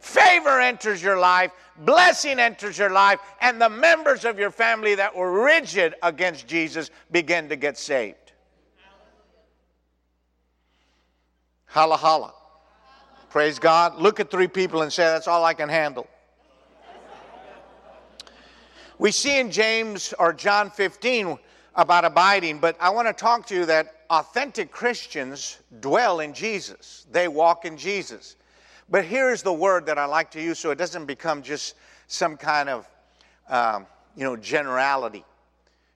Favor 0.00 0.60
enters 0.60 1.02
your 1.02 1.18
life, 1.18 1.52
blessing 1.76 2.38
enters 2.38 2.78
your 2.78 2.90
life, 2.90 3.20
and 3.40 3.60
the 3.60 3.68
members 3.68 4.24
of 4.24 4.38
your 4.38 4.50
family 4.50 4.94
that 4.94 5.14
were 5.14 5.44
rigid 5.44 5.94
against 6.02 6.46
Jesus 6.46 6.90
begin 7.10 7.50
to 7.50 7.56
get 7.56 7.76
saved. 7.76 8.16
Holla, 11.66 11.96
holla. 11.96 12.32
Praise 13.28 13.58
God. 13.58 14.00
Look 14.00 14.18
at 14.18 14.30
three 14.30 14.48
people 14.48 14.82
and 14.82 14.92
say, 14.92 15.04
That's 15.04 15.28
all 15.28 15.44
I 15.44 15.54
can 15.54 15.68
handle. 15.68 16.08
We 18.98 19.12
see 19.12 19.38
in 19.38 19.50
James 19.50 20.12
or 20.18 20.32
John 20.32 20.70
15 20.70 21.38
about 21.74 22.04
abiding, 22.04 22.58
but 22.58 22.76
I 22.80 22.90
want 22.90 23.06
to 23.06 23.14
talk 23.14 23.46
to 23.46 23.54
you 23.54 23.66
that 23.66 24.04
authentic 24.10 24.70
Christians 24.70 25.58
dwell 25.80 26.20
in 26.20 26.34
Jesus. 26.34 27.06
They 27.10 27.28
walk 27.28 27.64
in 27.64 27.76
Jesus. 27.76 28.36
But 28.90 29.04
here's 29.04 29.42
the 29.42 29.52
word 29.52 29.86
that 29.86 29.98
I 29.98 30.06
like 30.06 30.32
to 30.32 30.42
use 30.42 30.58
so 30.58 30.70
it 30.70 30.78
doesn't 30.78 31.06
become 31.06 31.42
just 31.42 31.76
some 32.08 32.36
kind 32.36 32.68
of, 32.68 32.88
um, 33.48 33.86
you 34.16 34.24
know, 34.24 34.36
generality. 34.36 35.24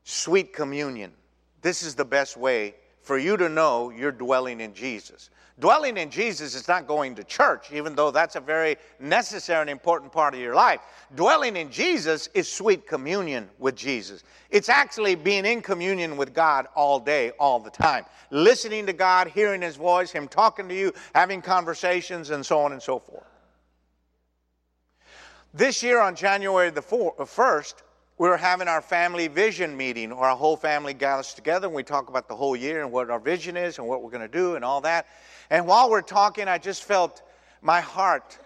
Sweet 0.04 0.52
communion. 0.52 1.12
This 1.60 1.82
is 1.82 1.94
the 1.94 2.04
best 2.04 2.36
way 2.36 2.74
for 3.04 3.18
you 3.18 3.36
to 3.36 3.48
know 3.48 3.90
you're 3.90 4.10
dwelling 4.10 4.60
in 4.60 4.74
Jesus. 4.74 5.30
Dwelling 5.60 5.96
in 5.98 6.10
Jesus 6.10 6.56
is 6.56 6.66
not 6.66 6.88
going 6.88 7.14
to 7.14 7.22
church, 7.22 7.70
even 7.72 7.94
though 7.94 8.10
that's 8.10 8.34
a 8.34 8.40
very 8.40 8.76
necessary 8.98 9.60
and 9.60 9.70
important 9.70 10.10
part 10.10 10.34
of 10.34 10.40
your 10.40 10.54
life. 10.54 10.80
Dwelling 11.14 11.56
in 11.56 11.70
Jesus 11.70 12.28
is 12.34 12.50
sweet 12.50 12.88
communion 12.88 13.48
with 13.60 13.76
Jesus. 13.76 14.24
It's 14.50 14.68
actually 14.68 15.14
being 15.14 15.44
in 15.44 15.62
communion 15.62 16.16
with 16.16 16.34
God 16.34 16.66
all 16.74 16.98
day, 16.98 17.30
all 17.38 17.60
the 17.60 17.70
time. 17.70 18.04
Listening 18.30 18.84
to 18.86 18.92
God, 18.92 19.28
hearing 19.28 19.62
His 19.62 19.76
voice, 19.76 20.10
Him 20.10 20.26
talking 20.26 20.68
to 20.68 20.74
you, 20.74 20.92
having 21.14 21.40
conversations, 21.40 22.30
and 22.30 22.44
so 22.44 22.58
on 22.58 22.72
and 22.72 22.82
so 22.82 22.98
forth. 22.98 23.26
This 25.52 25.84
year 25.84 26.00
on 26.00 26.16
January 26.16 26.70
the 26.70 26.82
4th, 26.82 27.16
1st, 27.18 27.74
we 28.16 28.28
were 28.28 28.36
having 28.36 28.68
our 28.68 28.80
family 28.80 29.26
vision 29.26 29.76
meeting, 29.76 30.12
or 30.12 30.26
our 30.26 30.36
whole 30.36 30.56
family 30.56 30.94
gathers 30.94 31.34
together, 31.34 31.66
and 31.66 31.74
we 31.74 31.82
talk 31.82 32.08
about 32.08 32.28
the 32.28 32.36
whole 32.36 32.54
year 32.54 32.82
and 32.82 32.92
what 32.92 33.10
our 33.10 33.18
vision 33.18 33.56
is 33.56 33.78
and 33.78 33.88
what 33.88 34.02
we're 34.02 34.10
going 34.10 34.20
to 34.20 34.28
do 34.28 34.54
and 34.54 34.64
all 34.64 34.80
that. 34.82 35.06
And 35.50 35.66
while 35.66 35.90
we're 35.90 36.00
talking, 36.00 36.46
I 36.46 36.58
just 36.58 36.84
felt 36.84 37.22
my 37.60 37.80
heart 37.80 38.38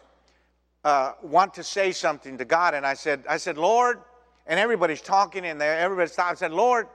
uh, 0.84 1.12
want 1.22 1.54
to 1.54 1.62
say 1.62 1.92
something 1.92 2.38
to 2.38 2.46
God. 2.46 2.74
And 2.74 2.86
I 2.86 2.94
said, 2.94 3.24
I 3.28 3.36
said, 3.36 3.58
Lord, 3.58 4.00
and 4.46 4.58
everybody's 4.58 5.02
talking 5.02 5.44
in 5.44 5.58
there, 5.58 5.78
everybody 5.78 6.08
stopped. 6.08 6.30
I 6.30 6.34
said, 6.34 6.52
Lord, 6.52 6.86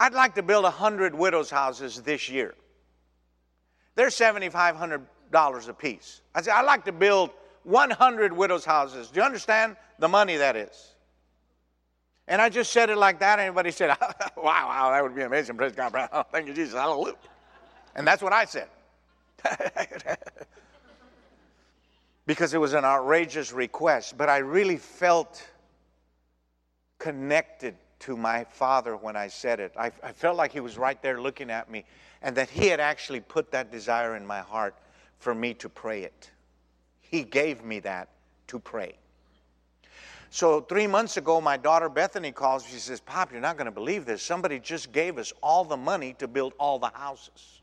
I'd 0.00 0.12
like 0.12 0.34
to 0.34 0.42
build 0.42 0.64
a 0.64 0.70
hundred 0.70 1.14
widows' 1.14 1.50
houses 1.50 2.02
this 2.02 2.28
year. 2.28 2.54
They're 3.94 4.08
$7,500 4.08 5.68
a 5.68 5.72
piece. 5.74 6.20
I 6.34 6.42
said, 6.42 6.54
I'd 6.54 6.66
like 6.66 6.84
to 6.86 6.92
build 6.92 7.30
100 7.62 8.32
widows' 8.32 8.64
houses. 8.64 9.08
Do 9.08 9.20
you 9.20 9.26
understand 9.26 9.76
the 9.98 10.08
money 10.08 10.36
that 10.36 10.56
is? 10.56 10.94
And 12.28 12.42
I 12.42 12.50
just 12.50 12.72
said 12.72 12.90
it 12.90 12.98
like 12.98 13.18
that. 13.20 13.38
Anybody 13.38 13.70
said, 13.70 13.88
wow, 14.36 14.68
wow, 14.68 14.90
that 14.92 15.02
would 15.02 15.14
be 15.14 15.22
amazing. 15.22 15.56
Praise 15.56 15.72
God. 15.72 15.92
Thank 16.32 16.46
you, 16.46 16.54
Jesus. 16.54 16.74
Hallelujah. 16.74 17.16
And 17.96 18.06
that's 18.06 18.22
what 18.22 18.34
I 18.34 18.44
said. 18.44 18.68
because 22.26 22.52
it 22.52 22.58
was 22.58 22.74
an 22.74 22.84
outrageous 22.84 23.52
request, 23.52 24.18
but 24.18 24.28
I 24.28 24.38
really 24.38 24.76
felt 24.76 25.42
connected 26.98 27.74
to 28.00 28.16
my 28.16 28.44
father 28.44 28.96
when 28.96 29.16
I 29.16 29.28
said 29.28 29.58
it. 29.60 29.72
I, 29.76 29.90
I, 30.02 30.12
felt 30.12 30.36
like 30.36 30.52
he 30.52 30.60
was 30.60 30.76
right 30.76 31.00
there 31.02 31.20
looking 31.20 31.50
at 31.50 31.70
me, 31.70 31.84
and 32.20 32.36
that 32.36 32.50
he 32.50 32.66
had 32.66 32.80
actually 32.80 33.20
put 33.20 33.50
that 33.52 33.72
desire 33.72 34.16
in 34.16 34.26
my 34.26 34.40
heart 34.40 34.74
for 35.18 35.34
me 35.34 35.54
to 35.54 35.68
pray 35.68 36.02
it. 36.02 36.30
He 37.00 37.22
gave 37.22 37.64
me 37.64 37.80
that 37.80 38.10
to 38.48 38.58
pray. 38.58 38.94
So, 40.30 40.60
three 40.60 40.86
months 40.86 41.16
ago, 41.16 41.40
my 41.40 41.56
daughter 41.56 41.88
Bethany 41.88 42.32
calls. 42.32 42.66
She 42.66 42.78
says, 42.78 43.00
Pop, 43.00 43.32
you're 43.32 43.40
not 43.40 43.56
going 43.56 43.66
to 43.66 43.72
believe 43.72 44.04
this. 44.04 44.22
Somebody 44.22 44.58
just 44.58 44.92
gave 44.92 45.16
us 45.16 45.32
all 45.42 45.64
the 45.64 45.76
money 45.76 46.14
to 46.18 46.28
build 46.28 46.52
all 46.58 46.78
the 46.78 46.90
houses. 46.92 47.62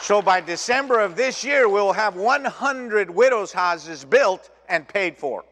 So 0.00 0.20
by 0.20 0.40
December 0.40 1.00
of 1.00 1.16
this 1.16 1.44
year, 1.44 1.68
we'll 1.68 1.92
have 1.92 2.16
100 2.16 3.08
widows' 3.08 3.52
houses 3.52 4.04
built 4.04 4.50
and 4.68 4.86
paid 4.86 5.16
for. 5.16 5.44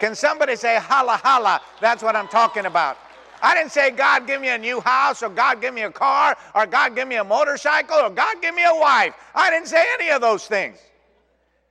Can 0.00 0.14
somebody 0.14 0.56
say, 0.56 0.78
holla, 0.80 1.20
holla? 1.22 1.60
That's 1.80 2.02
what 2.02 2.16
I'm 2.16 2.28
talking 2.28 2.66
about. 2.66 2.96
I 3.40 3.54
didn't 3.54 3.70
say, 3.70 3.90
God, 3.90 4.26
give 4.26 4.40
me 4.40 4.48
a 4.48 4.58
new 4.58 4.80
house, 4.80 5.22
or 5.22 5.28
God, 5.28 5.60
give 5.60 5.74
me 5.74 5.82
a 5.82 5.92
car, 5.92 6.36
or 6.54 6.66
God, 6.66 6.96
give 6.96 7.06
me 7.06 7.16
a 7.16 7.24
motorcycle, 7.24 7.96
or 7.98 8.10
God, 8.10 8.42
give 8.42 8.54
me 8.54 8.64
a 8.64 8.74
wife. 8.74 9.14
I 9.34 9.50
didn't 9.50 9.68
say 9.68 9.84
any 9.94 10.10
of 10.10 10.20
those 10.20 10.46
things. 10.46 10.78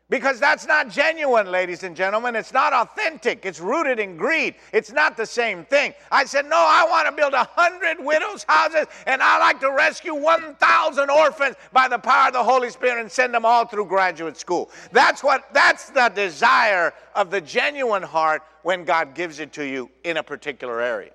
Because 0.10 0.40
that's 0.40 0.66
not 0.66 0.90
genuine, 0.90 1.52
ladies 1.52 1.84
and 1.84 1.94
gentlemen. 1.94 2.34
It's 2.38 2.54
not 2.54 2.72
authentic. 2.72 3.46
It's 3.46 3.60
rooted 3.60 4.00
in 4.00 4.16
greed. 4.16 4.56
It's 4.72 4.94
not 4.94 5.18
the 5.18 5.26
same 5.26 5.66
thing. 5.66 5.94
I 6.10 6.24
said, 6.24 6.46
No, 6.46 6.56
I 6.56 6.88
want 6.90 7.10
to 7.10 7.12
build 7.12 7.34
a 7.34 7.44
hundred 7.44 7.98
widows' 8.00 8.46
houses, 8.48 8.86
and 9.06 9.22
I 9.22 9.38
like 9.40 9.60
to 9.60 9.72
rescue 9.72 10.16
1,000 10.16 11.10
orphans 11.10 11.58
by 11.74 11.90
the 11.90 11.98
power 11.98 12.28
of 12.28 12.34
the 12.34 12.44
Holy 12.44 12.70
Spirit 12.70 13.02
and 13.02 13.12
send 13.12 13.34
them 13.34 13.44
all 13.44 13.66
through 13.66 13.88
graduate 13.88 14.38
school. 14.38 14.70
That's 14.94 15.22
what 15.26 15.54
that's 15.54 15.90
the 15.90 16.10
desire 16.16 16.94
of 17.14 17.30
the 17.30 17.42
genuine 17.42 18.04
heart 18.04 18.44
when 18.64 18.86
God 18.86 19.14
gives 19.14 19.40
it 19.40 19.52
to 19.54 19.66
you 19.66 19.90
in 20.06 20.16
a 20.16 20.24
particular 20.24 20.80
area. 20.80 21.12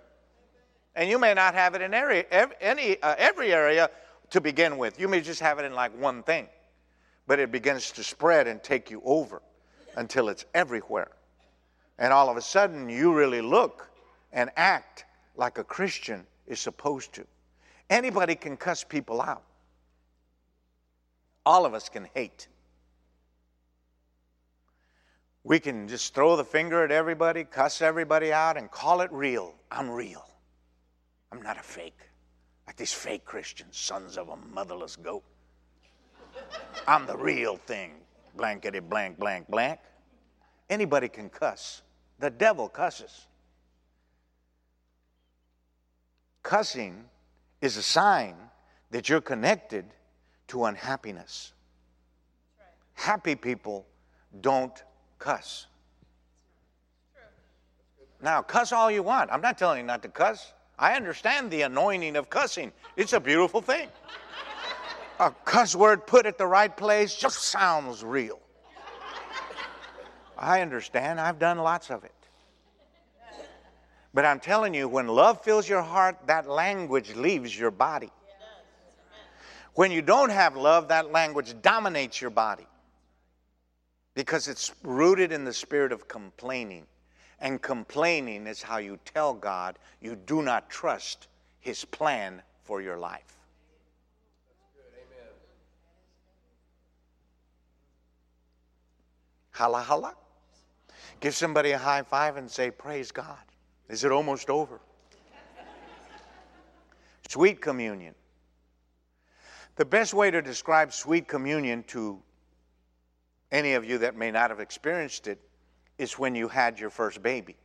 And 0.95 1.09
you 1.09 1.19
may 1.19 1.33
not 1.33 1.55
have 1.55 1.75
it 1.75 1.81
in 1.81 1.95
area, 1.95 2.27
any, 2.61 3.01
uh, 3.01 3.15
every 3.17 3.55
area 3.55 3.89
to 4.29 4.43
begin 4.43 4.77
with. 4.77 5.01
You 5.01 5.09
may 5.09 5.23
just 5.23 5.41
have 5.41 5.59
it 5.59 5.65
in 5.65 5.73
like 5.73 5.99
one 5.99 6.23
thing 6.23 6.47
but 7.27 7.39
it 7.39 7.53
begins 7.53 7.91
to 7.93 8.05
spread 8.05 8.47
and 8.47 8.63
take 8.63 8.91
you 8.91 9.03
over 9.05 9.43
until 9.97 10.29
it's 10.29 10.45
everywhere. 10.55 11.11
And 11.99 12.13
all 12.13 12.29
of 12.29 12.37
a 12.37 12.43
sudden, 12.43 12.89
you 12.89 13.15
really 13.15 13.41
look 13.41 13.91
and 14.33 14.51
act 14.57 15.05
like 15.37 15.59
a 15.59 15.65
Christian 15.65 16.27
is 16.47 16.61
supposed 16.61 17.13
to. 17.15 17.27
Anybody 17.91 18.35
can 18.35 18.57
cuss 18.57 18.85
people 18.85 19.21
out, 19.21 19.45
all 21.45 21.67
of 21.67 21.75
us 21.75 21.89
can 21.89 22.09
hate. 22.15 22.49
We 25.45 25.59
can 25.59 25.89
just 25.89 26.15
throw 26.15 26.37
the 26.37 26.45
finger 26.45 26.85
at 26.85 26.93
everybody, 26.93 27.43
cuss 27.43 27.83
everybody 27.83 28.33
out, 28.33 28.57
and 28.57 28.71
call 28.71 29.01
it 29.01 29.11
real. 29.13 29.55
I'm 29.73 29.91
real. 29.91 30.25
I'm 31.33 31.43
not 31.43 31.59
a 31.59 31.63
fake. 31.63 31.99
Like 32.67 32.77
these 32.77 32.93
fake 32.93 33.25
Christians, 33.25 33.77
sons 33.77 34.17
of 34.17 34.29
a 34.29 34.37
motherless 34.37 34.95
goat. 34.95 35.25
I'm 36.87 37.07
the 37.07 37.17
real 37.17 37.57
thing. 37.57 37.93
Blankety 38.37 38.81
blank, 38.81 39.19
blank, 39.19 39.49
blank. 39.49 39.79
Anybody 40.71 41.09
can 41.09 41.29
cuss. 41.29 41.83
The 42.19 42.31
devil 42.31 42.69
cusses. 42.69 43.27
Cussing 46.43 47.05
is 47.61 47.77
a 47.77 47.83
sign 47.83 48.35
that 48.91 49.09
you're 49.09 49.21
connected 49.21 49.85
to 50.49 50.65
unhappiness. 50.65 51.53
Happy 52.95 53.35
people 53.35 53.87
don't 54.41 54.83
cuss. 55.19 55.67
Now, 58.21 58.43
cuss 58.43 58.73
all 58.73 58.91
you 58.91 59.03
want. 59.03 59.31
I'm 59.33 59.41
not 59.41 59.59
telling 59.59 59.79
you 59.79 59.85
not 59.85 60.03
to 60.03 60.09
cuss. 60.09 60.53
I 60.79 60.95
understand 60.95 61.51
the 61.51 61.63
anointing 61.63 62.17
of 62.17 62.31
cussing, 62.31 62.73
it's 62.97 63.13
a 63.13 63.21
beautiful 63.21 63.61
thing 63.61 63.89
a 65.23 65.31
cuss 65.45 65.77
word 65.77 66.07
put 66.07 66.27
at 66.27 66.37
the 66.37 66.47
right 66.47 66.77
place 66.77 67.15
just 67.15 67.43
sounds 67.43 68.03
real. 68.03 68.41
I 70.37 70.61
understand. 70.61 71.21
I've 71.21 71.39
done 71.39 71.59
lots 71.59 71.91
of 71.91 72.03
it. 72.03 72.13
But 74.13 74.25
I'm 74.25 74.41
telling 74.41 74.75
you, 74.75 74.89
when 74.89 75.07
love 75.07 75.43
fills 75.43 75.69
your 75.69 75.81
heart, 75.81 76.17
that 76.27 76.49
language 76.49 77.15
leaves 77.15 77.57
your 77.57 77.71
body. 77.71 78.11
When 79.75 79.91
you 79.91 80.03
don't 80.03 80.31
have 80.31 80.57
love, 80.57 80.89
that 80.89 81.13
language 81.13 81.55
dominates 81.63 82.21
your 82.21 82.31
body 82.31 82.67
because 84.15 84.49
it's 84.49 84.75
rooted 84.83 85.33
in 85.33 85.45
the 85.45 85.53
spirit 85.53 85.93
of 85.93 86.09
complaining. 86.09 86.87
And 87.39 87.63
complaining 87.63 88.47
is 88.47 88.61
how 88.63 88.79
you 88.79 88.99
tell 89.05 89.33
God 89.33 89.79
you 90.01 90.17
do 90.17 90.43
not 90.43 90.69
trust 90.69 91.29
His 91.61 91.85
plan 91.85 92.43
for 92.65 92.83
your 92.83 92.99
life. 92.99 93.42
Holla, 99.53 99.81
holla. 99.81 100.15
Give 101.21 101.35
somebody 101.35 101.71
a 101.71 101.79
high 101.79 102.03
five 102.03 102.37
and 102.37 102.51
say, 102.51 102.71
Praise 102.71 103.13
God. 103.13 103.39
Is 103.89 104.05
it 104.05 104.13
almost 104.13 104.51
over? 104.51 104.81
sweet 107.29 107.61
communion. 107.63 108.15
The 109.77 109.85
best 109.87 110.13
way 110.13 110.31
to 110.31 110.43
describe 110.43 110.93
sweet 110.93 111.27
communion 111.27 111.83
to 111.85 112.21
any 113.51 113.73
of 113.73 113.85
you 113.85 113.99
that 113.99 114.17
may 114.17 114.31
not 114.31 114.51
have 114.51 114.61
experienced 114.61 115.27
it 115.27 115.41
is 115.97 116.19
when 116.19 116.35
you 116.35 116.49
had 116.49 116.79
your 116.79 116.91
first 116.91 117.23
baby. 117.23 117.57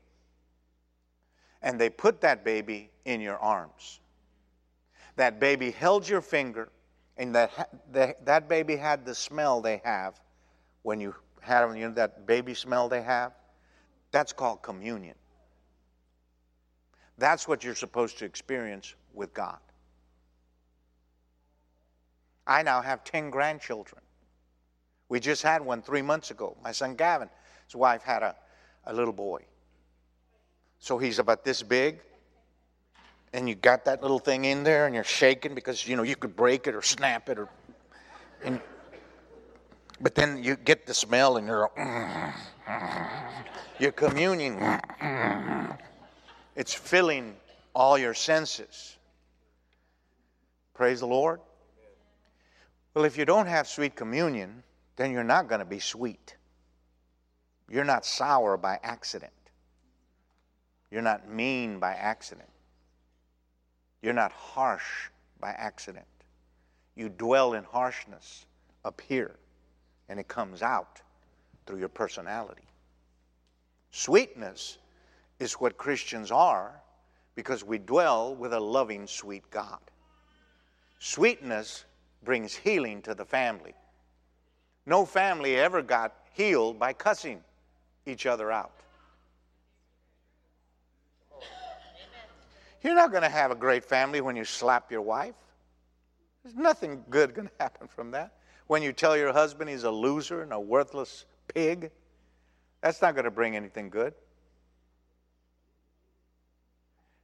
And 1.62 1.80
they 1.80 1.90
put 1.90 2.22
that 2.22 2.46
baby 2.46 2.92
in 3.04 3.20
your 3.20 3.38
arms. 3.38 4.00
That 5.16 5.40
baby 5.40 5.72
held 5.72 6.08
your 6.08 6.22
finger, 6.22 6.70
and 7.18 7.34
that, 7.36 7.70
that, 7.92 8.26
that 8.26 8.48
baby 8.48 8.76
had 8.76 9.06
the 9.06 9.16
smell 9.16 9.62
they 9.62 9.82
have 9.84 10.20
when 10.84 11.02
you 11.02 11.16
had 11.42 11.68
you 11.78 11.88
know, 11.88 11.94
that 11.94 12.26
baby 12.26 12.54
smell 12.54 12.90
they 12.90 13.02
have? 13.02 13.34
That's 14.12 14.34
called 14.34 14.62
communion. 14.62 15.16
That's 17.18 17.48
what 17.48 17.64
you're 17.64 17.76
supposed 17.76 18.20
to 18.20 18.26
experience 18.26 18.94
with 19.14 19.34
God. 19.34 19.58
I 22.46 22.64
now 22.64 22.82
have 22.82 23.04
10 23.04 23.30
grandchildren. 23.30 24.02
We 25.10 25.20
just 25.20 25.42
had 25.42 25.62
one 25.62 25.82
three 25.82 26.02
months 26.02 26.32
ago. 26.32 26.56
My 26.64 26.72
son 26.72 26.96
Gavin, 26.96 27.30
his 27.66 27.76
wife 27.76 28.04
had 28.04 28.24
a, 28.24 28.36
a 28.86 28.94
little 28.94 29.14
boy. 29.14 29.46
So 30.80 30.98
he's 30.98 31.20
about 31.20 31.44
this 31.44 31.64
big, 31.64 32.00
and 33.34 33.50
you 33.50 33.56
got 33.56 33.86
that 33.86 34.02
little 34.02 34.20
thing 34.20 34.46
in 34.46 34.64
there, 34.64 34.86
and 34.86 34.94
you're 34.94 35.04
shaking 35.04 35.56
because 35.56 35.88
you 35.88 35.96
know 35.96 36.04
you 36.04 36.16
could 36.16 36.36
break 36.36 36.68
it 36.68 36.76
or 36.76 36.82
snap 36.82 37.30
it, 37.30 37.40
or, 37.40 37.50
and, 38.44 38.62
but 40.02 40.16
then 40.16 40.44
you 40.44 40.56
get 40.56 40.86
the 40.86 40.94
smell, 40.94 41.38
and 41.38 41.48
you're 41.48 41.72
your 43.80 43.92
communion. 43.92 44.80
It's 46.56 46.74
filling 46.74 47.36
all 47.74 47.98
your 47.98 48.14
senses. 48.14 48.98
Praise 50.74 51.00
the 51.00 51.08
Lord. 51.08 51.40
Well, 52.94 53.06
if 53.06 53.18
you 53.18 53.26
don't 53.26 53.48
have 53.48 53.68
sweet 53.68 53.96
communion, 53.96 54.64
then 54.96 55.12
you're 55.12 55.24
not 55.24 55.48
going 55.48 55.60
to 55.60 55.66
be 55.66 55.80
sweet. 55.80 56.36
You're 57.70 57.84
not 57.84 58.06
sour 58.06 58.58
by 58.58 58.80
accident. 58.82 59.34
You're 60.90 61.02
not 61.02 61.30
mean 61.30 61.80
by 61.80 61.94
accident. 61.94 62.50
You're 64.02 64.14
not 64.14 64.32
harsh 64.32 65.10
by 65.40 65.50
accident. 65.50 66.06
You 66.96 67.10
dwell 67.10 67.54
in 67.54 67.64
harshness 67.64 68.46
up 68.86 69.02
here, 69.02 69.36
and 70.10 70.20
it 70.20 70.28
comes 70.28 70.62
out 70.62 71.02
through 71.66 71.80
your 71.80 71.90
personality. 71.90 72.64
Sweetness 73.92 74.78
is 75.40 75.54
what 75.54 75.78
Christians 75.78 76.32
are 76.32 76.82
because 77.36 77.64
we 77.64 77.78
dwell 77.78 78.36
with 78.36 78.54
a 78.54 78.60
loving, 78.60 79.06
sweet 79.08 79.50
God. 79.52 79.80
Sweetness 81.00 81.86
brings 82.24 82.56
healing 82.56 83.02
to 83.04 83.14
the 83.14 83.26
family. 83.26 83.76
No 84.86 85.06
family 85.06 85.56
ever 85.56 85.82
got 85.82 86.16
healed 86.34 86.80
by 86.80 86.94
cussing 86.94 87.42
each 88.06 88.26
other 88.26 88.52
out. 88.52 88.72
You're 92.84 92.96
not 92.96 93.12
going 93.12 93.24
to 93.24 93.30
have 93.30 93.52
a 93.52 93.56
great 93.56 93.84
family 93.84 94.22
when 94.22 94.36
you 94.36 94.46
slap 94.46 94.92
your 94.92 95.02
wife. 95.02 95.36
There's 96.44 96.56
nothing 96.56 97.04
good 97.10 97.34
going 97.34 97.48
to 97.50 97.54
happen 97.60 97.88
from 97.88 98.12
that. 98.12 98.32
When 98.68 98.84
you 98.84 98.94
tell 98.94 99.18
your 99.18 99.34
husband 99.34 99.70
he's 99.70 99.84
a 99.84 99.92
loser 99.92 100.42
and 100.42 100.54
a 100.54 100.60
worthless 100.60 101.26
pig, 101.54 101.92
that's 102.82 103.02
not 103.02 103.16
going 103.16 103.26
to 103.26 103.32
bring 103.32 103.56
anything 103.56 103.90
good. 103.90 104.14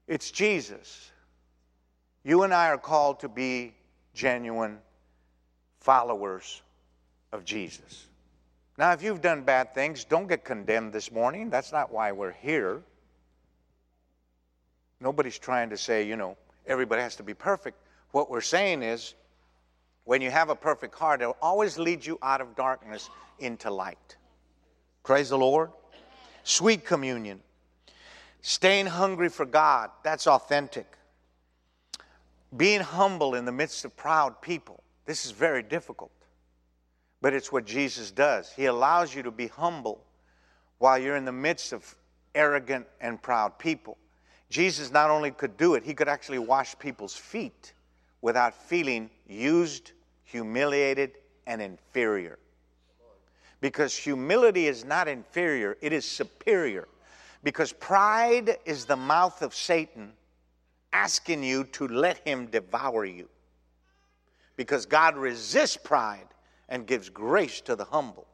It's 0.07 0.31
Jesus. 0.31 1.11
You 2.23 2.43
and 2.43 2.53
I 2.53 2.69
are 2.69 2.77
called 2.77 3.19
to 3.21 3.29
be 3.29 3.75
genuine 4.13 4.79
followers 5.79 6.61
of 7.31 7.43
Jesus. 7.43 8.07
Now, 8.77 8.91
if 8.93 9.03
you've 9.03 9.21
done 9.21 9.43
bad 9.43 9.73
things, 9.73 10.03
don't 10.03 10.27
get 10.27 10.43
condemned 10.43 10.93
this 10.93 11.11
morning. 11.11 11.49
That's 11.49 11.71
not 11.71 11.91
why 11.91 12.11
we're 12.11 12.31
here. 12.31 12.81
Nobody's 14.99 15.37
trying 15.37 15.69
to 15.69 15.77
say, 15.77 16.07
you 16.07 16.15
know, 16.15 16.37
everybody 16.65 17.01
has 17.01 17.17
to 17.17 17.23
be 17.23 17.33
perfect. 17.33 17.77
What 18.11 18.31
we're 18.31 18.41
saying 18.41 18.81
is, 18.81 19.13
when 20.05 20.21
you 20.21 20.29
have 20.29 20.49
a 20.49 20.55
perfect 20.55 20.95
heart, 20.95 21.21
it'll 21.21 21.37
always 21.41 21.77
lead 21.77 22.05
you 22.05 22.19
out 22.21 22.41
of 22.41 22.55
darkness 22.55 23.09
into 23.39 23.71
light. 23.71 24.17
Praise 25.03 25.29
the 25.29 25.37
Lord. 25.37 25.71
Sweet 26.43 26.85
communion. 26.85 27.39
Staying 28.41 28.87
hungry 28.87 29.29
for 29.29 29.45
God, 29.45 29.89
that's 30.03 30.27
authentic. 30.27 30.97
Being 32.55 32.81
humble 32.81 33.35
in 33.35 33.45
the 33.45 33.51
midst 33.51 33.85
of 33.85 33.95
proud 33.95 34.41
people, 34.41 34.83
this 35.05 35.25
is 35.25 35.31
very 35.31 35.63
difficult. 35.63 36.11
But 37.21 37.33
it's 37.33 37.51
what 37.51 37.65
Jesus 37.65 38.11
does. 38.11 38.51
He 38.51 38.65
allows 38.65 39.15
you 39.15 39.23
to 39.23 39.31
be 39.31 39.47
humble 39.47 40.03
while 40.79 40.99
you're 40.99 41.15
in 41.15 41.23
the 41.23 41.31
midst 41.31 41.71
of 41.71 41.95
arrogant 42.35 42.85
and 42.99 43.21
proud 43.21 43.57
people. 43.57 43.97
Jesus 44.49 44.91
not 44.91 45.09
only 45.09 45.31
could 45.31 45.55
do 45.55 45.75
it, 45.75 45.83
he 45.83 45.93
could 45.93 46.09
actually 46.09 46.39
wash 46.39 46.77
people's 46.77 47.15
feet 47.15 47.73
without 48.23 48.55
feeling 48.55 49.09
used, 49.27 49.91
humiliated, 50.23 51.11
and 51.45 51.61
inferior. 51.61 52.39
Because 53.59 53.95
humility 53.95 54.65
is 54.65 54.85
not 54.85 55.09
inferior, 55.09 55.77
it 55.81 55.91
is 55.91 56.05
superior. 56.05 56.87
Because 57.43 57.73
pride 57.73 58.57
is 58.63 58.85
the 58.85 58.95
mouth 58.95 59.41
of 59.41 59.53
Satan 59.53 60.13
asking 60.93 61.43
you 61.43 61.65
to 61.65 61.87
let 61.89 62.17
him 62.19 62.45
devour 62.45 63.03
you. 63.03 63.27
Because 64.55 64.85
God 64.85 65.17
resists 65.17 65.75
pride 65.75 66.27
and 66.69 66.87
gives 66.87 67.09
grace 67.09 67.59
to 67.61 67.75
the 67.75 67.85
humble. 67.85 68.25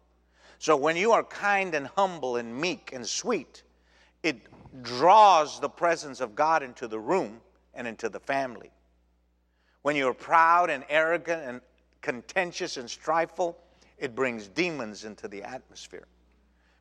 So 0.60 0.78
when 0.78 0.98
you 0.98 1.14
are 1.14 1.24
kind 1.24 1.74
and 1.74 1.88
humble 1.88 2.36
and 2.36 2.56
meek 2.56 2.92
and 2.94 3.08
sweet, 3.08 3.64
it 4.22 4.38
draws 4.84 5.60
the 5.60 5.70
presence 5.70 6.22
of 6.22 6.36
God 6.36 6.62
into 6.62 6.88
the 6.88 7.00
room 7.00 7.42
and 7.74 7.88
into 7.88 8.08
the 8.08 8.20
family. 8.20 8.70
When 9.90 9.96
you're 9.96 10.14
proud 10.14 10.70
and 10.70 10.86
arrogant 10.88 11.42
and 11.48 11.62
contentious 12.02 12.78
and 12.78 12.88
strifeful, 12.88 13.56
it 13.98 14.14
brings 14.14 14.48
demons 14.48 15.04
into 15.04 15.28
the 15.28 15.42
atmosphere. 15.42 16.06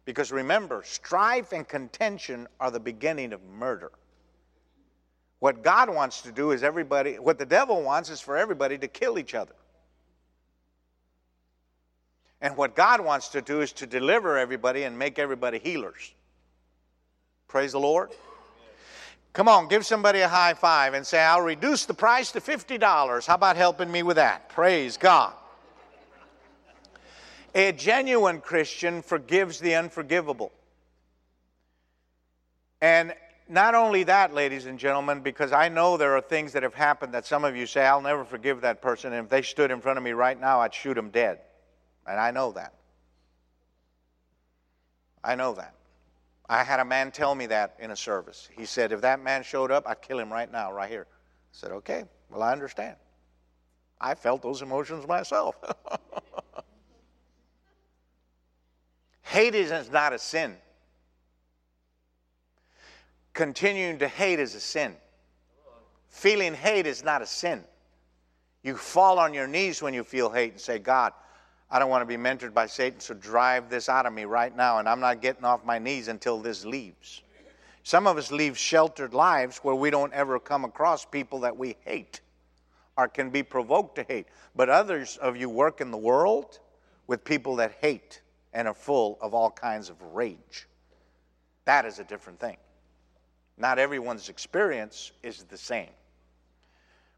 Because 0.04 0.30
remember, 0.30 0.82
strife 0.84 1.52
and 1.52 1.66
contention 1.66 2.46
are 2.61 2.70
the 2.70 2.80
beginning 2.80 3.32
of 3.32 3.42
murder. 3.44 3.92
What 5.38 5.62
God 5.62 5.88
wants 5.88 6.20
to 6.20 6.32
do 6.32 6.50
is 6.50 6.62
everybody, 6.62 7.18
what 7.18 7.38
the 7.38 7.46
devil 7.46 7.82
wants 7.82 8.11
is 8.11 8.20
for 8.20 8.36
everybody 8.36 8.76
to 8.76 8.88
kill 8.88 9.18
each 9.18 9.34
other. 9.34 9.54
And 12.42 12.59
what 12.59 12.76
God 12.76 13.00
wants 13.00 13.28
to 13.28 13.40
do 13.40 13.62
is 13.62 13.72
to 13.72 13.86
deliver 13.86 14.36
everybody 14.36 14.82
and 14.82 14.98
make 14.98 15.18
everybody 15.18 15.59
healers. 15.59 16.12
Praise 17.46 17.72
the 17.72 17.80
Lord. 17.80 18.11
Come 19.39 19.47
on, 19.47 19.68
give 19.68 19.86
somebody 19.86 20.18
a 20.18 20.28
high 20.28 20.55
five 20.55 20.95
and 20.95 21.07
say, 21.07 21.20
I'll 21.20 21.43
reduce 21.43 21.86
the 21.86 21.95
price 21.95 22.32
to 22.32 22.41
$50. 22.41 23.24
How 23.24 23.36
about 23.36 23.55
helping 23.55 23.89
me 23.89 24.03
with 24.03 24.16
that? 24.16 24.49
Praise 24.49 24.97
God. 24.97 25.32
A 27.55 27.70
genuine 27.70 28.41
Christian 28.41 29.01
forgives 29.01 29.61
the 29.61 29.76
unforgivable. 29.76 30.51
And 32.80 33.14
not 33.49 33.76
only 33.76 34.03
that, 34.03 34.34
ladies 34.34 34.66
and 34.66 34.76
gentlemen, 34.76 35.20
because 35.20 35.53
I 35.53 35.68
know 35.68 35.97
there 35.97 36.16
are 36.16 36.20
things 36.20 36.53
that 36.55 36.64
have 36.64 36.74
happened 36.74 37.14
that 37.14 37.24
some 37.24 37.45
of 37.45 37.55
you 37.55 37.64
say, 37.64 37.86
I'll 37.86 38.01
never 38.01 38.24
forgive 38.24 38.62
that 38.62 38.82
person. 38.82 39.12
And 39.12 39.26
if 39.26 39.30
they 39.30 39.43
stood 39.43 39.70
in 39.70 39.80
front 39.80 39.99
of 39.99 40.03
me 40.03 40.11
right 40.11 40.41
now, 40.41 40.62
I'd 40.62 40.74
shoot 40.74 40.95
them 40.95 41.11
dead. 41.11 41.39
And 42.09 42.18
I 42.18 42.32
know 42.32 42.51
that. 42.51 42.74
I 45.22 45.36
know 45.36 45.55
that. 45.55 45.74
I 46.49 46.64
had 46.64 46.80
a 46.80 46.84
man 46.84 47.11
tell 47.11 47.34
me 47.34 47.46
that 47.46 47.76
in 47.78 47.90
a 47.90 47.96
service. 47.96 48.49
He 48.57 48.64
said, 48.64 48.92
if 48.92 49.03
that 49.03 49.20
man 49.20 49.42
showed 49.42 49.70
up, 49.70 49.84
I'd 49.86 50.01
kill 50.01 50.18
him 50.18 50.32
right 50.32 50.51
now, 50.51 50.72
right 50.72 50.88
here. 50.88 51.07
I 51.11 51.14
said, 51.53 51.72
okay, 51.72 52.05
well, 52.30 52.42
I 52.42 52.53
understand. 52.53 52.96
I 54.01 54.14
felt 54.14 54.42
those 54.42 54.62
emotions 54.62 55.07
myself. 55.07 55.57
Hate 59.22 59.55
is 59.55 59.90
not 59.90 60.14
a 60.14 60.18
sin. 60.18 60.57
Continuing 63.34 63.99
to 63.99 64.09
hate 64.09 64.40
is 64.40 64.55
a 64.55 64.61
sin. 64.61 64.96
Feeling 66.09 66.55
hate 66.55 66.86
is 66.86 67.05
not 67.05 67.20
a 67.20 67.26
sin. 67.26 67.62
You 68.62 68.74
fall 68.74 69.18
on 69.18 69.34
your 69.34 69.46
knees 69.46 69.82
when 69.82 69.92
you 69.92 70.03
feel 70.03 70.30
hate 70.30 70.53
and 70.53 70.61
say, 70.61 70.78
God, 70.78 71.12
I 71.70 71.78
don't 71.78 71.90
want 71.90 72.02
to 72.02 72.06
be 72.06 72.22
mentored 72.22 72.54
by 72.54 72.66
Satan, 72.66 73.00
so 73.00 73.14
drive 73.14 73.68
this 73.68 73.88
out 73.88 74.06
of 74.06 74.12
me 74.12 74.24
right 74.24 74.54
now, 74.56 74.78
and 74.78 74.88
I'm 74.88 75.00
not 75.00 75.20
getting 75.20 75.44
off 75.44 75.64
my 75.64 75.78
knees 75.78 76.08
until 76.08 76.38
this 76.38 76.64
leaves. 76.64 77.22
Some 77.82 78.06
of 78.06 78.16
us 78.16 78.30
live 78.30 78.58
sheltered 78.58 79.14
lives 79.14 79.58
where 79.58 79.74
we 79.74 79.90
don't 79.90 80.12
ever 80.12 80.38
come 80.38 80.64
across 80.64 81.04
people 81.04 81.40
that 81.40 81.56
we 81.56 81.76
hate 81.84 82.20
or 82.96 83.08
can 83.08 83.30
be 83.30 83.42
provoked 83.42 83.96
to 83.96 84.02
hate. 84.02 84.26
But 84.56 84.68
others 84.68 85.16
of 85.18 85.36
you 85.36 85.48
work 85.48 85.80
in 85.80 85.90
the 85.90 85.96
world 85.96 86.58
with 87.06 87.24
people 87.24 87.56
that 87.56 87.72
hate 87.80 88.20
and 88.52 88.66
are 88.66 88.74
full 88.74 89.18
of 89.20 89.34
all 89.34 89.50
kinds 89.50 89.88
of 89.88 89.96
rage. 90.12 90.66
That 91.64 91.84
is 91.84 91.98
a 91.98 92.04
different 92.04 92.40
thing. 92.40 92.56
Not 93.56 93.78
everyone's 93.78 94.28
experience 94.28 95.12
is 95.22 95.44
the 95.44 95.58
same. 95.58 95.90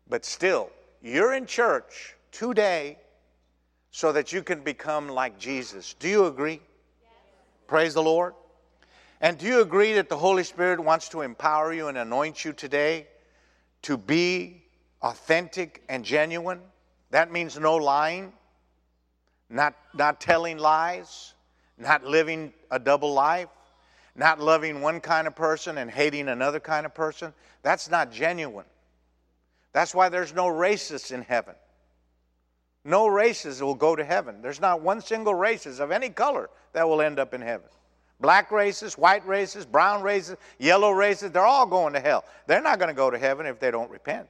But 0.09 0.25
still, 0.25 0.71
you're 1.03 1.35
in 1.35 1.47
church 1.47 2.15
today 2.33 2.99
so 3.91 4.13
that 4.13 4.33
you 4.33 4.43
can 4.43 4.61
become 4.61 5.09
like 5.09 5.39
Jesus. 5.39 5.95
Do 5.95 6.09
you 6.09 6.27
agree? 6.27 6.61
Yes. 7.03 7.13
Praise 7.67 7.95
the 7.95 8.03
Lord. 8.03 8.35
And 9.21 9.37
do 9.37 9.47
you 9.47 9.61
agree 9.61 9.95
that 9.95 10.09
the 10.09 10.17
Holy 10.17 10.45
Spirit 10.45 10.81
wants 10.81 11.09
to 11.11 11.21
empower 11.21 11.73
you 11.73 11.89
and 11.89 11.99
anoint 11.99 12.45
you 12.45 12.53
today 12.53 13.07
to 13.83 13.97
be 13.97 14.63
authentic 15.03 15.83
and 15.89 16.05
genuine? 16.05 16.61
That 17.11 17.31
means 17.31 17.59
no 17.59 17.77
lying, 17.77 18.33
not, 19.51 19.75
not 19.95 20.21
telling 20.21 20.57
lies, 20.59 21.35
not 21.77 22.05
living 22.05 22.53
a 22.71 22.79
double 22.79 23.13
life, 23.13 23.49
not 24.15 24.41
loving 24.41 24.81
one 24.81 25.01
kind 25.01 25.27
of 25.27 25.35
person 25.35 25.79
and 25.79 25.91
hating 25.91 26.29
another 26.29 26.61
kind 26.61 26.87
of 26.87 26.95
person. 26.95 27.35
That's 27.63 27.91
not 27.91 28.13
genuine. 28.13 28.67
That's 29.73 29.95
why 29.95 30.09
there's 30.09 30.35
no 30.35 30.47
racists 30.47 31.13
in 31.13 31.23
heaven. 31.23 31.55
No 32.85 33.07
races 33.07 33.63
will 33.63 33.75
go 33.75 33.95
to 33.95 34.05
heaven. 34.05 34.41
There's 34.41 34.61
not 34.61 34.81
one 34.81 35.01
single 35.01 35.35
races 35.35 35.81
of 35.81 35.91
any 35.91 36.09
color 36.09 36.49
that 36.73 36.89
will 36.89 37.03
end 37.03 37.19
up 37.19 37.35
in 37.35 37.41
heaven. 37.41 37.69
Black 38.21 38.51
races, 38.51 38.99
white 38.99 39.27
races, 39.27 39.65
brown 39.65 40.03
races, 40.03 40.37
yellow 40.59 40.91
races, 40.91 41.31
they're 41.31 41.45
all 41.45 41.67
going 41.67 41.95
to 41.95 42.01
hell. 42.01 42.25
They're 42.47 42.63
not 42.63 42.79
going 42.79 42.89
to 42.89 42.95
go 42.95 43.11
to 43.11 43.19
heaven 43.19 43.47
if 43.47 43.59
they 43.59 43.71
don't 43.71 43.91
repent. 43.91 44.29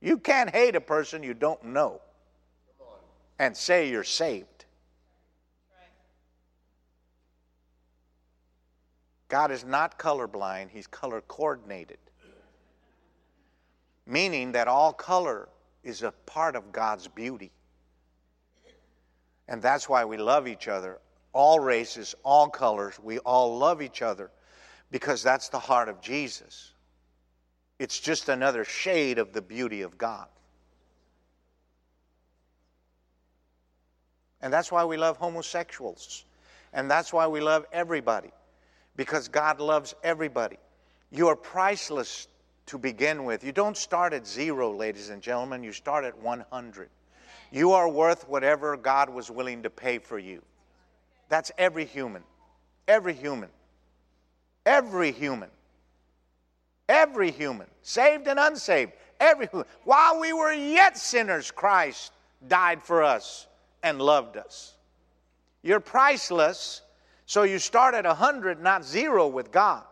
You 0.00 0.18
can't 0.18 0.50
hate 0.50 0.74
a 0.76 0.80
person 0.80 1.22
you 1.22 1.34
don't 1.34 1.62
know 1.64 2.00
and 3.38 3.56
say 3.56 3.88
you're 3.90 4.04
saved. 4.04 4.64
God 9.28 9.52
is 9.52 9.64
not 9.64 9.98
colorblind, 9.98 10.70
He's 10.70 10.88
color 10.88 11.20
coordinated. 11.22 11.98
Meaning 14.06 14.52
that 14.52 14.66
all 14.66 14.92
color 14.92 15.48
is 15.82 16.02
a 16.02 16.12
part 16.26 16.56
of 16.56 16.72
God's 16.72 17.08
beauty. 17.08 17.52
And 19.48 19.60
that's 19.60 19.88
why 19.88 20.04
we 20.04 20.16
love 20.16 20.46
each 20.46 20.68
other. 20.68 20.98
All 21.32 21.60
races, 21.60 22.14
all 22.24 22.48
colors, 22.48 22.98
we 23.02 23.18
all 23.18 23.58
love 23.58 23.82
each 23.82 24.02
other 24.02 24.30
because 24.90 25.22
that's 25.22 25.48
the 25.48 25.58
heart 25.58 25.88
of 25.88 26.00
Jesus. 26.00 26.72
It's 27.78 27.98
just 27.98 28.28
another 28.28 28.64
shade 28.64 29.18
of 29.18 29.32
the 29.32 29.42
beauty 29.42 29.82
of 29.82 29.96
God. 29.96 30.28
And 34.42 34.52
that's 34.52 34.72
why 34.72 34.84
we 34.84 34.96
love 34.96 35.16
homosexuals. 35.16 36.24
And 36.72 36.90
that's 36.90 37.12
why 37.12 37.26
we 37.26 37.40
love 37.40 37.66
everybody, 37.72 38.30
because 38.96 39.28
God 39.28 39.60
loves 39.60 39.94
everybody. 40.02 40.58
You 41.10 41.28
are 41.28 41.36
priceless 41.36 42.28
to 42.70 42.78
begin 42.78 43.24
with. 43.24 43.44
You 43.44 43.52
don't 43.52 43.76
start 43.76 44.12
at 44.12 44.26
zero, 44.26 44.74
ladies 44.74 45.10
and 45.10 45.20
gentlemen, 45.20 45.62
you 45.62 45.72
start 45.72 46.04
at 46.04 46.16
100. 46.18 46.88
You 47.50 47.72
are 47.72 47.88
worth 47.88 48.28
whatever 48.28 48.76
God 48.76 49.10
was 49.10 49.30
willing 49.30 49.64
to 49.64 49.70
pay 49.70 49.98
for 49.98 50.18
you. 50.18 50.40
That's 51.28 51.50
every 51.58 51.84
human. 51.84 52.22
Every 52.86 53.12
human. 53.12 53.48
Every 54.64 55.10
human. 55.10 55.50
Every 56.88 57.30
human, 57.30 57.68
saved 57.82 58.26
and 58.26 58.40
unsaved, 58.40 58.92
every 59.20 59.46
while 59.84 60.18
we 60.18 60.32
were 60.32 60.52
yet 60.52 60.98
sinners, 60.98 61.52
Christ 61.52 62.12
died 62.48 62.82
for 62.82 63.04
us 63.04 63.46
and 63.84 64.02
loved 64.02 64.36
us. 64.36 64.74
You're 65.62 65.78
priceless, 65.78 66.82
so 67.26 67.44
you 67.44 67.60
start 67.60 67.94
at 67.94 68.06
100, 68.06 68.60
not 68.60 68.84
zero 68.84 69.28
with 69.28 69.52
God. 69.52 69.84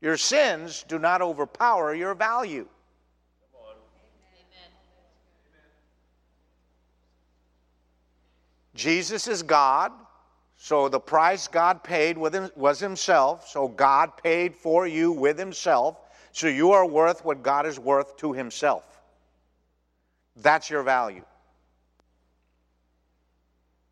Your 0.00 0.16
sins 0.16 0.84
do 0.88 0.98
not 0.98 1.20
overpower 1.20 1.94
your 1.94 2.14
value. 2.14 2.66
Jesus 8.74 9.28
is 9.28 9.42
God. 9.42 9.92
So 10.56 10.88
the 10.88 11.00
price 11.00 11.48
God 11.48 11.82
paid 11.82 12.16
was 12.16 12.80
Himself. 12.80 13.48
So 13.48 13.68
God 13.68 14.16
paid 14.22 14.54
for 14.54 14.86
you 14.86 15.12
with 15.12 15.38
Himself. 15.38 15.98
So 16.32 16.46
you 16.46 16.72
are 16.72 16.86
worth 16.86 17.24
what 17.24 17.42
God 17.42 17.66
is 17.66 17.78
worth 17.78 18.16
to 18.18 18.32
Himself. 18.32 19.02
That's 20.36 20.70
your 20.70 20.82
value. 20.82 21.24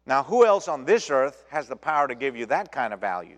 Now, 0.07 0.23
who 0.23 0.47
else 0.47 0.69
on 0.69 0.87
this 0.87 1.11
earth 1.11 1.45
has 1.51 1.69
the 1.69 1.77
power 1.77 2.09
to 2.09 2.15
give 2.15 2.35
you 2.35 2.47
that 2.47 2.73
kind 2.73 2.95
of 2.95 3.01
value? 3.01 3.37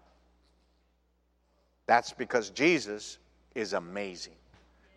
That's 1.91 2.13
because 2.13 2.51
Jesus 2.51 3.19
is 3.53 3.73
amazing. 3.73 4.35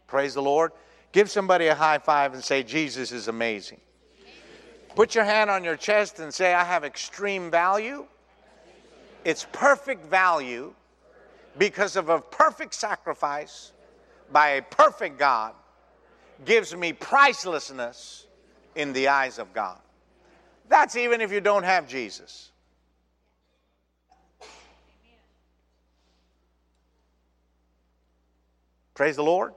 Praise 0.06 0.36
the 0.36 0.44
Lord. 0.44 0.74
Give 1.12 1.28
somebody 1.28 1.66
a 1.66 1.74
high 1.74 1.98
five 1.98 2.36
and 2.36 2.44
say, 2.44 2.62
Jesus 2.62 3.12
is 3.12 3.28
amazing. 3.28 3.82
Put 4.94 5.16
your 5.16 5.24
hand 5.24 5.50
on 5.50 5.64
your 5.64 5.76
chest 5.76 6.20
and 6.20 6.32
say, 6.32 6.54
I 6.54 6.64
have 6.64 6.84
extreme 6.84 7.50
value 7.50 8.06
its 9.26 9.48
perfect 9.52 10.06
value 10.06 10.72
because 11.58 11.96
of 11.96 12.10
a 12.10 12.22
perfect 12.22 12.76
sacrifice 12.76 13.72
by 14.32 14.50
a 14.50 14.62
perfect 14.62 15.18
God 15.18 15.56
gives 16.46 16.76
me 16.76 16.94
pricelessness 16.94 18.28
in 18.76 18.94
the 18.94 19.08
eyes 19.08 19.40
of 19.40 19.52
God. 19.52 19.80
That's 20.70 20.96
even 20.96 21.22
if 21.22 21.32
you 21.32 21.42
don't 21.42 21.64
have 21.64 21.88
Jesus. 21.88 22.52
Praise 28.94 29.16
the 29.16 29.24
Lord. 29.24 29.54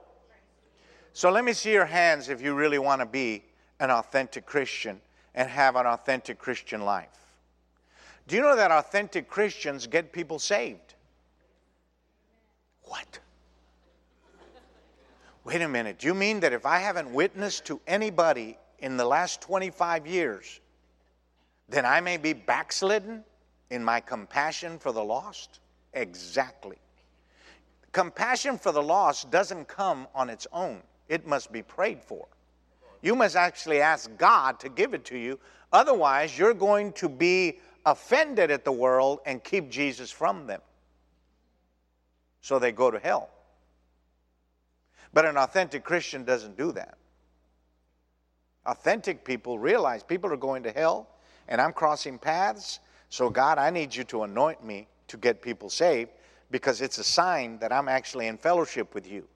So 1.13 1.31
let 1.31 1.43
me 1.43 1.53
see 1.53 1.71
your 1.71 1.85
hands 1.85 2.29
if 2.29 2.41
you 2.41 2.53
really 2.53 2.79
want 2.79 3.01
to 3.01 3.05
be 3.05 3.43
an 3.79 3.91
authentic 3.91 4.45
Christian 4.45 5.01
and 5.35 5.49
have 5.49 5.75
an 5.75 5.85
authentic 5.85 6.39
Christian 6.39 6.81
life. 6.81 7.09
Do 8.27 8.35
you 8.35 8.41
know 8.41 8.55
that 8.55 8.71
authentic 8.71 9.29
Christians 9.29 9.87
get 9.87 10.11
people 10.11 10.39
saved? 10.39 10.95
What? 12.83 13.19
Wait 15.43 15.61
a 15.61 15.67
minute. 15.67 15.99
Do 15.99 16.07
you 16.07 16.13
mean 16.13 16.41
that 16.41 16.51
if 16.51 16.65
I 16.65 16.79
haven't 16.79 17.11
witnessed 17.13 17.65
to 17.65 17.79
anybody 17.87 18.57
in 18.79 18.97
the 18.97 19.05
last 19.05 19.41
25 19.41 20.05
years, 20.05 20.59
then 21.69 21.85
I 21.85 22.01
may 22.01 22.17
be 22.17 22.33
backslidden 22.33 23.23
in 23.69 23.83
my 23.83 23.99
compassion 24.01 24.77
for 24.77 24.91
the 24.91 25.03
lost? 25.03 25.59
Exactly. 25.93 26.77
Compassion 27.97 28.59
for 28.59 28.71
the 28.71 28.83
lost 28.83 29.31
doesn't 29.31 29.67
come 29.67 30.07
on 30.13 30.29
its 30.29 30.45
own, 30.53 30.83
it 31.09 31.25
must 31.25 31.51
be 31.51 31.63
prayed 31.63 32.03
for. 32.03 32.27
You 33.01 33.15
must 33.15 33.35
actually 33.35 33.81
ask 33.81 34.15
God 34.19 34.59
to 34.59 34.69
give 34.69 34.93
it 34.93 35.03
to 35.05 35.17
you. 35.17 35.39
Otherwise, 35.73 36.37
you're 36.37 36.53
going 36.53 36.91
to 36.91 37.09
be 37.09 37.57
offended 37.87 38.51
at 38.51 38.63
the 38.63 38.71
world 38.71 39.21
and 39.25 39.43
keep 39.43 39.71
Jesus 39.71 40.11
from 40.11 40.45
them. 40.45 40.61
So 42.41 42.59
they 42.59 42.71
go 42.71 42.91
to 42.91 42.99
hell. 42.99 43.31
But 45.11 45.25
an 45.25 45.35
authentic 45.35 45.83
Christian 45.83 46.23
doesn't 46.23 46.55
do 46.55 46.73
that. 46.73 46.99
Authentic 48.67 49.25
people 49.25 49.57
realize 49.57 50.03
people 50.03 50.31
are 50.31 50.37
going 50.37 50.61
to 50.61 50.71
hell 50.71 51.07
and 51.47 51.59
I'm 51.59 51.73
crossing 51.73 52.19
paths. 52.19 52.79
So, 53.09 53.31
God, 53.31 53.57
I 53.57 53.71
need 53.71 53.95
you 53.95 54.03
to 54.03 54.21
anoint 54.21 54.63
me 54.63 54.87
to 55.07 55.17
get 55.17 55.41
people 55.41 55.71
saved 55.71 56.11
because 56.51 56.81
it's 56.81 56.97
a 56.97 57.03
sign 57.03 57.59
that 57.59 57.71
I'm 57.71 57.87
actually 57.87 58.27
in 58.27 58.37
fellowship 58.37 58.93
with 58.93 59.09
you. 59.09 59.27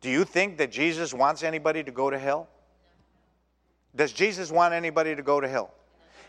Do 0.00 0.10
you 0.10 0.24
think 0.24 0.58
that 0.58 0.70
Jesus 0.70 1.14
wants 1.14 1.42
anybody 1.42 1.82
to 1.82 1.90
go 1.90 2.10
to 2.10 2.18
hell? 2.18 2.48
Does 3.94 4.12
Jesus 4.12 4.50
want 4.50 4.74
anybody 4.74 5.16
to 5.16 5.22
go 5.22 5.40
to 5.40 5.48
hell? 5.48 5.72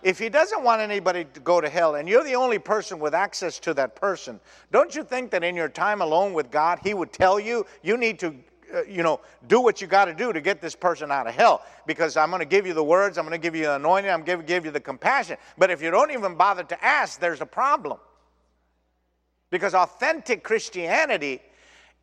If 0.03 0.19
he 0.19 0.29
doesn't 0.29 0.63
want 0.63 0.81
anybody 0.81 1.25
to 1.33 1.39
go 1.39 1.59
to 1.59 1.67
hell 1.67 1.95
and 1.95 2.07
you're 2.07 2.23
the 2.23 2.35
only 2.35 2.59
person 2.59 2.99
with 2.99 3.13
access 3.13 3.59
to 3.59 3.73
that 3.73 3.95
person, 3.95 4.39
don't 4.71 4.95
you 4.95 5.03
think 5.03 5.31
that 5.31 5.43
in 5.43 5.55
your 5.55 5.69
time 5.69 6.01
alone 6.01 6.33
with 6.33 6.51
God, 6.51 6.79
he 6.83 6.93
would 6.93 7.11
tell 7.11 7.39
you, 7.39 7.65
you 7.81 7.97
need 7.97 8.19
to 8.19 8.35
uh, 8.73 8.83
you 8.83 9.01
know, 9.01 9.21
do 9.47 9.61
what 9.61 9.81
you 9.81 9.87
got 9.87 10.05
to 10.05 10.13
do 10.13 10.33
to 10.33 10.41
get 10.41 10.61
this 10.61 10.75
person 10.75 11.09
out 11.09 11.25
of 11.25 11.33
hell. 11.33 11.63
Because 11.85 12.17
I'm 12.17 12.29
going 12.29 12.41
to 12.41 12.45
give 12.45 12.67
you 12.67 12.73
the 12.73 12.83
words, 12.83 13.17
I'm 13.17 13.25
going 13.25 13.39
to 13.39 13.41
give 13.41 13.55
you 13.55 13.63
the 13.63 13.75
anointing, 13.75 14.11
I'm 14.11 14.23
going 14.23 14.39
to 14.39 14.45
give 14.45 14.65
you 14.65 14.71
the 14.71 14.79
compassion. 14.79 15.37
But 15.57 15.71
if 15.71 15.81
you 15.81 15.89
don't 15.89 16.11
even 16.11 16.35
bother 16.35 16.63
to 16.63 16.83
ask, 16.83 17.19
there's 17.19 17.41
a 17.41 17.45
problem. 17.45 17.97
Because 19.49 19.73
authentic 19.73 20.43
Christianity 20.43 21.41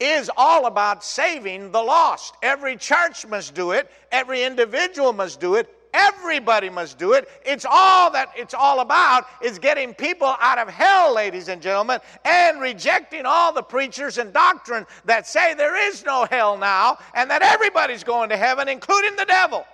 is 0.00 0.30
all 0.36 0.66
about 0.66 1.04
saving 1.04 1.70
the 1.70 1.82
lost. 1.82 2.34
Every 2.42 2.76
church 2.76 3.26
must 3.26 3.54
do 3.54 3.72
it, 3.72 3.90
every 4.10 4.42
individual 4.42 5.12
must 5.12 5.40
do 5.40 5.54
it, 5.54 5.68
Everybody 5.94 6.70
must 6.70 6.98
do 6.98 7.12
it. 7.12 7.28
It's 7.46 7.64
all 7.64 8.10
that 8.10 8.32
it's 8.36 8.52
all 8.52 8.80
about 8.80 9.26
is 9.40 9.60
getting 9.60 9.94
people 9.94 10.34
out 10.40 10.58
of 10.58 10.68
hell, 10.68 11.14
ladies 11.14 11.46
and 11.46 11.62
gentlemen, 11.62 12.00
and 12.24 12.60
rejecting 12.60 13.24
all 13.24 13.52
the 13.52 13.62
preachers 13.62 14.18
and 14.18 14.32
doctrine 14.32 14.86
that 15.04 15.28
say 15.28 15.54
there 15.54 15.76
is 15.88 16.04
no 16.04 16.26
hell 16.28 16.58
now 16.58 16.98
and 17.14 17.30
that 17.30 17.42
everybody's 17.42 18.02
going 18.02 18.28
to 18.30 18.36
heaven, 18.36 18.68
including 18.68 19.14
the 19.14 19.24
devil. 19.24 19.64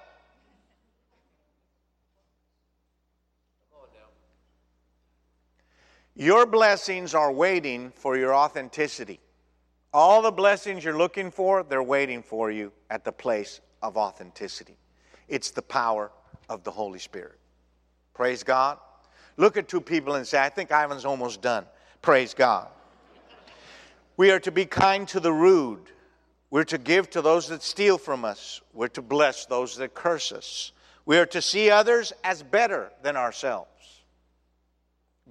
Your 6.21 6.45
blessings 6.45 7.15
are 7.15 7.33
waiting 7.33 7.93
for 7.93 8.15
your 8.15 8.35
authenticity. 8.35 9.21
All 9.91 10.21
the 10.21 10.31
blessings 10.31 10.85
you're 10.85 10.99
looking 10.99 11.31
for, 11.31 11.63
they're 11.63 11.83
waiting 11.83 12.23
for 12.23 12.51
you 12.51 12.73
at 12.91 13.05
the 13.05 13.11
place 13.11 13.63
of 13.81 13.97
authenticity. 13.97 14.77
It's 15.29 15.51
the 15.51 15.63
power 15.63 16.11
of 16.51 16.63
the 16.63 16.71
Holy 16.71 16.99
Spirit. 16.99 17.39
Praise 18.13 18.43
God. 18.43 18.77
Look 19.39 19.57
at 19.57 19.67
two 19.67 19.81
people 19.81 20.17
and 20.17 20.27
say, 20.27 20.39
I 20.39 20.51
think 20.51 20.71
Ivan's 20.71 21.07
almost 21.07 21.41
done. 21.41 21.65
Praise 22.03 22.35
God. 22.35 22.69
We 24.19 24.31
are 24.31 24.41
to 24.41 24.53
be 24.53 24.67
kind 24.67 25.09
to 25.09 25.21
the 25.21 25.33
rude. 25.33 25.91
We're 26.51 26.65
to 26.65 26.77
give 26.77 27.09
to 27.13 27.23
those 27.23 27.49
that 27.49 27.63
steal 27.63 27.97
from 27.97 28.27
us. 28.27 28.61
We're 28.75 28.89
to 28.89 29.01
bless 29.01 29.47
those 29.47 29.75
that 29.77 29.95
curse 29.95 30.33
us. 30.33 30.73
We 31.07 31.17
are 31.17 31.25
to 31.25 31.41
see 31.41 31.71
others 31.71 32.13
as 32.23 32.43
better 32.43 32.93
than 33.03 33.17
ourselves. 33.17 33.70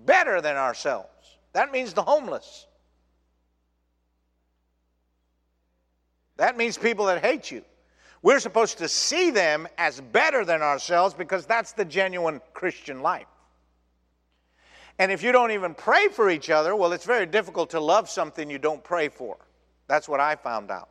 Better 0.06 0.41
than 0.41 0.56
ourselves. 0.56 1.10
That 1.54 1.72
means 1.72 1.93
the 1.93 2.04
homeless. 2.04 2.68
That 6.38 6.58
means 6.58 6.78
people 6.78 7.06
that 7.08 7.24
hate 7.24 7.52
you. 7.52 7.64
We're 8.22 8.39
supposed 8.39 8.78
to 8.80 8.88
see 8.88 9.30
them 9.30 9.68
as 9.78 10.02
better 10.02 10.43
than 10.43 10.62
ourselves 10.62 11.14
because 11.14 11.45
that's 11.45 11.74
the 11.74 11.86
genuine 11.86 12.41
Christian 12.54 13.02
life. 13.02 13.28
And 15.00 15.12
if 15.12 15.24
you 15.24 15.32
don't 15.32 15.52
even 15.52 15.74
pray 15.74 16.10
for 16.10 16.30
each 16.30 16.50
other, 16.50 16.76
well, 16.76 16.91
it's 16.91 17.06
very 17.06 17.26
difficult 17.26 17.70
to 17.72 17.80
love 17.80 18.10
something 18.10 18.50
you 18.50 18.60
don't 18.60 18.84
pray 18.84 19.08
for. 19.08 19.38
That's 19.88 20.10
what 20.10 20.20
I 20.20 20.36
found 20.36 20.72
out. 20.72 20.89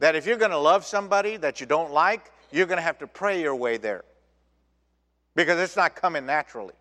That 0.00 0.16
if 0.16 0.26
you're 0.26 0.36
going 0.36 0.50
to 0.50 0.58
love 0.58 0.84
somebody 0.84 1.36
that 1.36 1.60
you 1.60 1.66
don't 1.66 1.92
like, 1.92 2.32
you're 2.50 2.66
going 2.66 2.78
to 2.78 2.82
have 2.82 2.98
to 2.98 3.06
pray 3.06 3.40
your 3.40 3.54
way 3.54 3.76
there 3.76 4.04
because 5.36 5.58
it's 5.58 5.76
not 5.76 5.94
coming 5.94 6.26
naturally. 6.26 6.74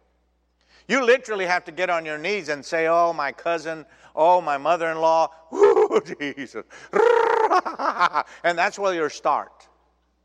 You 0.87 1.03
literally 1.03 1.45
have 1.45 1.65
to 1.65 1.71
get 1.71 1.89
on 1.89 2.05
your 2.05 2.17
knees 2.17 2.49
and 2.49 2.63
say, 2.63 2.87
Oh, 2.87 3.13
my 3.13 3.31
cousin, 3.31 3.85
oh, 4.15 4.41
my 4.41 4.57
mother 4.57 4.89
in 4.89 4.99
law, 4.99 5.29
Jesus. 6.19 6.63
and 8.43 8.57
that's 8.57 8.77
where 8.77 8.93
you'll 8.93 9.09
start. 9.09 9.67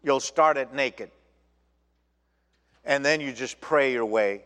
You'll 0.02 0.20
start 0.20 0.56
it 0.56 0.72
naked. 0.72 1.10
And 2.84 3.04
then 3.04 3.20
you 3.20 3.32
just 3.32 3.60
pray 3.60 3.92
your 3.92 4.06
way. 4.06 4.44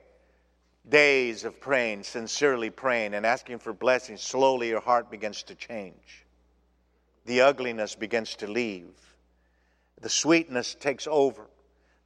Days 0.88 1.44
of 1.44 1.60
praying, 1.60 2.02
sincerely 2.02 2.70
praying, 2.70 3.14
and 3.14 3.24
asking 3.24 3.60
for 3.60 3.72
blessings. 3.72 4.20
Slowly 4.20 4.68
your 4.68 4.80
heart 4.80 5.10
begins 5.10 5.44
to 5.44 5.54
change. 5.54 6.26
The 7.24 7.42
ugliness 7.42 7.94
begins 7.94 8.34
to 8.36 8.48
leave. 8.48 8.90
The 10.00 10.08
sweetness 10.08 10.74
takes 10.74 11.06
over. 11.08 11.46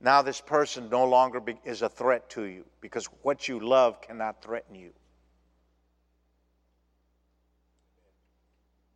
Now, 0.01 0.23
this 0.23 0.41
person 0.41 0.89
no 0.91 1.05
longer 1.07 1.41
be, 1.41 1.59
is 1.65 1.83
a 1.83 1.89
threat 1.89 2.29
to 2.31 2.45
you 2.45 2.65
because 2.81 3.07
what 3.23 3.49
you 3.49 3.61
love 3.61 4.01
cannot 4.03 4.43
threaten 4.43 4.75
you. 4.75 4.93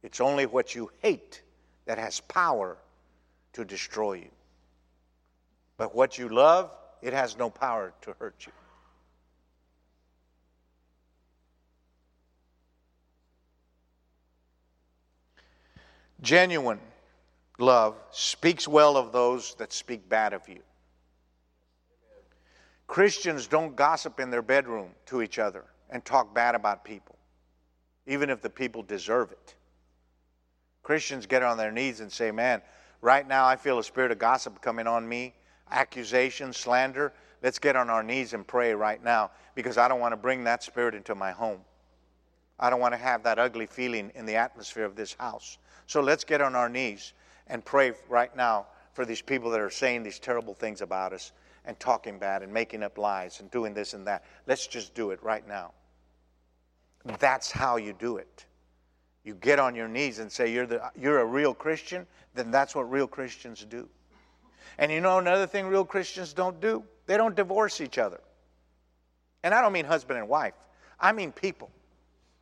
It's 0.03 0.21
only 0.21 0.47
what 0.47 0.75
you 0.75 0.91
hate 1.01 1.43
that 1.87 1.99
has 1.99 2.21
power 2.21 2.77
to 3.55 3.65
destroy 3.65 4.15
you. 4.15 4.31
But 5.77 5.95
what 5.95 6.19
you 6.19 6.29
love, 6.29 6.71
it 7.03 7.13
has 7.13 7.37
no 7.37 7.51
power 7.51 7.93
to 8.03 8.15
hurt 8.19 8.47
you. 8.47 8.53
Genuine 16.21 16.81
love 17.59 17.97
speaks 18.11 18.69
well 18.69 18.99
of 18.99 19.13
those 19.13 19.55
that 19.55 19.73
speak 19.73 20.07
bad 20.07 20.35
of 20.35 20.47
you. 20.49 20.61
Christians 22.91 23.47
don't 23.47 23.77
gossip 23.77 24.19
in 24.19 24.31
their 24.31 24.43
bedroom 24.43 24.91
to 25.07 25.23
each 25.23 25.39
other 25.39 25.63
and 25.91 26.05
talk 26.05 26.35
bad 26.35 26.57
about 26.57 26.85
people, 26.85 27.17
even 28.09 28.29
if 28.31 28.43
the 28.43 28.51
people 28.51 28.83
deserve 28.83 29.31
it. 29.31 29.55
Christians 30.83 31.25
get 31.25 31.45
on 31.45 31.57
their 31.57 31.71
knees 31.71 32.01
and 32.01 32.11
say, 32.11 32.33
Man, 32.33 32.61
right 33.01 33.29
now 33.29 33.47
I 33.47 33.55
feel 33.55 33.79
a 33.79 33.85
spirit 33.85 34.11
of 34.11 34.19
gossip 34.19 34.61
coming 34.61 34.89
on 34.89 35.09
me 35.09 35.35
accusation, 35.71 36.53
slander, 36.53 37.13
let's 37.45 37.61
get 37.61 37.77
on 37.77 37.91
our 37.91 38.03
knees 38.03 38.33
and 38.33 38.45
pray 38.45 38.75
right 38.75 39.05
now 39.05 39.31
because 39.55 39.79
I 39.79 39.87
don't 39.87 40.01
want 40.01 40.11
to 40.11 40.17
bring 40.17 40.43
that 40.43 40.65
spirit 40.65 40.97
into 40.97 41.15
my 41.15 41.31
home. 41.31 41.61
I 42.59 42.71
don't 42.71 42.81
want 42.81 42.95
to 42.95 42.99
have 42.99 43.23
that 43.23 43.39
ugly 43.39 43.67
feeling 43.67 44.11
in 44.17 44.27
the 44.27 44.35
atmosphere 44.35 44.85
of 44.85 44.97
this 44.97 45.15
house. 45.15 45.59
So 45.87 46.01
let's 46.01 46.25
get 46.25 46.41
on 46.41 46.57
our 46.57 46.69
knees 46.69 47.13
and 47.47 47.65
pray 47.65 47.93
right 48.09 48.35
now 48.35 48.67
for 48.95 49.05
these 49.05 49.23
people 49.23 49.49
that 49.53 49.61
are 49.61 49.71
saying 49.71 50.03
these 50.03 50.19
terrible 50.19 50.55
things 50.55 50.81
about 50.81 51.13
us 51.13 51.31
and 51.65 51.79
talking 51.79 52.19
bad 52.19 52.43
and 52.43 52.53
making 52.53 52.83
up 52.83 52.99
lies 52.99 53.41
and 53.41 53.51
doing 53.51 53.75
this 53.75 53.95
and 53.95 54.07
that. 54.07 54.25
Let's 54.47 54.67
just 54.67 54.95
do 54.95 55.11
it 55.11 55.23
right 55.23 55.47
now. 55.47 55.73
That's 57.19 57.51
how 57.51 57.77
you 57.77 57.93
do 57.93 58.17
it. 58.17 58.47
You 59.25 59.35
get 59.35 59.59
on 59.59 59.75
your 59.75 59.89
knees 59.89 60.19
and 60.19 60.31
say 60.31 60.53
you're, 60.53 60.67
the, 60.67 60.91
you're 60.99 61.21
a 61.21 61.25
real 61.25 61.55
Christian, 61.55 62.07
then 62.35 62.51
that's 62.51 62.75
what 62.75 62.91
real 62.91 63.07
Christians 63.07 63.65
do. 63.69 63.89
And 64.79 64.91
you 64.91 65.01
know 65.01 65.19
another 65.19 65.47
thing 65.47 65.67
real 65.67 65.85
Christians 65.85 66.33
don't 66.33 66.61
do? 66.61 66.85
They 67.07 67.17
don't 67.17 67.37
divorce 67.37 67.81
each 67.81 67.99
other. 67.99 68.21
And 69.43 69.55
I 69.55 69.61
don't 69.61 69.73
mean 69.73 69.85
husband 69.85 70.19
and 70.19 70.29
wife, 70.29 70.55
I 70.99 71.13
mean 71.13 71.33
people. 71.33 71.71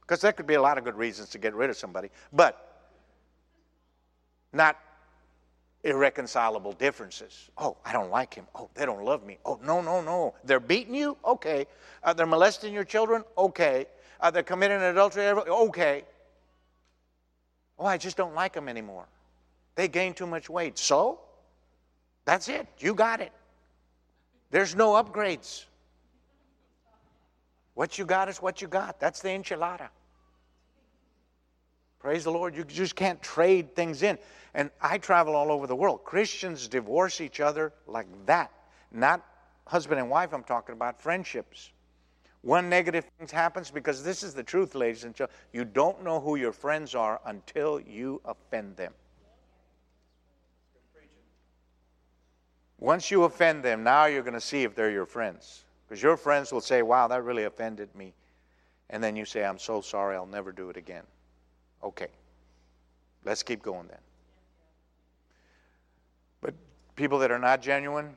Because 0.03 0.23
there 0.23 0.33
could 0.33 0.47
be 0.47 0.55
a 0.55 0.63
lot 0.63 0.79
of 0.79 0.85
good 0.85 0.97
reasons 0.97 1.29
to 1.31 1.39
get 1.39 1.55
rid 1.55 1.69
of 1.69 1.77
somebody, 1.77 2.09
but 2.33 2.93
not 4.55 4.79
irreconcilable 5.89 6.73
differences. 6.73 7.51
Oh, 7.57 7.77
I 7.85 7.93
don't 7.93 8.11
like 8.11 8.35
him. 8.35 8.47
Oh, 8.55 8.69
they 8.75 8.85
don't 8.85 9.05
love 9.05 9.25
me. 9.25 9.39
Oh, 9.45 9.59
no, 9.63 9.81
no, 9.81 10.01
no. 10.01 10.35
They're 10.45 10.61
beating 10.61 10.95
you? 10.95 11.17
Okay. 11.25 11.67
Uh, 12.03 12.13
they're 12.13 12.27
molesting 12.27 12.73
your 12.73 12.85
children? 12.85 13.25
Okay. 13.37 13.87
Uh, 14.21 14.31
they're 14.31 14.43
committing 14.43 14.81
adultery? 14.83 15.27
Okay. 15.27 16.05
Oh, 17.79 17.87
I 17.87 17.97
just 17.97 18.17
don't 18.17 18.35
like 18.35 18.53
them 18.53 18.69
anymore. 18.69 19.07
They 19.75 19.89
gain 19.89 20.15
too 20.15 20.27
much 20.27 20.51
weight. 20.51 20.79
So? 20.79 21.21
That's 22.25 22.49
it. 22.49 22.67
You 22.79 22.95
got 22.95 23.21
it. 23.21 23.33
There's 24.51 24.75
no 24.75 24.93
upgrades. 24.93 25.65
What 27.75 27.99
you 27.99 28.05
got 28.05 28.29
is 28.29 28.43
what 28.43 28.61
you 28.61 28.69
got. 28.69 28.99
That's 29.01 29.21
the 29.21 29.29
enchilada. 29.29 29.89
Praise 32.01 32.25
the 32.25 32.31
Lord. 32.31 32.57
You 32.57 32.65
just 32.65 32.97
can't 32.97 33.21
trade 33.23 33.75
things 33.75 34.03
in. 34.03 34.19
And 34.59 34.73
I 34.81 34.99
travel 34.99 35.37
all 35.37 35.53
over 35.53 35.69
the 35.69 35.77
world. 35.77 36.03
Christians 36.05 36.67
divorce 36.67 37.21
each 37.21 37.39
other 37.39 37.73
like 37.87 38.09
that. 38.27 38.51
Not 38.91 39.25
husband 39.69 40.01
and 40.01 40.11
wife, 40.11 40.35
I'm 40.35 40.43
talking 40.43 40.73
about 40.73 41.01
friendships. 41.01 41.71
One 42.43 42.69
negative 42.69 43.05
thing 43.17 43.29
happens 43.29 43.71
because 43.71 44.03
this 44.03 44.25
is 44.25 44.35
the 44.35 44.43
truth, 44.43 44.75
ladies 44.75 45.05
and 45.05 45.15
gentlemen. 45.15 45.37
You 45.53 45.65
don't 45.65 46.03
know 46.03 46.19
who 46.19 46.35
your 46.35 46.51
friends 46.51 46.97
are 46.97 47.21
until 47.27 47.79
you 47.79 48.21
offend 48.25 48.77
them. 48.77 48.93
Once 52.81 53.13
you 53.13 53.23
offend 53.23 53.63
them, 53.63 53.85
now 53.85 54.07
you're 54.07 54.23
going 54.23 54.35
to 54.35 54.41
see 54.41 54.65
if 54.65 54.75
they're 54.75 54.91
your 54.91 55.07
friends. 55.07 55.67
Because 55.87 56.03
your 56.03 56.17
friends 56.17 56.53
will 56.53 56.61
say, 56.61 56.83
Wow, 56.83 57.07
that 57.07 57.23
really 57.23 57.45
offended 57.45 57.95
me. 57.95 58.13
And 58.91 59.05
then 59.05 59.15
you 59.15 59.25
say, 59.25 59.45
I'm 59.45 59.59
so 59.59 59.81
sorry, 59.81 60.17
I'll 60.17 60.27
never 60.27 60.51
do 60.51 60.69
it 60.69 60.77
again. 60.77 61.05
Okay, 61.85 62.09
let's 63.25 63.45
keep 63.45 63.63
going 63.63 63.87
then. 63.87 63.99
People 66.99 67.21
that 67.21 67.31
are 67.31 67.39
not 67.39 67.63
genuine, 67.63 68.17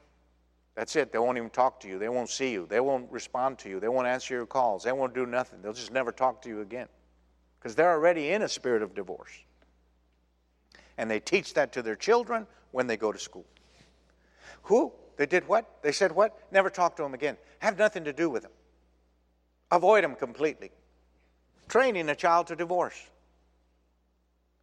that's 0.73 0.95
it. 0.95 1.11
They 1.11 1.19
won't 1.19 1.38
even 1.38 1.51
talk 1.51 1.79
to 1.82 1.88
you. 1.88 1.99
They 1.99 2.09
won't 2.09 2.32
see 2.32 2.51
you. 2.51 2.65
They 2.67 2.79
won't 2.79 3.11
respond 3.11 3.59
to 3.59 3.69
you. 3.69 3.79
They 3.79 3.89
won't 3.89 4.07
answer 4.07 4.34
your 4.34 4.47
calls. 4.47 4.84
They 4.84 4.91
won't 4.91 5.13
do 5.13 5.27
nothing. 5.27 5.61
They'll 5.61 5.71
just 5.71 5.91
never 5.91 6.11
talk 6.11 6.41
to 6.41 6.49
you 6.49 6.61
again 6.61 6.88
because 7.59 7.75
they're 7.75 7.91
already 7.91 8.32
in 8.32 8.41
a 8.41 8.49
spirit 8.49 8.82
of 8.82 8.95
divorce. 8.95 9.29
And 10.97 11.11
they 11.11 11.19
teach 11.19 11.53
that 11.53 11.71
to 11.73 11.84
their 11.84 11.95
children 11.95 12.47
when 12.71 12.88
they 12.88 12.97
go 12.97 13.11
to 13.11 13.19
school. 13.19 13.45
Who? 14.63 14.91
They 15.15 15.27
did 15.27 15.47
what? 15.47 15.84
They 15.84 15.91
said 15.91 16.11
what? 16.11 16.51
Never 16.51 16.71
talk 16.71 16.95
to 16.95 17.03
them 17.03 17.13
again. 17.13 17.38
Have 17.59 17.77
nothing 17.77 18.03
to 18.05 18.13
do 18.13 18.32
with 18.32 18.41
them. 18.41 18.51
Avoid 19.69 20.03
them 20.03 20.15
completely. 20.15 20.71
Training 21.69 22.09
a 22.09 22.15
child 22.15 22.47
to 22.47 22.55
divorce. 22.55 22.99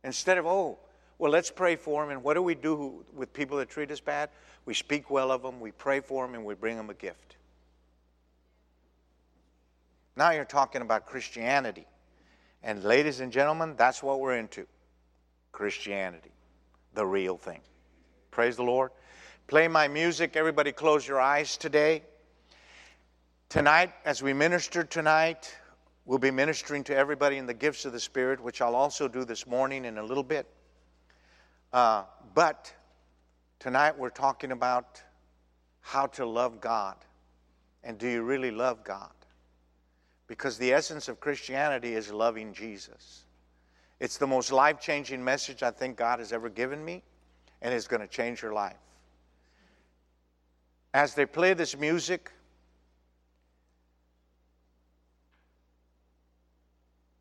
Instead 0.02 0.38
of, 0.38 0.46
oh, 0.46 0.80
well, 1.18 1.32
let's 1.32 1.50
pray 1.50 1.76
for 1.76 2.02
them. 2.02 2.10
And 2.10 2.22
what 2.22 2.34
do 2.34 2.42
we 2.42 2.54
do 2.54 3.04
with 3.14 3.32
people 3.32 3.58
that 3.58 3.68
treat 3.68 3.90
us 3.90 4.00
bad? 4.00 4.30
We 4.64 4.74
speak 4.74 5.10
well 5.10 5.30
of 5.30 5.42
them, 5.42 5.60
we 5.60 5.72
pray 5.72 6.00
for 6.00 6.26
them, 6.26 6.34
and 6.34 6.44
we 6.44 6.54
bring 6.54 6.76
them 6.76 6.90
a 6.90 6.94
gift. 6.94 7.36
Now 10.16 10.30
you're 10.30 10.44
talking 10.44 10.82
about 10.82 11.06
Christianity. 11.06 11.86
And, 12.62 12.82
ladies 12.82 13.20
and 13.20 13.30
gentlemen, 13.30 13.74
that's 13.76 14.02
what 14.02 14.18
we're 14.18 14.36
into 14.36 14.66
Christianity, 15.52 16.32
the 16.94 17.06
real 17.06 17.36
thing. 17.36 17.60
Praise 18.30 18.56
the 18.56 18.64
Lord 18.64 18.90
play 19.48 19.66
my 19.66 19.88
music. 19.88 20.36
Everybody, 20.36 20.72
close 20.72 21.08
your 21.08 21.18
eyes 21.18 21.56
today. 21.56 22.02
Tonight, 23.48 23.94
as 24.04 24.22
we 24.22 24.34
minister 24.34 24.84
tonight, 24.84 25.56
we'll 26.04 26.18
be 26.18 26.30
ministering 26.30 26.84
to 26.84 26.94
everybody 26.94 27.38
in 27.38 27.46
the 27.46 27.54
gifts 27.54 27.86
of 27.86 27.94
the 27.94 27.98
Spirit, 27.98 28.40
which 28.40 28.60
I'll 28.60 28.74
also 28.74 29.08
do 29.08 29.24
this 29.24 29.46
morning 29.46 29.86
in 29.86 29.96
a 29.96 30.02
little 30.02 30.22
bit. 30.22 30.46
Uh, 31.72 32.04
but 32.34 32.72
tonight, 33.58 33.98
we're 33.98 34.10
talking 34.10 34.52
about 34.52 35.02
how 35.80 36.06
to 36.06 36.26
love 36.26 36.60
God. 36.60 36.96
And 37.84 37.98
do 37.98 38.08
you 38.08 38.22
really 38.22 38.50
love 38.50 38.84
God? 38.84 39.12
Because 40.26 40.58
the 40.58 40.72
essence 40.72 41.08
of 41.08 41.20
Christianity 41.20 41.94
is 41.94 42.10
loving 42.12 42.52
Jesus. 42.52 43.24
It's 44.00 44.18
the 44.18 44.26
most 44.26 44.52
life 44.52 44.80
changing 44.80 45.24
message 45.24 45.62
I 45.62 45.70
think 45.70 45.96
God 45.96 46.18
has 46.18 46.32
ever 46.32 46.48
given 46.48 46.84
me, 46.84 47.02
and 47.62 47.72
it's 47.72 47.88
going 47.88 48.02
to 48.02 48.08
change 48.08 48.42
your 48.42 48.52
life 48.52 48.76
as 50.94 51.14
they 51.14 51.26
play 51.26 51.54
this 51.54 51.76
music, 51.76 52.32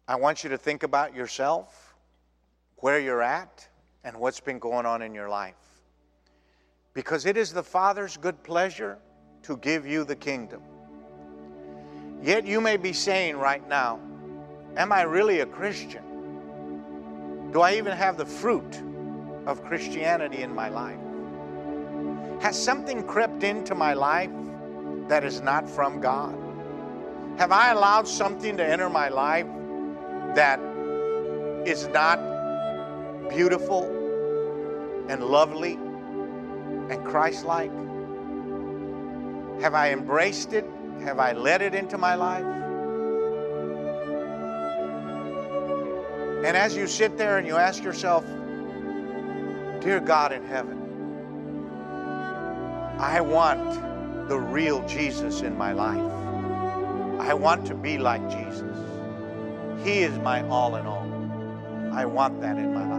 I 0.08 0.16
want 0.16 0.44
you 0.44 0.50
to 0.50 0.58
think 0.58 0.84
about 0.84 1.14
yourself, 1.14 1.96
where 2.78 3.00
you're 3.00 3.22
at, 3.22 3.68
and 4.08 4.18
what's 4.18 4.40
been 4.40 4.58
going 4.58 4.86
on 4.86 5.02
in 5.02 5.14
your 5.14 5.28
life. 5.28 5.58
Because 6.94 7.26
it 7.26 7.36
is 7.36 7.52
the 7.52 7.62
Father's 7.62 8.16
good 8.16 8.42
pleasure 8.42 8.98
to 9.44 9.58
give 9.58 9.86
you 9.86 10.06
the 10.06 10.16
kingdom. 10.16 10.62
Yet 12.24 12.48
you 12.48 12.62
may 12.62 12.78
be 12.78 12.94
saying 12.94 13.36
right 13.36 13.68
now, 13.68 14.00
Am 14.78 14.94
I 14.94 15.02
really 15.02 15.42
a 15.42 15.46
Christian? 15.46 17.52
Do 17.52 17.60
I 17.60 17.74
even 17.74 17.98
have 17.98 18.16
the 18.16 18.26
fruit 18.26 18.82
of 19.46 19.62
Christianity 19.66 20.42
in 20.42 20.56
my 20.56 20.70
life? 20.70 21.00
Has 22.42 22.58
something 22.58 23.04
crept 23.04 23.44
into 23.44 23.76
my 23.76 23.94
life 23.94 24.32
that 25.10 25.26
is 25.26 25.42
not 25.42 25.70
from 25.70 26.00
God? 26.00 26.34
Have 27.40 27.52
I 27.52 27.72
allowed 27.72 28.08
something 28.08 28.56
to 28.56 28.66
enter 28.66 28.90
my 28.90 29.10
life 29.10 29.48
that 30.34 30.62
is 31.68 31.88
not 31.88 32.20
beautiful 33.30 33.97
and 35.10 35.24
lovely 35.24 35.74
and 35.74 37.06
Christ 37.06 37.46
like? 37.46 37.72
Have 39.62 39.74
I 39.74 39.92
embraced 39.92 40.54
it? 40.54 40.66
Have 41.04 41.20
I 41.20 41.34
let 41.34 41.62
it 41.62 41.74
into 41.74 41.98
my 41.98 42.16
life? 42.16 42.46
And 46.46 46.56
as 46.56 46.76
you 46.76 46.88
sit 46.88 47.18
there 47.18 47.38
and 47.40 47.48
you 47.48 47.56
ask 47.56 47.84
yourself, 47.84 48.24
Dear 49.82 50.00
God 50.00 50.32
in 50.32 50.46
heaven, 50.46 50.78
I 53.00 53.22
want 53.22 54.28
the 54.28 54.38
real 54.40 54.86
Jesus 54.88 55.42
in 55.42 55.58
my 55.58 55.72
life. 55.72 56.12
I 57.22 57.34
want 57.34 57.66
to 57.68 57.76
be 57.76 57.98
like 57.98 58.28
Jesus. 58.30 58.76
He 59.84 60.00
is 60.00 60.18
my 60.20 60.48
all 60.50 60.76
in 60.76 60.86
all. 60.86 61.08
I 61.94 62.06
want 62.06 62.42
that 62.42 62.58
in 62.58 62.74
my 62.74 62.88
life. 62.88 62.97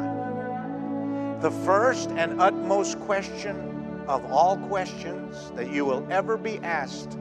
The 1.41 1.51
first 1.65 2.11
and 2.11 2.41
utmost 2.41 2.99
question 3.01 4.05
of 4.09 4.25
all 4.33 4.57
questions 4.57 5.53
that 5.55 5.71
you 5.71 5.85
will 5.85 6.05
ever 6.11 6.37
be 6.37 6.59
asked 6.59 7.17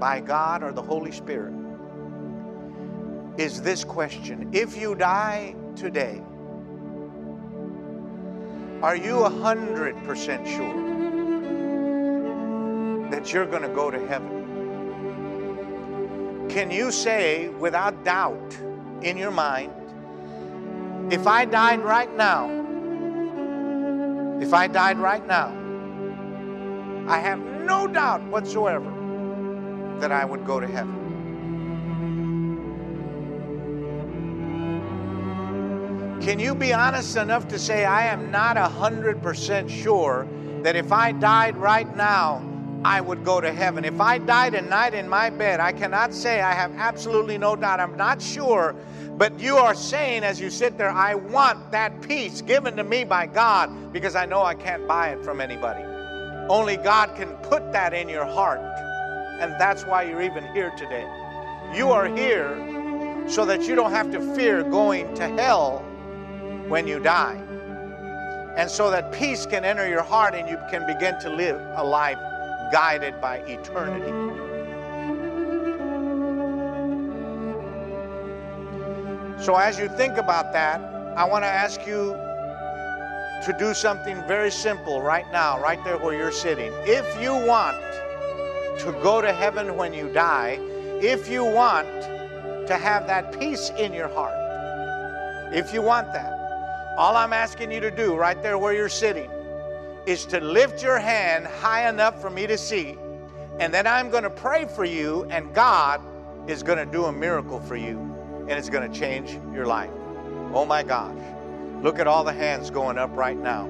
by 0.00 0.20
God 0.20 0.62
or 0.62 0.72
the 0.72 0.80
Holy 0.80 1.12
Spirit 1.12 1.52
is 3.36 3.60
this 3.60 3.84
question 3.84 4.48
If 4.52 4.78
you 4.78 4.94
die 4.94 5.54
today, 5.76 6.22
are 8.82 8.96
you 8.96 9.16
100% 9.16 10.46
sure 10.46 10.94
that 13.10 13.30
you're 13.30 13.44
going 13.44 13.60
to 13.60 13.68
go 13.68 13.90
to 13.90 14.06
heaven? 14.06 14.40
Can 16.48 16.70
you 16.70 16.90
say 16.90 17.50
without 17.50 18.04
doubt 18.04 18.56
in 19.02 19.18
your 19.18 19.32
mind, 19.32 19.72
if 21.12 21.26
I 21.26 21.44
died 21.44 21.80
right 21.80 22.14
now, 22.16 22.63
if 24.40 24.52
I 24.52 24.66
died 24.66 24.98
right 24.98 25.26
now, 25.26 25.48
I 27.08 27.18
have 27.18 27.38
no 27.38 27.86
doubt 27.86 28.22
whatsoever 28.24 28.90
that 30.00 30.10
I 30.10 30.24
would 30.24 30.44
go 30.44 30.60
to 30.60 30.66
heaven? 30.66 31.00
Can 36.20 36.38
you 36.38 36.54
be 36.54 36.72
honest 36.72 37.16
enough 37.16 37.48
to 37.48 37.58
say, 37.58 37.84
I 37.84 38.06
am 38.06 38.30
not 38.30 38.56
100% 38.56 39.68
sure 39.68 40.26
that 40.62 40.74
if 40.74 40.90
I 40.90 41.12
died 41.12 41.56
right 41.58 41.94
now, 41.94 42.53
I 42.84 43.00
would 43.00 43.24
go 43.24 43.40
to 43.40 43.50
heaven? 43.50 43.82
If 43.86 43.98
I 43.98 44.18
died 44.18 44.52
tonight 44.52 44.92
in 44.92 45.08
my 45.08 45.30
bed, 45.30 45.58
I 45.58 45.72
cannot 45.72 46.12
say 46.12 46.42
I 46.42 46.52
have 46.52 46.70
absolutely 46.76 47.38
no 47.38 47.56
doubt. 47.56 47.80
I'm 47.80 47.96
not 47.96 48.20
sure, 48.20 48.76
but 49.16 49.40
you 49.40 49.56
are 49.56 49.74
saying 49.74 50.22
as 50.22 50.38
you 50.38 50.50
sit 50.50 50.76
there, 50.76 50.90
I 50.90 51.14
want 51.14 51.72
that 51.72 52.02
peace 52.02 52.42
given 52.42 52.76
to 52.76 52.84
me 52.84 53.04
by 53.04 53.26
God 53.26 53.90
because 53.90 54.14
I 54.14 54.26
know 54.26 54.42
I 54.42 54.54
can't 54.54 54.86
buy 54.86 55.08
it 55.08 55.24
from 55.24 55.40
anybody. 55.40 55.82
Only 56.50 56.76
God 56.76 57.16
can 57.16 57.30
put 57.36 57.72
that 57.72 57.94
in 57.94 58.06
your 58.06 58.26
heart, 58.26 58.60
and 58.60 59.52
that's 59.58 59.86
why 59.86 60.02
you're 60.02 60.20
even 60.20 60.44
here 60.52 60.70
today. 60.76 61.06
You 61.74 61.90
are 61.90 62.06
here 62.14 62.54
so 63.26 63.46
that 63.46 63.66
you 63.66 63.74
don't 63.74 63.92
have 63.92 64.10
to 64.10 64.20
fear 64.34 64.62
going 64.62 65.14
to 65.14 65.26
hell 65.28 65.78
when 66.68 66.86
you 66.86 67.00
die. 67.00 67.40
And 68.58 68.70
so 68.70 68.90
that 68.90 69.10
peace 69.10 69.46
can 69.46 69.64
enter 69.64 69.88
your 69.88 70.02
heart 70.02 70.34
and 70.34 70.48
you 70.48 70.58
can 70.70 70.86
begin 70.86 71.18
to 71.20 71.30
live 71.30 71.58
a 71.76 71.82
life 71.82 72.18
guided 72.74 73.20
by 73.20 73.36
eternity. 73.46 74.10
So, 79.40 79.54
as 79.54 79.78
you 79.78 79.88
think 79.90 80.16
about 80.16 80.52
that, 80.54 80.80
I 81.16 81.24
want 81.24 81.44
to 81.44 81.48
ask 81.48 81.86
you 81.86 82.14
to 83.44 83.56
do 83.60 83.74
something 83.74 84.20
very 84.26 84.50
simple 84.50 85.00
right 85.00 85.30
now, 85.30 85.60
right 85.60 85.78
there 85.84 85.98
where 85.98 86.16
you're 86.16 86.32
sitting. 86.32 86.72
If 86.78 87.06
you 87.22 87.32
want 87.32 87.80
to 88.80 88.90
go 89.04 89.20
to 89.22 89.32
heaven 89.32 89.76
when 89.76 89.94
you 89.94 90.12
die, 90.12 90.58
if 91.00 91.28
you 91.28 91.44
want 91.44 91.86
to 92.66 92.76
have 92.76 93.06
that 93.06 93.38
peace 93.38 93.70
in 93.78 93.92
your 93.92 94.08
heart, 94.08 94.34
if 95.54 95.72
you 95.72 95.80
want 95.80 96.12
that, 96.12 96.32
all 96.98 97.16
I'm 97.16 97.32
asking 97.32 97.70
you 97.70 97.78
to 97.78 97.92
do 97.92 98.16
right 98.16 98.42
there 98.42 98.58
where 98.58 98.74
you're 98.74 98.88
sitting 98.88 99.30
is 100.06 100.26
to 100.26 100.40
lift 100.40 100.82
your 100.82 100.98
hand 100.98 101.46
high 101.46 101.88
enough 101.88 102.20
for 102.20 102.30
me 102.30 102.46
to 102.46 102.58
see. 102.58 102.96
And 103.58 103.72
then 103.72 103.86
I'm 103.86 104.10
going 104.10 104.24
to 104.24 104.30
pray 104.30 104.66
for 104.66 104.84
you, 104.84 105.24
and 105.30 105.54
God 105.54 106.00
is 106.48 106.62
going 106.62 106.78
to 106.78 106.86
do 106.86 107.04
a 107.04 107.12
miracle 107.12 107.60
for 107.60 107.76
you, 107.76 107.98
and 108.48 108.52
it's 108.52 108.68
going 108.68 108.90
to 108.90 108.98
change 108.98 109.38
your 109.54 109.66
life. 109.66 109.90
Oh 110.52 110.66
my 110.66 110.82
gosh. 110.82 111.16
Look 111.82 111.98
at 111.98 112.06
all 112.06 112.24
the 112.24 112.32
hands 112.32 112.70
going 112.70 112.98
up 112.98 113.14
right 113.16 113.36
now. 113.36 113.66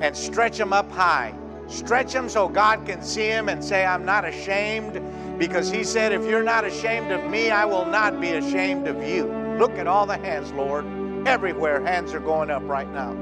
And 0.00 0.16
stretch 0.16 0.56
them 0.56 0.72
up 0.72 0.90
high. 0.90 1.34
Stretch 1.68 2.12
them 2.12 2.28
so 2.28 2.48
God 2.48 2.84
can 2.86 3.02
see 3.02 3.28
them 3.28 3.48
and 3.48 3.62
say, 3.62 3.84
I'm 3.84 4.04
not 4.04 4.24
ashamed, 4.24 5.00
because 5.38 5.70
He 5.70 5.84
said, 5.84 6.12
If 6.12 6.24
you're 6.24 6.42
not 6.42 6.64
ashamed 6.64 7.12
of 7.12 7.30
me, 7.30 7.50
I 7.50 7.64
will 7.64 7.86
not 7.86 8.20
be 8.20 8.30
ashamed 8.30 8.88
of 8.88 9.02
you. 9.06 9.26
Look 9.58 9.72
at 9.72 9.86
all 9.86 10.06
the 10.06 10.16
hands, 10.16 10.50
Lord. 10.52 10.84
Everywhere, 11.28 11.84
hands 11.84 12.14
are 12.14 12.20
going 12.20 12.50
up 12.50 12.62
right 12.66 12.90
now. 12.90 13.12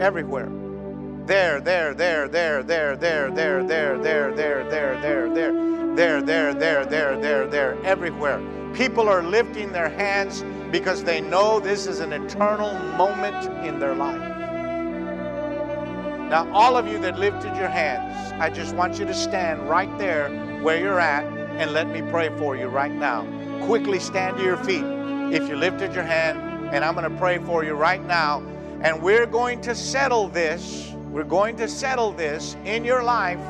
Everywhere. 0.00 0.50
There, 1.26 1.60
there, 1.60 1.94
there, 1.94 2.26
there, 2.28 2.62
there, 2.62 2.96
there, 2.96 3.30
there, 3.30 3.30
there, 3.30 3.98
there, 3.98 3.98
there, 3.98 4.34
there, 4.34 4.64
there, 4.64 5.00
there, 5.00 5.30
there, 5.94 6.22
there, 6.22 6.54
there, 6.54 6.84
there, 6.84 7.16
there, 7.16 7.46
there, 7.46 7.84
everywhere. 7.84 8.40
People 8.74 9.08
are 9.08 9.22
lifting 9.22 9.72
their 9.72 9.88
hands 9.88 10.44
because 10.70 11.04
they 11.04 11.20
know 11.20 11.60
this 11.60 11.86
is 11.86 12.00
an 12.00 12.12
eternal 12.12 12.72
moment 12.96 13.46
in 13.64 13.78
their 13.78 13.94
life. 13.94 14.20
Now, 16.30 16.48
all 16.52 16.76
of 16.76 16.86
you 16.86 16.98
that 17.00 17.18
lifted 17.18 17.56
your 17.56 17.68
hands, 17.68 18.32
I 18.40 18.50
just 18.50 18.76
want 18.76 18.98
you 18.98 19.04
to 19.04 19.14
stand 19.14 19.68
right 19.68 19.96
there 19.98 20.30
where 20.62 20.78
you're 20.78 21.00
at 21.00 21.24
and 21.58 21.72
let 21.72 21.88
me 21.88 22.02
pray 22.10 22.28
for 22.38 22.56
you 22.56 22.66
right 22.66 22.92
now. 22.92 23.26
Quickly 23.66 23.98
stand 23.98 24.36
to 24.36 24.42
your 24.42 24.56
feet 24.58 24.84
if 25.34 25.48
you 25.48 25.56
lifted 25.56 25.92
your 25.92 26.04
hand 26.04 26.38
and 26.72 26.84
I'm 26.84 26.94
going 26.94 27.10
to 27.10 27.18
pray 27.18 27.38
for 27.38 27.64
you 27.64 27.74
right 27.74 28.04
now. 28.04 28.40
And 28.80 29.02
we're 29.02 29.26
going 29.26 29.60
to 29.62 29.74
settle 29.74 30.28
this. 30.28 30.89
We're 31.10 31.24
going 31.24 31.56
to 31.56 31.66
settle 31.66 32.12
this 32.12 32.56
in 32.64 32.84
your 32.84 33.02
life 33.02 33.40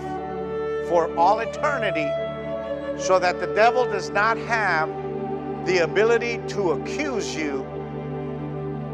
for 0.88 1.14
all 1.18 1.40
eternity 1.40 2.08
so 2.98 3.18
that 3.18 3.38
the 3.38 3.48
devil 3.48 3.84
does 3.84 4.08
not 4.08 4.38
have 4.38 4.88
the 5.66 5.78
ability 5.78 6.40
to 6.48 6.72
accuse 6.72 7.36
you 7.36 7.64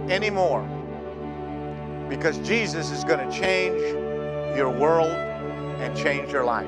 anymore. 0.09 0.63
Because 2.09 2.39
Jesus 2.39 2.91
is 2.91 3.05
going 3.05 3.31
to 3.31 3.37
change 3.37 3.81
your 4.57 4.71
world 4.71 5.13
and 5.13 5.97
change 5.97 6.33
your 6.33 6.45
life 6.45 6.67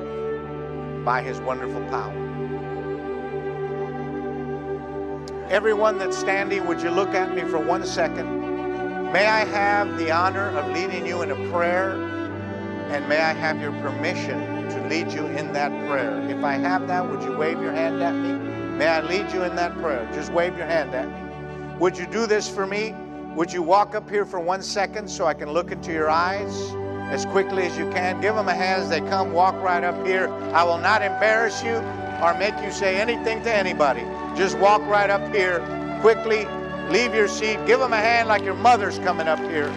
by 1.03 1.21
his 1.21 1.41
wonderful 1.41 1.81
power. 1.89 2.15
Everyone 5.49 5.97
that's 5.97 6.17
standing, 6.17 6.65
would 6.65 6.81
you 6.81 6.91
look 6.91 7.09
at 7.09 7.35
me 7.35 7.41
for 7.41 7.59
one 7.59 7.85
second? 7.85 8.38
May 9.11 9.25
I 9.25 9.43
have 9.43 9.97
the 9.97 10.11
honor 10.11 10.55
of 10.55 10.71
leading 10.71 11.03
you 11.03 11.23
in 11.23 11.31
a 11.31 11.49
prayer, 11.49 11.93
and 12.91 13.09
may 13.09 13.17
I 13.17 13.33
have 13.33 13.59
your 13.59 13.71
permission 13.81 14.69
to 14.69 14.87
lead 14.87 15.11
you 15.11 15.25
in 15.25 15.51
that 15.53 15.71
prayer. 15.87 16.21
If 16.29 16.43
I 16.43 16.53
have 16.53 16.87
that, 16.89 17.09
would 17.09 17.23
you 17.23 17.35
wave 17.35 17.59
your 17.59 17.71
hand 17.71 18.03
at 18.03 18.13
me? 18.13 18.33
May 18.77 18.85
I 18.85 19.01
lead 19.01 19.31
you 19.31 19.41
in 19.41 19.55
that 19.55 19.75
prayer? 19.79 20.07
Just 20.13 20.31
wave 20.31 20.55
your 20.55 20.67
hand 20.67 20.93
at 20.93 21.07
me. 21.07 21.77
Would 21.79 21.97
you 21.97 22.05
do 22.05 22.27
this 22.27 22.47
for 22.47 22.67
me? 22.67 22.93
Would 23.35 23.51
you 23.51 23.63
walk 23.63 23.95
up 23.95 24.07
here 24.07 24.27
for 24.27 24.39
one 24.39 24.61
second 24.61 25.09
so 25.09 25.25
I 25.25 25.33
can 25.33 25.49
look 25.49 25.71
into 25.71 25.91
your 25.91 26.11
eyes 26.11 26.75
as 27.11 27.25
quickly 27.25 27.63
as 27.63 27.75
you 27.79 27.89
can? 27.89 28.21
Give 28.21 28.35
them 28.35 28.47
a 28.47 28.53
hand 28.53 28.83
as 28.83 28.89
they 28.89 29.01
come. 29.01 29.33
Walk 29.33 29.55
right 29.55 29.83
up 29.83 30.05
here. 30.05 30.29
I 30.53 30.63
will 30.63 30.77
not 30.77 31.01
embarrass 31.01 31.63
you 31.63 31.77
or 32.23 32.37
make 32.37 32.53
you 32.63 32.71
say 32.71 32.97
anything 33.01 33.41
to 33.41 33.51
anybody. 33.51 34.03
Just 34.37 34.55
walk 34.59 34.83
right 34.83 35.09
up 35.09 35.33
here 35.33 35.61
quickly. 36.01 36.45
Leave 36.89 37.13
your 37.13 37.27
seat. 37.27 37.59
Give 37.67 37.79
them 37.79 37.93
a 37.93 37.97
hand 37.97 38.27
like 38.27 38.43
your 38.43 38.55
mother's 38.55 38.97
coming 38.99 39.27
up 39.27 39.39
here. 39.39 39.69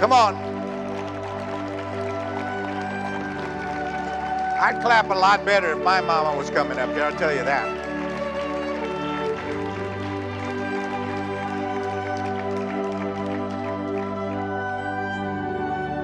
Come 0.00 0.12
on. 0.12 0.34
I'd 4.64 4.80
clap 4.82 5.10
a 5.10 5.14
lot 5.14 5.44
better 5.44 5.72
if 5.78 5.84
my 5.84 6.00
mama 6.00 6.36
was 6.36 6.50
coming 6.50 6.78
up 6.78 6.88
here, 6.90 7.04
I'll 7.04 7.16
tell 7.16 7.32
you 7.32 7.44
that. 7.44 7.84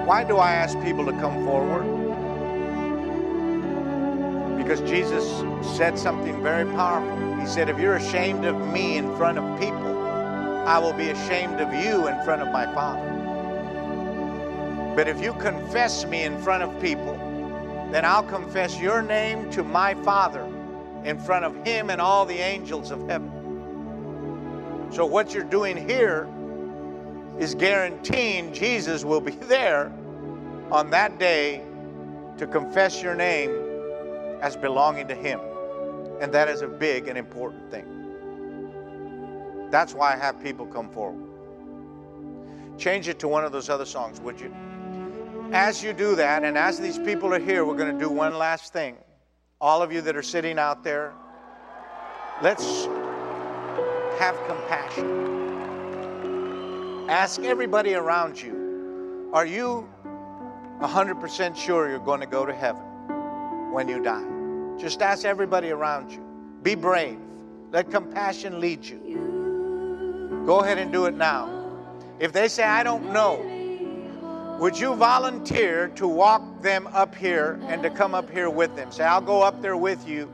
Why 0.07 0.25
do 0.25 0.37
I 0.37 0.53
ask 0.53 0.81
people 0.83 1.07
to 1.07 1.13
come 1.13 1.45
forward? 1.45 1.87
Because 4.59 4.81
Jesus 4.83 5.25
said 5.77 5.99
something 5.99 6.43
very 6.43 6.65
powerful. 6.75 7.41
He 7.41 7.47
said, 7.47 7.69
If 7.69 7.79
you're 7.79 7.97
ashamed 7.97 8.45
of 8.45 8.57
me 8.73 8.97
in 8.97 9.17
front 9.17 9.39
of 9.39 9.61
people, 9.61 10.00
I 10.71 10.79
will 10.79 10.93
be 10.93 11.11
ashamed 11.11 11.61
of 11.61 11.75
you 11.75 12.07
in 12.07 12.23
front 12.23 12.43
of 12.43 12.53
my 12.53 12.65
Father. 12.73 13.03
But 14.95 15.09
if 15.09 15.21
you 15.21 15.33
confess 15.33 16.07
me 16.07 16.23
in 16.23 16.41
front 16.41 16.63
of 16.63 16.81
people, 16.81 17.15
then 17.91 18.05
I'll 18.05 18.23
confess 18.23 18.79
your 18.79 19.03
name 19.03 19.51
to 19.51 19.65
my 19.65 19.95
Father 20.05 20.45
in 21.03 21.19
front 21.19 21.45
of 21.45 21.57
him 21.67 21.91
and 21.91 22.01
all 22.01 22.25
the 22.25 22.39
angels 22.39 22.93
of 22.93 23.01
heaven. 23.09 23.33
So, 24.93 25.05
what 25.05 25.35
you're 25.35 25.43
doing 25.43 25.77
here 25.77 26.29
is 27.41 27.57
guaranteeing 27.57 28.55
Jesus 28.55 29.05
will 29.05 29.21
be 29.21 29.33
there 29.51 29.93
on 30.71 30.89
that 30.91 31.19
day 31.19 31.65
to 32.39 32.47
confess 32.47 33.03
your 33.03 33.17
name 33.17 33.51
as 34.41 34.57
belonging 34.57 35.09
to 35.09 35.17
him. 35.17 35.41
And 36.21 36.33
that 36.33 36.49
is 36.49 36.63
a 36.63 36.69
big 36.69 37.09
and 37.09 37.19
important 37.19 37.73
thing. 37.73 38.00
That's 39.71 39.95
why 39.95 40.15
I 40.15 40.17
have 40.17 40.43
people 40.43 40.67
come 40.67 40.91
forward. 40.91 41.25
Change 42.79 43.09
it 43.09 43.19
to 43.21 43.29
one 43.29 43.45
of 43.45 43.53
those 43.53 43.69
other 43.69 43.85
songs, 43.85 44.21
would 44.21 44.41
you? 44.41 44.55
As 45.53 45.83
you 45.83 45.93
do 45.93 46.15
that, 46.17 46.45
and 46.45 46.57
as 46.57 46.79
these 46.79 46.99
people 46.99 47.35
are 47.35 47.39
here, 47.39 47.65
we're 47.65 47.77
going 47.77 47.93
to 47.93 47.99
do 47.99 48.09
one 48.11 48.37
last 48.37 48.73
thing. 48.73 48.97
All 49.61 49.83
of 49.83 49.93
you 49.93 50.01
that 50.03 50.17
are 50.17 50.23
sitting 50.23 50.59
out 50.59 50.83
there, 50.83 51.13
let's 52.43 52.87
have 54.19 54.37
compassion. 54.47 55.29
Ask 57.09 57.43
everybody 57.43 57.95
around 57.95 58.41
you 58.41 58.61
are 59.33 59.47
you 59.47 59.89
100% 60.81 61.57
sure 61.57 61.89
you're 61.89 62.01
going 62.01 62.19
to 62.21 62.27
go 62.27 62.45
to 62.45 62.53
heaven 62.53 62.83
when 63.73 63.87
you 63.87 64.03
die? 64.03 64.25
Just 64.77 65.03
ask 65.03 65.25
everybody 65.25 65.71
around 65.71 66.11
you. 66.11 66.21
Be 66.63 66.75
brave. 66.75 67.19
Let 67.71 67.91
compassion 67.91 68.61
lead 68.61 68.85
you. 68.85 69.30
Go 70.51 70.63
ahead 70.63 70.79
and 70.79 70.91
do 70.91 71.05
it 71.05 71.15
now. 71.15 71.49
If 72.19 72.33
they 72.33 72.49
say, 72.49 72.65
I 72.65 72.83
don't 72.83 73.13
know, 73.13 74.57
would 74.59 74.77
you 74.77 74.97
volunteer 74.97 75.93
to 75.95 76.09
walk 76.09 76.43
them 76.61 76.89
up 76.89 77.15
here 77.15 77.61
and 77.69 77.85
to 77.85 77.89
come 77.89 78.17
up 78.17 78.29
here 78.29 78.51
with 78.51 78.75
them? 78.75 78.91
Say, 78.91 79.05
I'll 79.05 79.21
go 79.21 79.43
up 79.43 79.63
there 79.63 79.77
with 79.77 80.09
you. 80.09 80.29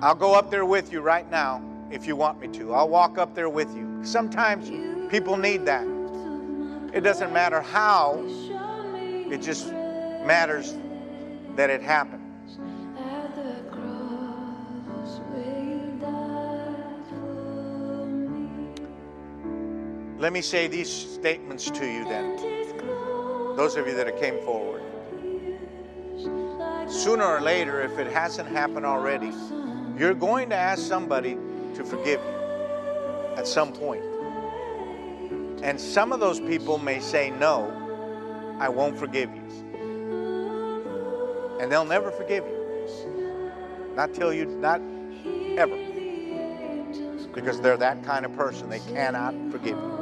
I'll 0.00 0.14
go 0.14 0.36
up 0.36 0.52
there 0.52 0.64
with 0.64 0.92
you 0.92 1.00
right 1.00 1.28
now 1.32 1.64
if 1.90 2.06
you 2.06 2.14
want 2.14 2.40
me 2.40 2.46
to. 2.58 2.72
I'll 2.74 2.88
walk 2.88 3.18
up 3.18 3.34
there 3.34 3.48
with 3.48 3.74
you. 3.74 4.04
Sometimes 4.04 4.70
people 5.10 5.36
need 5.36 5.66
that. 5.66 5.84
It 6.94 7.00
doesn't 7.00 7.32
matter 7.32 7.60
how, 7.60 8.22
it 9.32 9.42
just 9.42 9.72
matters 9.72 10.76
that 11.56 11.70
it 11.70 11.82
happens. 11.82 12.19
Let 20.20 20.34
me 20.34 20.42
say 20.42 20.68
these 20.68 20.90
statements 20.90 21.70
to 21.70 21.86
you 21.86 22.04
then. 22.04 22.36
Those 23.56 23.76
of 23.76 23.86
you 23.86 23.94
that 23.94 24.06
have 24.06 24.20
came 24.20 24.38
forward. 24.44 24.82
Sooner 26.90 27.24
or 27.24 27.40
later, 27.40 27.80
if 27.80 27.98
it 27.98 28.12
hasn't 28.12 28.50
happened 28.50 28.84
already, 28.84 29.32
you're 29.96 30.12
going 30.12 30.50
to 30.50 30.56
ask 30.56 30.86
somebody 30.86 31.38
to 31.74 31.84
forgive 31.84 32.20
you 32.20 33.34
at 33.38 33.46
some 33.46 33.72
point. 33.72 34.04
And 35.62 35.80
some 35.80 36.12
of 36.12 36.20
those 36.20 36.38
people 36.38 36.76
may 36.76 37.00
say, 37.00 37.30
No, 37.30 38.56
I 38.60 38.68
won't 38.68 38.98
forgive 38.98 39.30
you. 39.34 39.42
And 41.62 41.72
they'll 41.72 41.86
never 41.86 42.10
forgive 42.10 42.44
you. 42.44 43.52
Not 43.96 44.12
till 44.12 44.34
you, 44.34 44.44
not 44.44 44.82
ever. 45.56 45.78
Because 47.32 47.58
they're 47.62 47.78
that 47.78 48.04
kind 48.04 48.26
of 48.26 48.36
person. 48.36 48.68
They 48.68 48.80
cannot 48.80 49.34
forgive 49.50 49.78
you. 49.78 49.99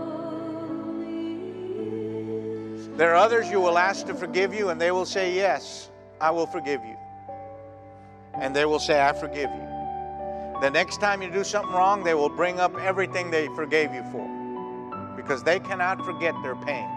There 2.98 3.12
are 3.12 3.16
others 3.16 3.48
you 3.48 3.60
will 3.60 3.78
ask 3.78 4.06
to 4.06 4.14
forgive 4.14 4.52
you, 4.52 4.70
and 4.70 4.80
they 4.80 4.90
will 4.90 5.06
say, 5.06 5.32
Yes, 5.32 5.88
I 6.20 6.32
will 6.32 6.48
forgive 6.48 6.84
you. 6.84 6.96
And 8.34 8.56
they 8.56 8.64
will 8.64 8.80
say, 8.80 9.00
I 9.00 9.12
forgive 9.12 9.50
you. 9.50 9.68
The 10.60 10.68
next 10.68 11.00
time 11.00 11.22
you 11.22 11.30
do 11.30 11.44
something 11.44 11.72
wrong, 11.72 12.02
they 12.02 12.14
will 12.14 12.28
bring 12.28 12.58
up 12.58 12.76
everything 12.80 13.30
they 13.30 13.46
forgave 13.54 13.94
you 13.94 14.02
for 14.10 14.26
because 15.14 15.44
they 15.44 15.60
cannot 15.60 16.04
forget 16.04 16.34
their 16.42 16.56
pain 16.56 16.88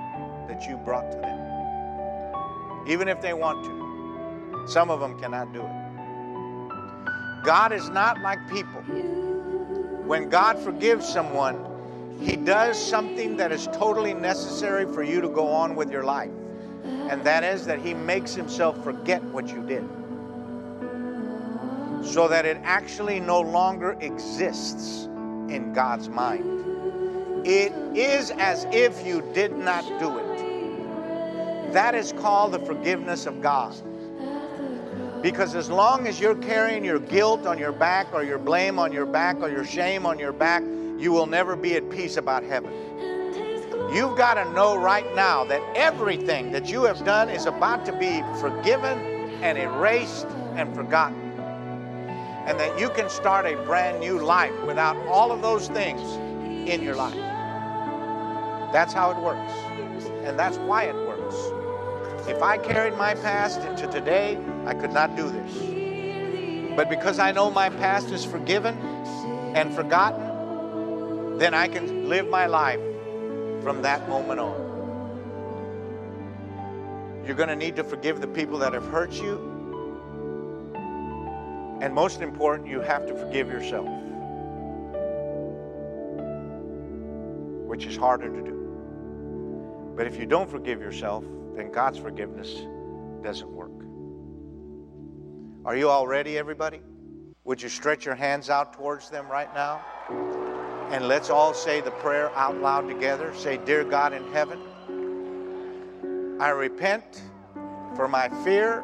that 0.48 0.66
you 0.68 0.76
brought 0.78 1.12
to 1.12 1.18
them, 1.20 2.88
even 2.88 3.08
if 3.08 3.22
they 3.22 3.34
want 3.34 3.64
to. 3.64 4.68
Some 4.68 4.90
of 4.90 5.00
them 5.02 5.20
cannot 5.20 5.54
do 5.54 5.62
it. 5.62 7.46
God 7.46 7.72
is 7.72 7.90
not 7.90 8.20
like 8.22 8.40
people. 8.50 8.82
When 10.08 10.30
God 10.30 10.58
forgives 10.58 11.08
someone, 11.08 11.64
he 12.22 12.36
does 12.36 12.78
something 12.78 13.36
that 13.38 13.52
is 13.52 13.68
totally 13.74 14.14
necessary 14.14 14.86
for 14.86 15.02
you 15.02 15.22
to 15.22 15.30
go 15.30 15.48
on 15.48 15.76
with 15.76 15.92
your 15.92 16.04
life. 16.04 16.30
And 16.84 17.24
that 17.24 17.44
is 17.44 17.66
that 17.66 17.80
He 17.80 17.96
makes 17.96 18.36
Himself 18.36 18.82
forget 18.84 19.24
what 19.24 19.50
you 19.50 19.66
did. 19.66 19.84
So 22.06 22.28
that 22.28 22.46
it 22.46 22.58
actually 22.64 23.20
no 23.20 23.42
longer 23.42 23.98
exists 24.00 25.06
in 25.50 25.74
God's 25.74 26.10
mind. 26.10 27.46
It 27.46 27.74
is 27.98 28.30
as 28.32 28.66
if 28.72 29.06
you 29.06 29.24
did 29.34 29.58
not 29.58 29.84
do 30.00 30.18
it. 30.20 31.74
That 31.74 31.96
is 31.96 32.14
called 32.14 32.52
the 32.52 32.60
forgiveness 32.60 33.26
of 33.26 33.42
God. 33.42 33.76
Because 35.24 35.56
as 35.56 35.70
long 35.70 36.08
as 36.08 36.20
you're 36.20 36.36
carrying 36.36 36.86
your 36.86 37.00
guilt 37.00 37.48
on 37.48 37.58
your 37.58 37.72
back, 37.72 38.14
or 38.14 38.24
your 38.24 38.40
blame 38.40 38.78
on 38.80 38.92
your 38.92 39.06
back, 39.06 39.38
or 39.42 39.50
your 39.50 39.66
shame 39.66 40.06
on 40.06 40.20
your 40.20 40.34
back, 40.34 40.64
you 41.02 41.12
will 41.12 41.26
never 41.26 41.56
be 41.56 41.76
at 41.76 41.90
peace 41.90 42.18
about 42.18 42.44
heaven. 42.44 42.72
You've 43.92 44.16
got 44.16 44.36
to 44.36 44.50
know 44.54 44.78
right 44.78 45.16
now 45.16 45.44
that 45.46 45.62
everything 45.76 46.52
that 46.52 46.70
you 46.70 46.84
have 46.84 47.04
done 47.04 47.30
is 47.30 47.48
about 47.48 47.86
to 47.88 47.98
be 47.98 48.22
forgiven 48.40 49.00
and 49.42 49.58
erased 49.58 50.28
and 50.56 50.74
forgotten. 50.76 51.20
And 52.46 52.60
that 52.60 52.80
you 52.80 52.90
can 52.90 53.10
start 53.10 53.46
a 53.46 53.56
brand 53.64 54.00
new 54.00 54.20
life 54.20 54.54
without 54.66 54.96
all 55.08 55.32
of 55.32 55.42
those 55.42 55.68
things 55.68 56.02
in 56.70 56.84
your 56.84 56.96
life. 56.96 57.16
That's 58.72 58.94
how 58.94 59.12
it 59.12 59.18
works. 59.18 59.52
And 60.24 60.38
that's 60.38 60.58
why 60.58 60.84
it 60.84 60.96
works. 60.96 61.36
If 62.30 62.42
I 62.42 62.58
carried 62.58 62.96
my 62.96 63.16
past 63.16 63.62
into 63.62 63.88
today, 63.88 64.38
I 64.66 64.76
could 64.76 64.94
not 64.94 65.16
do 65.16 65.30
this. 65.30 66.76
But 66.76 66.90
because 66.90 67.20
I 67.20 67.32
know 67.32 67.50
my 67.52 67.70
past 67.70 68.12
is 68.12 68.24
forgiven 68.24 68.78
and 69.56 69.74
forgotten, 69.74 70.31
then 71.42 71.56
I 71.56 71.68
can 71.68 72.08
live 72.08 72.30
my 72.30 72.46
life 72.46 72.80
from 73.64 73.82
that 73.82 74.08
moment 74.08 74.40
on. 74.40 74.70
You're 77.26 77.36
going 77.36 77.50
to 77.50 77.56
need 77.56 77.76
to 77.78 77.84
forgive 77.84 78.22
the 78.22 78.28
people 78.28 78.60
that 78.60 78.74
have 78.74 78.86
hurt 78.86 79.12
you. 79.14 79.50
And 81.82 81.96
most 81.96 82.22
important, 82.22 82.70
you 82.70 82.80
have 82.82 83.08
to 83.08 83.16
forgive 83.16 83.48
yourself, 83.48 83.88
which 87.68 87.88
is 87.88 87.98
harder 87.98 88.30
to 88.30 88.42
do. 88.44 89.94
But 89.98 90.06
if 90.06 90.20
you 90.20 90.28
don't 90.28 90.48
forgive 90.48 90.80
yourself, 90.80 91.26
then 91.56 91.72
God's 91.72 91.98
forgiveness 91.98 92.54
doesn't 93.24 93.50
work. 93.50 93.72
Are 95.66 95.76
you 95.76 95.90
all 95.90 96.06
ready, 96.06 96.38
everybody? 96.38 96.82
Would 97.46 97.64
you 97.64 97.70
stretch 97.70 98.06
your 98.06 98.14
hands 98.14 98.52
out 98.52 98.74
towards 98.74 99.10
them 99.10 99.28
right 99.28 99.52
now? 99.56 99.82
And 100.92 101.08
let's 101.08 101.30
all 101.30 101.54
say 101.54 101.80
the 101.80 101.92
prayer 101.92 102.30
out 102.36 102.58
loud 102.58 102.90
together. 102.90 103.34
Say, 103.34 103.58
Dear 103.64 103.86
God 103.86 104.12
in 104.12 104.30
heaven, 104.34 104.60
I 106.38 106.50
repent 106.50 107.22
for 107.96 108.10
my 108.10 108.28
fear, 108.44 108.84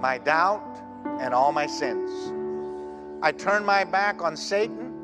my 0.00 0.16
doubt, 0.16 0.80
and 1.20 1.34
all 1.34 1.52
my 1.52 1.66
sins. 1.66 2.10
I 3.22 3.32
turn 3.32 3.66
my 3.66 3.84
back 3.84 4.22
on 4.22 4.34
Satan 4.34 4.94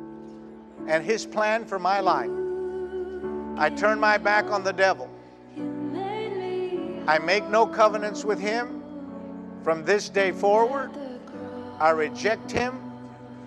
and 0.88 1.04
his 1.04 1.26
plan 1.26 1.66
for 1.66 1.78
my 1.78 2.00
life. 2.00 2.30
I 3.59 3.68
turn 3.68 4.00
my 4.00 4.16
back 4.16 4.50
on 4.50 4.64
the 4.64 4.72
devil. 4.72 5.10
I 7.06 7.18
make 7.18 7.46
no 7.50 7.66
covenants 7.66 8.24
with 8.24 8.40
him. 8.40 8.82
From 9.62 9.84
this 9.84 10.09
day 10.09 10.32
forward, 10.32 10.92
I 11.78 11.90
reject 11.90 12.50
him 12.50 12.80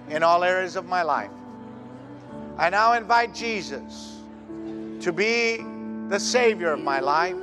in 0.08 0.22
all 0.22 0.44
areas 0.44 0.76
of 0.76 0.86
my 0.86 1.02
life. 1.02 1.32
I 2.58 2.70
now 2.70 2.94
invite 2.94 3.36
Jesus 3.36 4.22
to 5.02 5.12
be 5.12 5.58
the 6.08 6.20
Savior 6.20 6.72
of 6.72 6.80
my 6.80 7.02
life, 7.02 7.36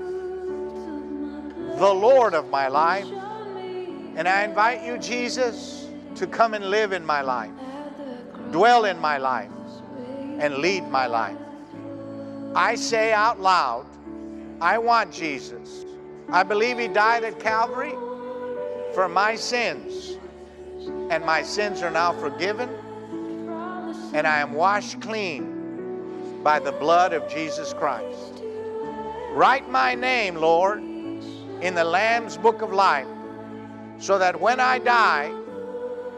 the 1.78 1.92
Lord 1.92 2.32
of 2.32 2.48
my 2.48 2.68
life. 2.68 3.06
And 4.16 4.26
I 4.26 4.44
invite 4.44 4.82
you, 4.84 4.96
Jesus, 4.96 5.86
to 6.14 6.26
come 6.26 6.54
and 6.54 6.70
live 6.70 6.92
in 6.92 7.04
my 7.04 7.20
life, 7.20 7.50
dwell 8.52 8.86
in 8.86 8.98
my 8.98 9.18
life, 9.18 9.50
and 10.38 10.56
lead 10.56 10.84
my 10.88 11.06
life. 11.06 11.36
I 12.54 12.74
say 12.74 13.12
out 13.12 13.38
loud, 13.38 13.86
I 14.62 14.78
want 14.78 15.12
Jesus. 15.12 15.84
I 16.30 16.42
believe 16.42 16.78
He 16.78 16.88
died 16.88 17.22
at 17.24 17.38
Calvary 17.38 17.94
for 18.94 19.10
my 19.10 19.34
sins, 19.34 20.16
and 21.10 21.22
my 21.24 21.42
sins 21.42 21.82
are 21.82 21.90
now 21.90 22.12
forgiven 22.12 22.70
and 24.12 24.26
I 24.26 24.40
am 24.40 24.52
washed 24.52 25.00
clean 25.00 26.40
by 26.42 26.58
the 26.58 26.72
blood 26.72 27.12
of 27.12 27.28
Jesus 27.28 27.72
Christ. 27.72 28.42
Write 29.32 29.68
my 29.70 29.94
name, 29.94 30.34
Lord, 30.34 30.80
in 30.80 31.74
the 31.74 31.84
Lamb's 31.84 32.36
book 32.36 32.60
of 32.60 32.72
life, 32.72 33.06
so 33.98 34.18
that 34.18 34.40
when 34.40 34.60
I 34.60 34.78
die, 34.78 35.32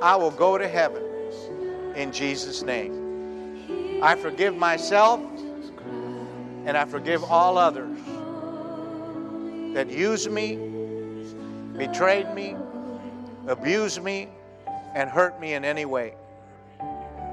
I 0.00 0.16
will 0.16 0.30
go 0.30 0.58
to 0.58 0.66
heaven. 0.66 1.02
In 1.94 2.10
Jesus' 2.10 2.62
name. 2.62 4.00
I 4.02 4.16
forgive 4.16 4.56
myself 4.56 5.20
and 6.66 6.76
I 6.76 6.84
forgive 6.84 7.22
all 7.24 7.56
others 7.56 7.98
that 9.74 9.88
used 9.90 10.30
me, 10.30 10.56
betrayed 11.76 12.32
me, 12.34 12.56
abused 13.46 14.02
me, 14.02 14.28
and 14.94 15.08
hurt 15.10 15.40
me 15.40 15.54
in 15.54 15.64
any 15.64 15.84
way. 15.84 16.14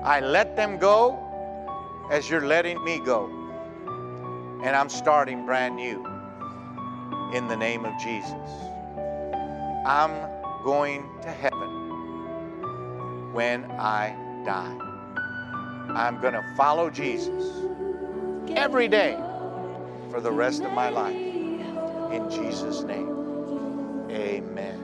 I 0.04 0.20
let 0.20 0.56
them 0.56 0.78
go 0.78 1.18
as 2.12 2.30
you're 2.30 2.46
letting 2.46 2.84
me 2.84 3.00
go. 3.00 3.30
And 4.64 4.76
I'm 4.76 4.90
starting 4.90 5.46
brand 5.46 5.76
new 5.76 6.06
in 7.34 7.48
the 7.48 7.56
name 7.56 7.86
of 7.86 7.94
Jesus. 8.00 8.34
I'm 9.86 10.30
going 10.64 11.10
to 11.22 11.30
heaven 11.30 13.34
when 13.34 13.66
I 13.72 14.16
die. 14.46 14.78
I'm 15.96 16.22
going 16.22 16.34
to 16.34 16.44
follow 16.56 16.90
Jesus 16.90 17.66
every 18.56 18.88
day 18.88 19.18
for 20.10 20.20
the 20.20 20.32
rest 20.32 20.64
of 20.64 20.72
my 20.74 20.90
life. 20.90 21.16
In 21.16 22.30
Jesus' 22.30 22.84
name, 22.84 24.08
amen. 24.10 24.80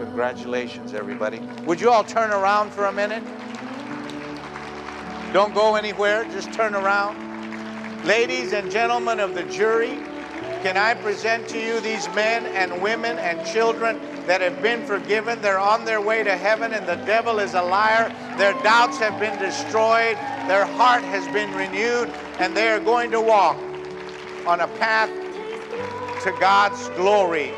Congratulations, 0.00 0.94
everybody. 0.94 1.40
Would 1.66 1.80
you 1.80 1.90
all 1.90 2.04
turn 2.04 2.30
around 2.30 2.72
for 2.72 2.86
a 2.86 2.92
minute? 2.92 3.22
Don't 5.32 5.54
go 5.54 5.76
anywhere, 5.76 6.24
just 6.24 6.52
turn 6.52 6.74
around. 6.74 8.04
Ladies 8.04 8.52
and 8.52 8.68
gentlemen 8.70 9.20
of 9.20 9.34
the 9.34 9.44
jury, 9.44 9.96
can 10.62 10.76
I 10.76 10.94
present 10.94 11.48
to 11.50 11.58
you 11.58 11.80
these 11.80 12.08
men 12.08 12.46
and 12.46 12.82
women 12.82 13.18
and 13.18 13.46
children 13.46 14.00
that 14.26 14.40
have 14.40 14.60
been 14.60 14.84
forgiven? 14.84 15.40
They're 15.40 15.60
on 15.60 15.84
their 15.84 16.00
way 16.00 16.24
to 16.24 16.36
heaven, 16.36 16.72
and 16.72 16.86
the 16.86 16.96
devil 16.96 17.38
is 17.38 17.54
a 17.54 17.62
liar. 17.62 18.12
Their 18.38 18.54
doubts 18.62 18.98
have 18.98 19.20
been 19.20 19.38
destroyed, 19.38 20.16
their 20.48 20.66
heart 20.66 21.04
has 21.04 21.26
been 21.28 21.54
renewed, 21.54 22.10
and 22.40 22.56
they 22.56 22.68
are 22.68 22.80
going 22.80 23.12
to 23.12 23.20
walk 23.20 23.56
on 24.46 24.60
a 24.60 24.68
path 24.78 25.10
to 26.24 26.32
God's 26.40 26.88
glory 26.90 27.52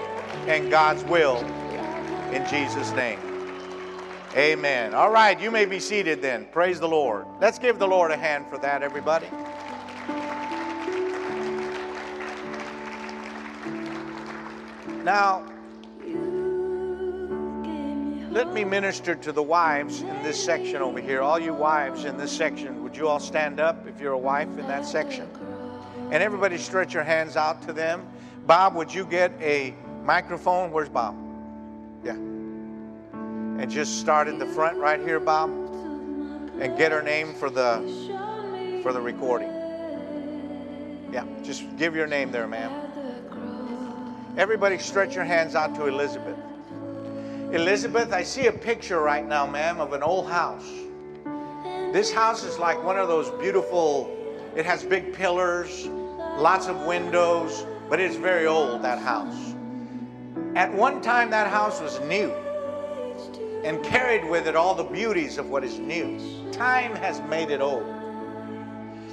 and 0.46 0.70
God's 0.70 1.04
will 1.04 1.38
in 2.32 2.46
Jesus' 2.46 2.92
name. 2.92 3.31
Amen. 4.34 4.94
All 4.94 5.10
right, 5.10 5.38
you 5.38 5.50
may 5.50 5.66
be 5.66 5.78
seated 5.78 6.22
then. 6.22 6.46
Praise 6.52 6.80
the 6.80 6.88
Lord. 6.88 7.26
Let's 7.38 7.58
give 7.58 7.78
the 7.78 7.86
Lord 7.86 8.10
a 8.10 8.16
hand 8.16 8.46
for 8.48 8.56
that, 8.58 8.82
everybody. 8.82 9.26
Now, 15.04 15.44
let 18.30 18.54
me 18.54 18.64
minister 18.64 19.14
to 19.16 19.32
the 19.32 19.42
wives 19.42 20.00
in 20.00 20.22
this 20.22 20.42
section 20.42 20.80
over 20.80 20.98
here. 20.98 21.20
All 21.20 21.38
you 21.38 21.52
wives 21.52 22.06
in 22.06 22.16
this 22.16 22.32
section, 22.32 22.82
would 22.82 22.96
you 22.96 23.08
all 23.08 23.20
stand 23.20 23.60
up 23.60 23.86
if 23.86 24.00
you're 24.00 24.12
a 24.12 24.18
wife 24.18 24.48
in 24.56 24.66
that 24.68 24.86
section? 24.86 25.28
And 26.10 26.22
everybody 26.22 26.56
stretch 26.56 26.94
your 26.94 27.02
hands 27.02 27.36
out 27.36 27.60
to 27.66 27.74
them. 27.74 28.06
Bob, 28.46 28.74
would 28.76 28.94
you 28.94 29.04
get 29.04 29.32
a 29.42 29.74
microphone? 30.04 30.70
Where's 30.70 30.88
Bob? 30.88 31.16
Yeah. 32.02 32.16
And 33.58 33.70
just 33.70 34.00
start 34.00 34.28
in 34.28 34.38
the 34.38 34.46
front 34.46 34.78
right 34.78 35.00
here, 35.00 35.20
Bob. 35.20 35.50
And 36.60 36.76
get 36.76 36.92
her 36.92 37.02
name 37.02 37.34
for 37.34 37.50
the 37.50 37.80
for 38.82 38.92
the 38.92 39.00
recording. 39.00 39.50
Yeah, 41.12 41.24
just 41.42 41.76
give 41.76 41.94
your 41.94 42.06
name 42.06 42.32
there, 42.32 42.48
ma'am. 42.48 42.72
Everybody 44.36 44.78
stretch 44.78 45.14
your 45.14 45.24
hands 45.24 45.54
out 45.54 45.74
to 45.74 45.86
Elizabeth. 45.86 46.38
Elizabeth, 47.52 48.12
I 48.12 48.22
see 48.22 48.46
a 48.46 48.52
picture 48.52 49.00
right 49.00 49.26
now, 49.26 49.46
ma'am, 49.46 49.78
of 49.78 49.92
an 49.92 50.02
old 50.02 50.30
house. 50.30 50.66
This 51.92 52.10
house 52.10 52.44
is 52.44 52.58
like 52.58 52.82
one 52.82 52.98
of 52.98 53.08
those 53.08 53.30
beautiful, 53.42 54.10
it 54.56 54.64
has 54.64 54.82
big 54.82 55.12
pillars, 55.12 55.86
lots 56.38 56.66
of 56.66 56.80
windows, 56.86 57.66
but 57.90 58.00
it's 58.00 58.16
very 58.16 58.46
old, 58.46 58.80
that 58.82 58.98
house. 58.98 59.54
At 60.56 60.72
one 60.72 61.02
time, 61.02 61.28
that 61.30 61.48
house 61.48 61.82
was 61.82 62.00
new 62.00 62.32
and 63.64 63.82
carried 63.84 64.28
with 64.28 64.46
it 64.46 64.56
all 64.56 64.74
the 64.74 64.84
beauties 64.84 65.38
of 65.38 65.48
what 65.48 65.64
is 65.64 65.78
new. 65.78 66.18
Time 66.52 66.94
has 66.96 67.20
made 67.28 67.50
it 67.50 67.60
old. 67.60 67.86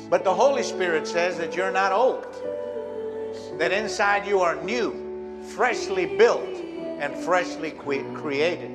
But 0.10 0.24
the 0.24 0.34
Holy 0.34 0.64
Spirit 0.64 1.08
says 1.08 1.38
that 1.38 1.56
you're 1.56 1.72
not 1.72 1.92
old, 1.92 2.26
that 3.60 3.72
inside 3.72 4.26
you 4.26 4.40
are 4.40 4.56
new, 4.64 5.44
freshly 5.44 6.06
built, 6.06 6.50
and 7.00 7.16
freshly 7.16 7.72
created. 7.72 8.72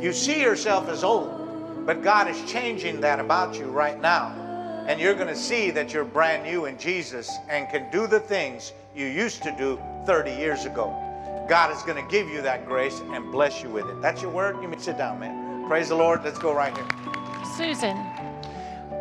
You 0.00 0.12
see 0.12 0.42
yourself 0.42 0.88
as 0.88 1.02
old, 1.02 1.86
but 1.86 2.02
God 2.02 2.28
is 2.28 2.42
changing 2.50 3.00
that 3.00 3.18
about 3.18 3.58
you 3.58 3.66
right 3.66 3.98
now. 4.00 4.34
And 4.86 5.00
you're 5.00 5.14
going 5.14 5.28
to 5.28 5.36
see 5.36 5.70
that 5.70 5.92
you're 5.92 6.04
brand 6.04 6.44
new 6.44 6.66
in 6.66 6.78
Jesus 6.78 7.30
and 7.48 7.68
can 7.68 7.90
do 7.90 8.06
the 8.06 8.20
things 8.20 8.72
you 8.94 9.06
used 9.06 9.42
to 9.42 9.54
do 9.56 9.78
30 10.06 10.32
years 10.32 10.64
ago. 10.64 11.07
God 11.48 11.74
is 11.74 11.82
going 11.82 11.96
to 11.96 12.10
give 12.10 12.28
you 12.28 12.42
that 12.42 12.66
grace 12.66 13.00
and 13.12 13.32
bless 13.32 13.62
you 13.62 13.70
with 13.70 13.88
it. 13.88 14.02
That's 14.02 14.20
your 14.20 14.30
word? 14.30 14.60
You 14.60 14.68
may 14.68 14.78
sit 14.78 14.98
down, 14.98 15.18
man. 15.18 15.66
Praise 15.66 15.88
the 15.88 15.94
Lord. 15.94 16.22
Let's 16.22 16.38
go 16.38 16.54
right 16.54 16.76
here. 16.76 16.86
Susan. 17.56 17.96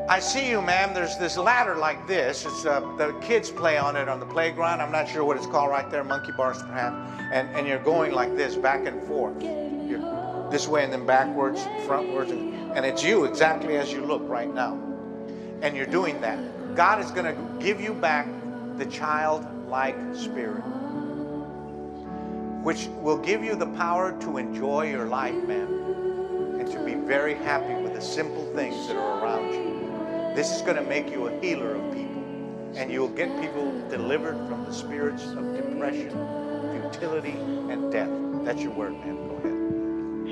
I 0.10 0.20
see 0.22 0.50
you, 0.50 0.62
ma'am. 0.62 0.94
There's 0.94 1.18
this 1.18 1.38
ladder 1.38 1.76
like 1.76 2.08
this. 2.08 2.46
It's 2.46 2.66
uh, 2.66 2.80
the 2.98 3.12
kids 3.20 3.52
play 3.52 3.78
on 3.78 3.98
it 3.98 4.08
on 4.08 4.22
the 4.22 4.26
playground. 4.26 4.82
I'm 4.82 4.92
not 4.92 5.10
sure 5.10 5.26
what 5.26 5.36
it's 5.36 5.46
called 5.46 5.70
right 5.70 5.92
there, 5.92 6.06
monkey 6.06 6.32
bars 6.32 6.64
perhaps. 6.64 6.96
And 7.34 7.50
and 7.50 7.68
you're 7.68 7.84
going 7.84 8.14
like 8.14 8.38
this, 8.38 8.56
back 8.56 8.86
and 8.86 9.04
forth. 9.04 9.42
You're 9.42 10.50
this 10.50 10.66
way 10.68 10.86
and 10.86 10.94
then 10.94 11.06
backwards, 11.06 11.60
frontwards, 11.86 12.32
and, 12.32 12.72
and 12.72 12.86
it's 12.86 13.04
you 13.04 13.26
exactly 13.26 13.76
as 13.76 13.92
you 13.92 14.06
look 14.06 14.22
right 14.30 14.54
now. 14.54 14.80
And 15.62 15.76
you're 15.76 15.86
doing 15.86 16.22
that. 16.22 16.40
God 16.76 17.04
is 17.04 17.12
going 17.12 17.26
to 17.26 17.64
give 17.64 17.82
you 17.82 17.94
back 17.94 18.28
the 18.78 18.86
childlike 18.86 19.98
spirit, 20.16 20.64
which 22.64 22.88
will 23.02 23.18
give 23.18 23.44
you 23.44 23.56
the 23.56 23.68
power 23.68 24.18
to 24.22 24.38
enjoy 24.38 24.90
your 24.90 25.06
life, 25.06 25.36
ma'am, 25.46 26.60
and 26.60 26.72
to 26.72 26.84
be 26.84 26.96
very 26.96 27.34
happy 27.34 27.74
with 27.82 27.94
the 27.94 28.02
simple 28.02 28.46
things 28.54 28.88
that 28.88 28.98
are 28.98 29.24
around 29.24 29.54
you. 29.54 30.36
This 30.36 30.52
is 30.56 30.62
going 30.62 30.76
to 30.76 30.84
make 30.84 31.10
you 31.10 31.28
a 31.28 31.40
healer 31.40 31.76
of 31.76 31.94
people. 31.94 32.24
And 32.76 32.92
you'll 32.92 33.10
get 33.10 33.42
people 33.42 33.72
delivered 33.90 34.38
from 34.48 34.66
the 34.66 34.74
spirits 34.74 35.24
of 35.24 35.56
depression, 35.56 36.12
futility, 36.92 37.38
and 37.72 37.92
death. 37.92 38.10
That's 38.44 38.62
your 38.62 38.74
word, 38.74 38.94
ma'am. 38.94 39.28
Go 39.28 39.36
ahead. 39.38 39.58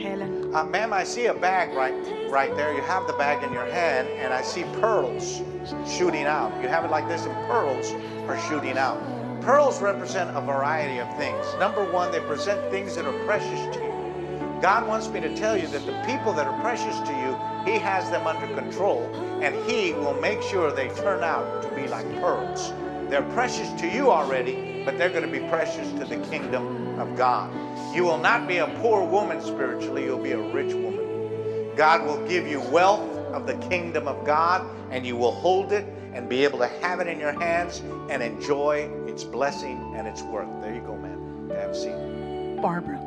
Helen. 0.04 0.54
Uh, 0.54 0.64
ma'am, 0.66 0.94
I 0.94 1.04
see 1.04 1.26
a 1.28 1.34
bag 1.34 1.74
right, 1.74 1.94
right 2.30 2.56
there. 2.56 2.74
You 2.74 2.82
have 2.82 3.08
the 3.08 3.14
bag 3.14 3.44
in 3.44 3.52
your 3.52 3.66
hand, 3.66 4.08
and 4.10 4.34
I 4.34 4.42
see 4.42 4.64
pearls 4.80 5.42
shooting 5.88 6.26
out. 6.26 6.52
You 6.62 6.68
have 6.68 6.86
it 6.86 6.92
like 6.92 7.08
this, 7.08 7.26
and 7.26 7.34
pearls 7.48 7.92
are 8.28 8.40
shooting 8.50 8.78
out. 8.78 9.02
Pearls 9.46 9.82
represent 9.82 10.36
a 10.36 10.42
variety 10.42 11.00
of 11.00 11.08
things. 11.18 11.46
Number 11.60 11.90
one, 11.92 12.12
they 12.12 12.20
present 12.20 12.60
things 12.72 12.96
that 12.96 13.06
are 13.06 13.26
precious 13.26 13.76
to 13.76 13.82
you. 13.82 14.60
God 14.62 14.88
wants 14.88 15.08
me 15.08 15.22
to 15.22 15.36
tell 15.36 15.56
you 15.56 15.68
that 15.68 15.86
the 15.86 16.04
people 16.06 16.34
that 16.34 16.48
are 16.48 16.62
precious 16.62 17.00
to 17.02 17.14
you 17.14 17.38
he 17.66 17.80
has 17.80 18.12
them 18.12 18.28
under 18.28 18.46
control, 18.54 19.10
and 19.42 19.56
He 19.68 19.94
will 19.94 20.14
make 20.14 20.40
sure 20.44 20.72
they 20.72 20.90
turn 20.90 21.24
out 21.24 21.64
to 21.64 21.70
be 21.76 21.88
like 21.88 22.06
pearls. 22.22 22.72
They're 23.10 23.24
precious 23.34 23.72
to 23.82 23.88
you 23.88 24.12
already, 24.12 24.84
but 24.86 25.00
they're 25.00 25.10
going 25.10 25.26
to 25.26 25.32
be 25.32 25.48
precious 25.50 25.90
to 25.94 26.06
the 26.06 26.18
kingdom 26.28 27.00
of 27.00 27.18
God. 27.18 27.52
You 27.96 28.04
will 28.04 28.20
not 28.20 28.48
be 28.48 28.58
a 28.58 28.68
poor 28.82 29.04
woman 29.04 29.42
spiritually, 29.42 30.04
you'll 30.04 30.22
be 30.22 30.34
a 30.34 30.54
rich 30.54 30.76
woman. 30.76 31.76
God 31.76 32.06
will 32.06 32.24
give 32.28 32.48
you 32.48 32.62
wealth 32.62 33.18
of 33.34 33.48
the 33.48 33.56
kingdom 33.68 34.08
of 34.08 34.24
God, 34.24 34.70
and 34.92 35.04
you 35.04 35.18
will 35.18 35.32
hold 35.32 35.72
it 35.72 35.86
and 36.14 36.30
be 36.30 36.44
able 36.44 36.60
to 36.60 36.68
have 36.68 37.00
it 37.00 37.08
in 37.08 37.20
your 37.20 37.34
hands 37.34 37.82
and 38.12 38.22
enjoy 38.22 38.88
its 39.16 39.24
blessing 39.24 39.94
and 39.96 40.06
its 40.06 40.22
worth. 40.24 40.50
There 40.62 40.76
you 40.76 40.82
go, 40.82 40.98
ma'am. 40.98 41.50
Have 41.52 41.70
a 41.70 41.74
seat. 41.74 42.62
Barbara. 42.62 43.00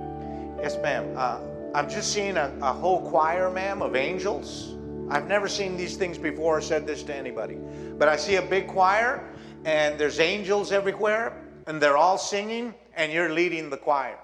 Yes, 0.59 0.79
ma'am. 0.79 1.13
Uh, 1.15 1.39
I'm 1.75 1.87
just 1.87 2.15
seeing 2.15 2.39
a, 2.39 2.51
a 2.63 2.73
whole 2.73 3.11
choir, 3.11 3.51
ma'am, 3.51 3.83
of 3.83 3.95
angels. 3.95 4.75
I've 5.11 5.29
never 5.29 5.49
seen 5.49 5.77
these 5.77 5.99
things 5.99 6.17
before 6.17 6.57
or 6.57 6.61
said 6.63 6.87
this 6.87 7.03
to 7.03 7.15
anybody. 7.15 7.59
But 7.99 8.09
I 8.09 8.17
see 8.17 8.37
a 8.37 8.43
big 8.43 8.69
choir, 8.69 9.23
and 9.67 10.01
there's 10.01 10.19
angels 10.19 10.73
everywhere, 10.73 11.43
and 11.67 11.79
they're 11.79 11.99
all 11.99 12.17
singing, 12.17 12.73
and 12.97 13.13
you're 13.13 13.29
leading 13.29 13.69
the 13.69 13.77
choir. 13.77 14.17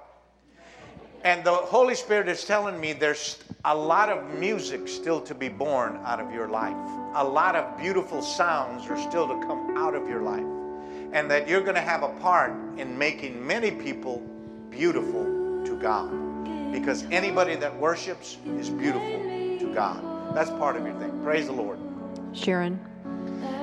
And 1.22 1.44
the 1.44 1.52
Holy 1.52 1.94
Spirit 1.94 2.28
is 2.28 2.46
telling 2.46 2.80
me 2.80 2.94
there's 2.94 3.44
a 3.66 3.76
lot 3.76 4.08
of 4.08 4.38
music 4.38 4.88
still 4.88 5.20
to 5.20 5.34
be 5.34 5.50
born 5.50 6.00
out 6.06 6.18
of 6.18 6.32
your 6.32 6.48
life. 6.48 6.76
A 7.16 7.24
lot 7.24 7.54
of 7.56 7.78
beautiful 7.78 8.22
sounds 8.22 8.86
are 8.88 8.98
still 8.98 9.28
to 9.28 9.34
come 9.46 9.76
out 9.76 9.94
of 9.94 10.08
your 10.08 10.22
life. 10.22 10.63
And 11.14 11.30
that 11.30 11.48
you're 11.48 11.62
going 11.62 11.76
to 11.76 11.80
have 11.80 12.02
a 12.02 12.08
part 12.08 12.52
in 12.76 12.98
making 12.98 13.46
many 13.46 13.70
people 13.70 14.20
beautiful 14.68 15.24
to 15.64 15.78
God 15.80 16.10
because 16.72 17.04
anybody 17.12 17.54
that 17.54 17.74
worships 17.78 18.36
is 18.58 18.68
beautiful 18.68 19.22
to 19.60 19.72
God. 19.72 20.34
That's 20.34 20.50
part 20.50 20.74
of 20.74 20.84
your 20.84 20.94
thing. 20.96 21.22
Praise 21.22 21.46
the 21.46 21.52
Lord. 21.52 21.78
Sharon. 22.32 22.80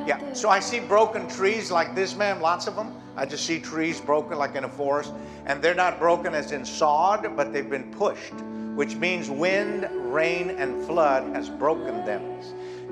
Yeah, 0.08 0.32
so 0.32 0.50
I 0.50 0.62
see 0.62 0.80
broken 0.80 1.28
trees 1.28 1.70
like 1.70 1.94
this, 1.94 2.16
ma'am, 2.16 2.40
lots 2.40 2.68
of 2.68 2.78
them. 2.78 2.96
I 3.18 3.26
just 3.26 3.46
see 3.46 3.60
trees 3.60 4.00
broken 4.00 4.38
like 4.38 4.56
in 4.56 4.64
a 4.64 4.70
forest. 4.70 5.12
And 5.46 5.62
they're 5.62 5.76
not 5.76 6.00
broken 6.00 6.34
as 6.34 6.54
in 6.54 6.64
sawed, 6.64 7.36
but 7.36 7.52
they've 7.52 7.70
been 7.70 7.92
pushed, 7.92 8.34
which 8.76 8.96
means 8.96 9.30
wind, 9.30 9.90
rain, 10.14 10.52
and 10.52 10.82
flood 10.86 11.36
has 11.36 11.50
broken 11.50 12.06
them. 12.06 12.22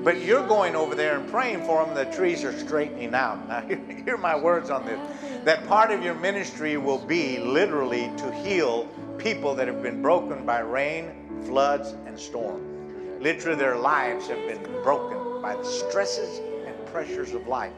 But 0.04 0.22
you're 0.22 0.48
going 0.48 0.78
over 0.78 0.96
there 0.96 1.20
and 1.20 1.30
praying 1.30 1.66
for 1.66 1.86
them, 1.86 1.94
the 1.94 2.06
trees 2.16 2.46
are 2.46 2.58
straightening 2.58 3.14
out. 3.14 3.40
Now, 3.50 3.62
hear 4.06 4.18
my 4.18 4.38
words 4.38 4.70
on 4.70 4.86
this. 4.86 5.00
That 5.44 5.68
part 5.68 5.92
of 5.92 6.02
your 6.02 6.16
ministry 6.16 6.78
will 6.78 7.00
be 7.00 7.38
literally 7.40 8.10
to 8.18 8.32
heal 8.32 8.88
people 9.18 9.56
that 9.56 9.68
have 9.68 9.84
been 9.84 10.02
broken 10.02 10.46
by 10.46 10.60
rain, 10.60 11.12
floods, 11.44 11.96
and 12.06 12.18
storm. 12.18 13.20
Literally, 13.20 13.58
their 13.58 13.78
lives 13.78 14.28
have 14.28 14.38
been 14.48 14.64
broken 14.84 15.42
by 15.42 15.56
the 15.58 15.66
stresses 15.66 16.40
and 16.66 16.86
pressures 16.88 17.34
of 17.34 17.48
life. 17.48 17.74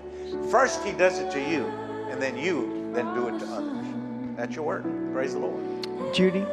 First, 0.51 0.83
He 0.83 0.91
does 0.91 1.17
it 1.17 1.31
to 1.31 1.39
you, 1.39 1.65
and 2.09 2.21
then 2.21 2.37
you 2.37 2.91
then 2.93 3.15
do 3.15 3.29
it 3.29 3.39
to 3.39 3.45
others. 3.47 3.85
That's 4.35 4.55
your 4.55 4.65
word. 4.65 4.83
Praise 5.13 5.33
the 5.33 5.39
Lord. 5.39 6.13
Judy? 6.13 6.45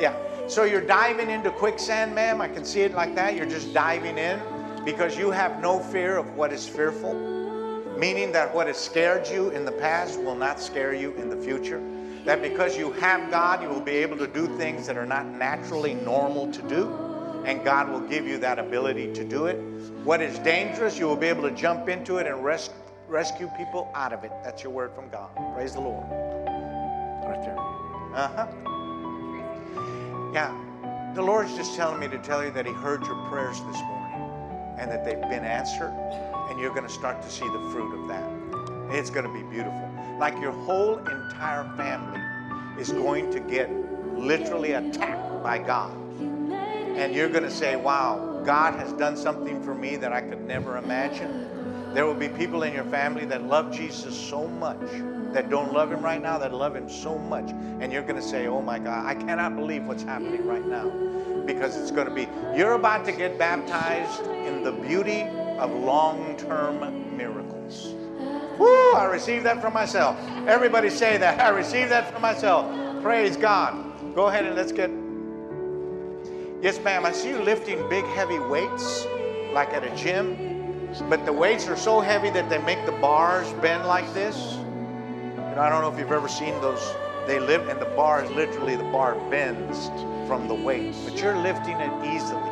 Yeah. 0.00 0.16
So 0.48 0.64
you're 0.64 0.80
diving 0.80 1.30
into 1.30 1.50
quicksand, 1.50 2.14
ma'am. 2.14 2.40
I 2.40 2.48
can 2.48 2.64
see 2.64 2.80
it 2.80 2.94
like 2.94 3.14
that. 3.14 3.36
You're 3.36 3.46
just 3.46 3.72
diving 3.72 4.18
in 4.18 4.40
because 4.84 5.16
you 5.16 5.30
have 5.30 5.60
no 5.60 5.78
fear 5.78 6.16
of 6.16 6.36
what 6.36 6.52
is 6.52 6.68
fearful, 6.68 7.14
meaning 7.98 8.32
that 8.32 8.54
what 8.54 8.66
has 8.66 8.76
scared 8.76 9.26
you 9.26 9.48
in 9.50 9.64
the 9.64 9.72
past 9.72 10.20
will 10.20 10.34
not 10.34 10.60
scare 10.60 10.92
you 10.92 11.12
in 11.14 11.30
the 11.30 11.36
future. 11.36 11.82
That 12.24 12.42
because 12.42 12.76
you 12.76 12.92
have 12.92 13.30
God, 13.30 13.62
you 13.62 13.68
will 13.68 13.80
be 13.80 13.92
able 13.92 14.16
to 14.18 14.26
do 14.26 14.46
things 14.58 14.86
that 14.86 14.96
are 14.96 15.06
not 15.06 15.26
naturally 15.26 15.94
normal 15.94 16.50
to 16.52 16.62
do, 16.62 16.90
and 17.44 17.64
God 17.64 17.88
will 17.90 18.00
give 18.00 18.26
you 18.26 18.38
that 18.38 18.58
ability 18.58 19.12
to 19.14 19.24
do 19.24 19.46
it. 19.46 19.56
What 20.04 20.20
is 20.20 20.38
dangerous, 20.40 20.98
you 20.98 21.06
will 21.06 21.16
be 21.16 21.26
able 21.28 21.42
to 21.42 21.50
jump 21.50 21.88
into 21.88 22.18
it 22.18 22.26
and 22.26 22.44
res- 22.44 22.70
rescue 23.08 23.50
people 23.56 23.90
out 23.94 24.12
of 24.12 24.24
it. 24.24 24.32
That's 24.42 24.62
your 24.62 24.72
word 24.72 24.92
from 24.94 25.08
God. 25.08 25.30
Praise 25.54 25.74
the 25.74 25.80
Lord. 25.80 26.04
Right 27.26 27.42
there. 27.42 27.58
Uh 28.14 28.28
huh. 28.28 28.46
Yeah. 30.32 31.12
The 31.14 31.22
Lord's 31.22 31.54
just 31.54 31.74
telling 31.76 32.00
me 32.00 32.08
to 32.08 32.18
tell 32.18 32.44
you 32.44 32.50
that 32.52 32.66
He 32.66 32.72
heard 32.72 33.06
your 33.06 33.16
prayers 33.28 33.60
this 33.60 33.80
morning 33.82 34.03
and 34.78 34.90
that 34.90 35.04
they've 35.04 35.20
been 35.20 35.44
answered, 35.44 35.92
and 36.50 36.58
you're 36.58 36.74
going 36.74 36.86
to 36.86 36.92
start 36.92 37.22
to 37.22 37.30
see 37.30 37.46
the 37.46 37.70
fruit 37.70 37.94
of 38.00 38.08
that. 38.08 38.94
It's 38.96 39.10
going 39.10 39.26
to 39.26 39.32
be 39.32 39.42
beautiful. 39.42 39.90
Like 40.18 40.38
your 40.40 40.52
whole 40.52 40.98
entire 40.98 41.64
family 41.76 42.20
is 42.80 42.92
going 42.92 43.30
to 43.32 43.40
get 43.40 43.70
literally 44.16 44.72
attacked 44.72 45.42
by 45.42 45.58
God. 45.58 45.96
And 46.20 47.14
you're 47.14 47.28
going 47.28 47.44
to 47.44 47.50
say, 47.50 47.76
wow, 47.76 48.42
God 48.44 48.78
has 48.78 48.92
done 48.92 49.16
something 49.16 49.62
for 49.62 49.74
me 49.74 49.96
that 49.96 50.12
I 50.12 50.20
could 50.20 50.46
never 50.46 50.76
imagine. 50.76 51.92
There 51.92 52.06
will 52.06 52.14
be 52.14 52.28
people 52.28 52.62
in 52.62 52.72
your 52.72 52.84
family 52.84 53.24
that 53.26 53.44
love 53.44 53.72
Jesus 53.72 54.16
so 54.16 54.46
much, 54.46 54.80
that 55.32 55.50
don't 55.50 55.72
love 55.72 55.90
him 55.92 56.02
right 56.02 56.22
now, 56.22 56.38
that 56.38 56.52
love 56.52 56.76
him 56.76 56.88
so 56.88 57.18
much. 57.18 57.50
And 57.50 57.92
you're 57.92 58.02
going 58.02 58.16
to 58.16 58.22
say, 58.22 58.46
oh 58.46 58.60
my 58.60 58.78
God, 58.78 59.06
I 59.06 59.14
cannot 59.14 59.56
believe 59.56 59.84
what's 59.84 60.02
happening 60.02 60.46
right 60.46 60.66
now 60.66 60.90
because 61.46 61.76
it's 61.76 61.90
going 61.90 62.08
to 62.08 62.14
be, 62.14 62.28
you're 62.56 62.74
about 62.74 63.04
to 63.06 63.12
get 63.12 63.38
baptized 63.38 64.26
in 64.26 64.62
the 64.62 64.72
beauty 64.72 65.22
of 65.58 65.70
long 65.72 66.36
term 66.36 67.16
miracles. 67.16 67.94
Woo, 68.58 68.92
I 68.92 69.08
received 69.10 69.44
that 69.46 69.60
from 69.60 69.72
myself. 69.72 70.16
Everybody 70.46 70.90
say 70.90 71.16
that. 71.18 71.40
I 71.40 71.48
received 71.48 71.90
that 71.90 72.12
from 72.12 72.22
myself. 72.22 72.70
Praise 73.02 73.36
God. 73.36 74.14
Go 74.14 74.26
ahead 74.26 74.44
and 74.44 74.54
let's 74.54 74.72
get. 74.72 74.90
Yes, 76.62 76.78
ma'am, 76.82 77.04
I 77.04 77.12
see 77.12 77.30
you 77.30 77.42
lifting 77.42 77.88
big, 77.88 78.04
heavy 78.06 78.38
weights 78.38 79.06
like 79.52 79.70
at 79.70 79.84
a 79.84 79.94
gym. 79.96 80.52
But 81.10 81.26
the 81.26 81.32
weights 81.32 81.68
are 81.68 81.76
so 81.76 82.00
heavy 82.00 82.30
that 82.30 82.48
they 82.48 82.58
make 82.58 82.86
the 82.86 82.92
bars 82.92 83.52
bend 83.54 83.86
like 83.86 84.12
this. 84.14 84.54
And 84.54 85.58
I 85.58 85.68
don't 85.68 85.82
know 85.82 85.92
if 85.92 85.98
you've 85.98 86.12
ever 86.12 86.28
seen 86.28 86.54
those. 86.60 86.94
They 87.26 87.40
live, 87.40 87.68
and 87.68 87.80
the 87.80 87.86
bar 87.86 88.22
is 88.22 88.30
literally 88.30 88.76
the 88.76 88.84
bar 88.84 89.14
bends 89.30 89.86
from 90.28 90.46
the 90.46 90.54
weight, 90.54 90.94
but 91.04 91.18
you're 91.20 91.36
lifting 91.36 91.78
it 91.80 92.14
easily, 92.14 92.50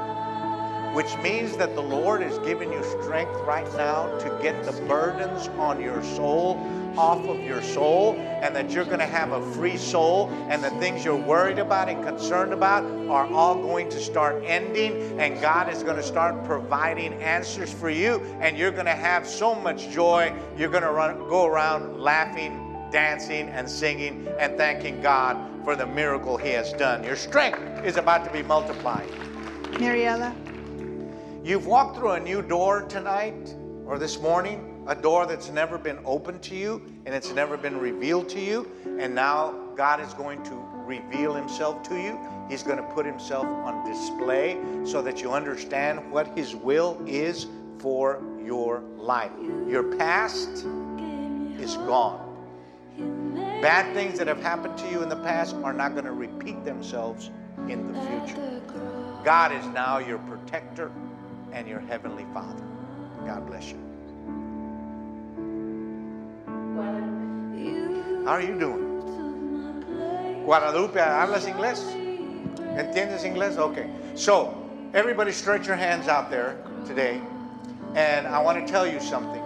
which 0.95 1.17
means 1.19 1.57
that 1.59 1.75
the 1.75 1.83
Lord 1.83 2.23
is 2.23 2.39
giving 2.39 2.73
you 2.73 2.83
strength 3.03 3.39
right 3.47 3.71
now 3.75 4.07
to 4.19 4.39
get 4.43 4.65
the 4.65 4.73
burdens 4.83 5.49
on 5.59 5.81
your 5.81 6.03
soul 6.03 6.57
off 6.97 7.27
of 7.27 7.41
your 7.41 7.63
soul, 7.63 8.15
and 8.17 8.55
that 8.55 8.71
you're 8.71 8.85
going 8.85 8.99
to 8.99 9.07
have 9.07 9.33
a 9.33 9.53
free 9.53 9.77
soul, 9.77 10.29
and 10.49 10.63
the 10.63 10.71
things 10.73 11.05
you're 11.05 11.17
worried 11.17 11.59
about 11.59 11.89
and 11.89 12.05
concerned 12.05 12.53
about 12.53 12.85
are 13.09 13.27
all 13.33 13.55
going 13.55 13.89
to 13.89 13.99
start 13.99 14.43
ending, 14.45 15.19
and 15.19 15.41
God 15.41 15.73
is 15.73 15.83
going 15.83 15.97
to 15.97 16.03
start 16.03 16.45
providing 16.45 17.15
answers 17.15 17.73
for 17.73 17.89
you, 17.89 18.21
and 18.41 18.59
you're 18.59 18.71
going 18.71 18.87
to 18.87 18.91
have 18.93 19.27
so 19.27 19.55
much 19.55 19.89
joy. 19.89 20.35
You're 20.57 20.69
going 20.71 20.83
to 20.83 20.93
run, 20.93 21.17
go 21.29 21.47
around 21.47 21.99
laughing, 21.99 22.72
dancing, 22.93 23.49
and 23.49 23.69
singing, 23.69 24.29
and 24.39 24.57
thanking 24.57 25.01
God 25.01 25.65
for 25.65 25.75
the 25.75 25.87
miracle 25.87 26.37
He 26.37 26.51
has 26.51 26.73
done. 26.75 27.03
Your 27.03 27.17
strength 27.17 27.85
is 27.85 27.97
about 27.97 28.25
to 28.25 28.31
be 28.31 28.43
multiplied. 28.43 29.09
Mariella? 29.81 30.35
You've 31.45 31.67
walked 31.67 31.97
through 31.97 32.13
a 32.13 32.21
new 32.21 32.43
door 32.43 32.83
tonight 32.83 33.57
or 33.85 33.99
this 33.99 34.21
morning, 34.21 34.85
a 34.87 34.95
door 34.95 35.27
that's 35.27 35.51
never 35.51 35.77
been 35.79 35.99
opened 36.05 36.43
to 36.43 36.55
you 36.55 36.83
and 37.05 37.15
it's 37.15 37.33
never 37.33 37.57
been 37.57 37.79
revealed 37.79 38.29
to 38.31 38.41
you. 38.41 38.71
And 38.99 39.15
now 39.15 39.53
God 39.75 40.01
is 40.01 40.15
going 40.15 40.43
to 40.45 40.55
reveal 40.87 41.35
Himself 41.35 41.83
to 41.85 41.97
you. 41.97 42.19
He's 42.49 42.63
going 42.63 42.77
to 42.77 42.85
put 42.95 43.07
Himself 43.07 43.47
on 43.47 43.85
display 43.89 44.59
so 44.85 45.03
that 45.03 45.21
you 45.21 45.33
understand 45.33 46.13
what 46.13 46.29
His 46.39 46.55
will 46.55 47.01
is 47.07 47.47
for 47.79 48.23
your 48.45 48.83
life. 48.97 49.33
Your 49.67 49.97
past 49.97 50.65
is 51.59 51.77
gone. 51.77 52.32
Bad 53.63 53.95
things 53.95 54.19
that 54.19 54.27
have 54.27 54.43
happened 54.43 54.77
to 54.79 54.91
you 54.91 55.05
in 55.05 55.09
the 55.09 55.15
past 55.15 55.55
are 55.63 55.73
not 55.73 55.93
going 55.93 56.05
to 56.05 56.11
repeat 56.11 56.65
themselves 56.65 57.31
in 57.69 57.93
the 57.93 58.01
future. 58.01 58.61
God 59.23 59.53
is 59.53 59.65
now 59.69 59.99
your 59.99 60.19
protector 60.19 60.91
and 61.53 61.69
your 61.69 61.79
heavenly 61.79 62.27
Father. 62.35 62.65
God 63.25 63.47
bless 63.47 63.71
you. 63.71 63.79
How 68.25 68.33
are 68.33 68.43
you 68.43 68.59
doing? 68.59 69.01
Guadalupe, 70.45 70.99
¿hablas 70.99 71.47
inglés? 71.47 71.85
¿Entiendes 72.77 73.23
inglés? 73.23 73.59
Okay. 73.59 73.89
So, 74.17 74.61
everybody 74.93 75.31
stretch 75.31 75.69
your 75.69 75.77
hands 75.77 76.09
out 76.09 76.31
there 76.33 76.57
today. 76.85 77.23
And 77.95 78.27
I 78.27 78.41
want 78.43 78.67
to 78.67 78.73
tell 78.73 78.89
you 78.89 78.99
something. 78.99 79.41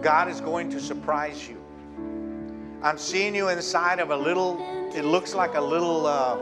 God 0.00 0.28
is 0.28 0.40
going 0.40 0.70
to 0.70 0.80
surprise 0.80 1.48
you. 1.48 1.61
I'm 2.82 2.98
seeing 2.98 3.32
you 3.32 3.48
inside 3.48 4.00
of 4.00 4.10
a 4.10 4.16
little, 4.16 4.58
it 4.92 5.04
looks 5.04 5.34
like 5.34 5.54
a 5.54 5.60
little, 5.60 6.04
uh, 6.04 6.36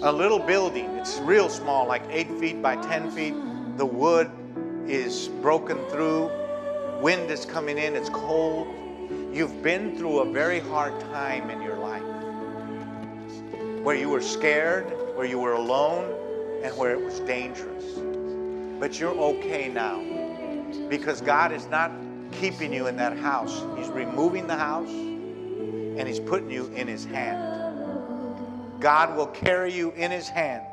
a 0.00 0.10
little 0.10 0.38
building. 0.38 0.86
It's 0.96 1.18
real 1.18 1.50
small, 1.50 1.86
like 1.86 2.02
eight 2.08 2.30
feet 2.40 2.62
by 2.62 2.76
10 2.76 3.10
feet. 3.10 3.34
The 3.76 3.84
wood 3.84 4.30
is 4.86 5.28
broken 5.42 5.76
through. 5.90 6.30
Wind 7.02 7.30
is 7.30 7.44
coming 7.44 7.76
in. 7.76 7.94
It's 7.94 8.08
cold. 8.08 8.68
You've 9.30 9.62
been 9.62 9.98
through 9.98 10.20
a 10.20 10.32
very 10.32 10.60
hard 10.60 10.98
time 11.12 11.50
in 11.50 11.60
your 11.60 11.76
life 11.76 12.02
where 13.84 13.94
you 13.94 14.08
were 14.08 14.22
scared, 14.22 14.86
where 15.16 15.26
you 15.26 15.38
were 15.38 15.52
alone, 15.52 16.14
and 16.64 16.74
where 16.78 16.92
it 16.92 17.04
was 17.04 17.20
dangerous. 17.20 17.84
But 18.80 18.98
you're 18.98 19.14
okay 19.34 19.68
now 19.68 20.02
because 20.88 21.20
God 21.20 21.52
is 21.52 21.66
not 21.66 21.92
keeping 22.32 22.72
you 22.72 22.86
in 22.86 22.96
that 22.96 23.16
house. 23.16 23.64
He's 23.76 23.88
removing 23.88 24.46
the 24.46 24.56
house 24.56 24.88
and 24.88 26.06
He's 26.06 26.20
putting 26.20 26.50
you 26.50 26.66
in 26.74 26.86
His 26.86 27.04
hand. 27.04 27.58
God 28.80 29.16
will 29.16 29.26
carry 29.26 29.72
you 29.72 29.90
in 29.92 30.10
His 30.10 30.28
hand. 30.28 30.64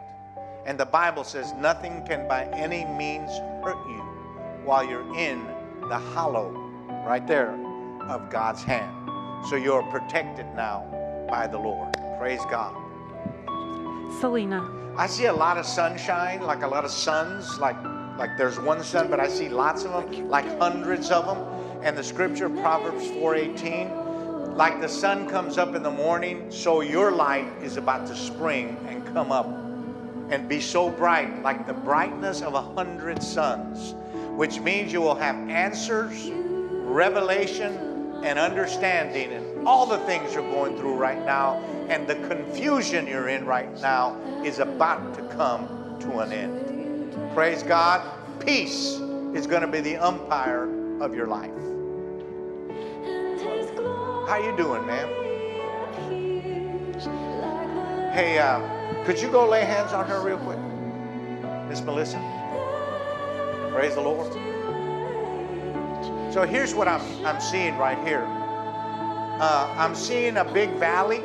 And 0.65 0.79
the 0.79 0.85
Bible 0.85 1.23
says 1.23 1.53
nothing 1.53 2.03
can 2.07 2.27
by 2.27 2.45
any 2.45 2.85
means 2.85 3.29
hurt 3.63 3.77
you 3.87 4.01
while 4.63 4.87
you're 4.87 5.15
in 5.15 5.45
the 5.89 5.97
hollow, 5.97 6.49
right 7.05 7.25
there, 7.27 7.53
of 8.07 8.29
God's 8.29 8.63
hand. 8.63 8.91
So 9.49 9.55
you're 9.55 9.83
protected 9.91 10.47
now 10.55 10.85
by 11.29 11.47
the 11.47 11.57
Lord. 11.57 11.95
Praise 12.19 12.41
God. 12.49 12.75
Selena. 14.19 14.71
I 14.97 15.07
see 15.07 15.25
a 15.25 15.33
lot 15.33 15.57
of 15.57 15.65
sunshine, 15.65 16.41
like 16.41 16.63
a 16.63 16.67
lot 16.67 16.85
of 16.85 16.91
suns, 16.91 17.59
like 17.59 17.75
like 18.17 18.37
there's 18.37 18.59
one 18.59 18.83
sun, 18.83 19.09
but 19.09 19.19
I 19.19 19.27
see 19.27 19.49
lots 19.49 19.83
of 19.83 19.91
them, 19.91 20.29
like 20.29 20.45
hundreds 20.59 21.11
of 21.11 21.25
them. 21.25 21.37
And 21.83 21.97
the 21.97 22.03
scripture, 22.03 22.49
Proverbs 22.49 23.07
4:18, 23.07 24.55
like 24.55 24.79
the 24.81 24.89
sun 24.89 25.27
comes 25.27 25.57
up 25.57 25.75
in 25.75 25.83
the 25.83 25.91
morning, 25.91 26.49
so 26.49 26.81
your 26.81 27.11
light 27.11 27.47
is 27.61 27.77
about 27.77 28.07
to 28.07 28.15
spring 28.15 28.77
and 28.87 29.05
come 29.13 29.31
up 29.31 29.47
and 30.29 30.47
be 30.47 30.59
so 30.59 30.89
bright, 30.89 31.43
like 31.43 31.67
the 31.67 31.73
brightness 31.73 32.41
of 32.41 32.53
a 32.53 32.61
hundred 32.61 33.21
suns, 33.21 33.93
which 34.35 34.59
means 34.59 34.91
you 34.91 35.01
will 35.01 35.15
have 35.15 35.35
answers, 35.49 36.31
revelation, 36.31 38.21
and 38.23 38.39
understanding 38.39 39.33
and 39.33 39.67
all 39.67 39.85
the 39.85 39.99
things 39.99 40.33
you're 40.33 40.49
going 40.51 40.77
through 40.77 40.95
right 40.95 41.23
now, 41.25 41.57
and 41.89 42.07
the 42.07 42.15
confusion 42.27 43.05
you're 43.05 43.29
in 43.29 43.45
right 43.45 43.79
now 43.81 44.17
is 44.43 44.59
about 44.59 45.13
to 45.13 45.21
come 45.35 45.67
to 45.99 46.19
an 46.19 46.31
end. 46.31 46.64
Praise 47.33 47.63
God. 47.63 48.01
Peace 48.39 48.99
is 49.33 49.47
going 49.47 49.61
to 49.61 49.67
be 49.67 49.81
the 49.81 49.97
umpire 49.97 50.69
of 51.01 51.13
your 51.13 51.27
life. 51.27 51.51
How 54.27 54.37
you 54.43 54.55
doing, 54.57 54.85
ma'am? 54.85 55.09
Hey, 58.11 58.39
uh, 58.39 58.61
could 59.05 59.21
you 59.21 59.29
go 59.29 59.47
lay 59.47 59.65
hands 59.65 59.93
on 59.93 60.07
her 60.07 60.21
real 60.21 60.37
quick? 60.37 60.59
Miss 61.67 61.81
Melissa? 61.81 62.17
Praise 63.71 63.95
the 63.95 64.01
Lord. 64.01 64.31
So 66.33 66.43
here's 66.43 66.73
what 66.73 66.87
I'm, 66.87 67.01
I'm 67.25 67.41
seeing 67.41 67.77
right 67.77 67.97
here. 68.07 68.25
Uh, 68.27 69.73
I'm 69.77 69.95
seeing 69.95 70.37
a 70.37 70.45
big 70.45 70.69
valley. 70.71 71.21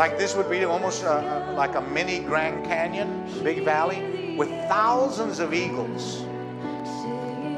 Like 0.00 0.16
this 0.16 0.34
would 0.34 0.48
be 0.48 0.64
almost 0.64 1.04
uh, 1.04 1.52
like 1.58 1.74
a 1.74 1.82
mini 1.82 2.20
Grand 2.20 2.64
Canyon, 2.64 3.22
big 3.44 3.66
valley, 3.66 4.34
with 4.34 4.48
thousands 4.66 5.40
of 5.40 5.52
eagles. 5.52 6.22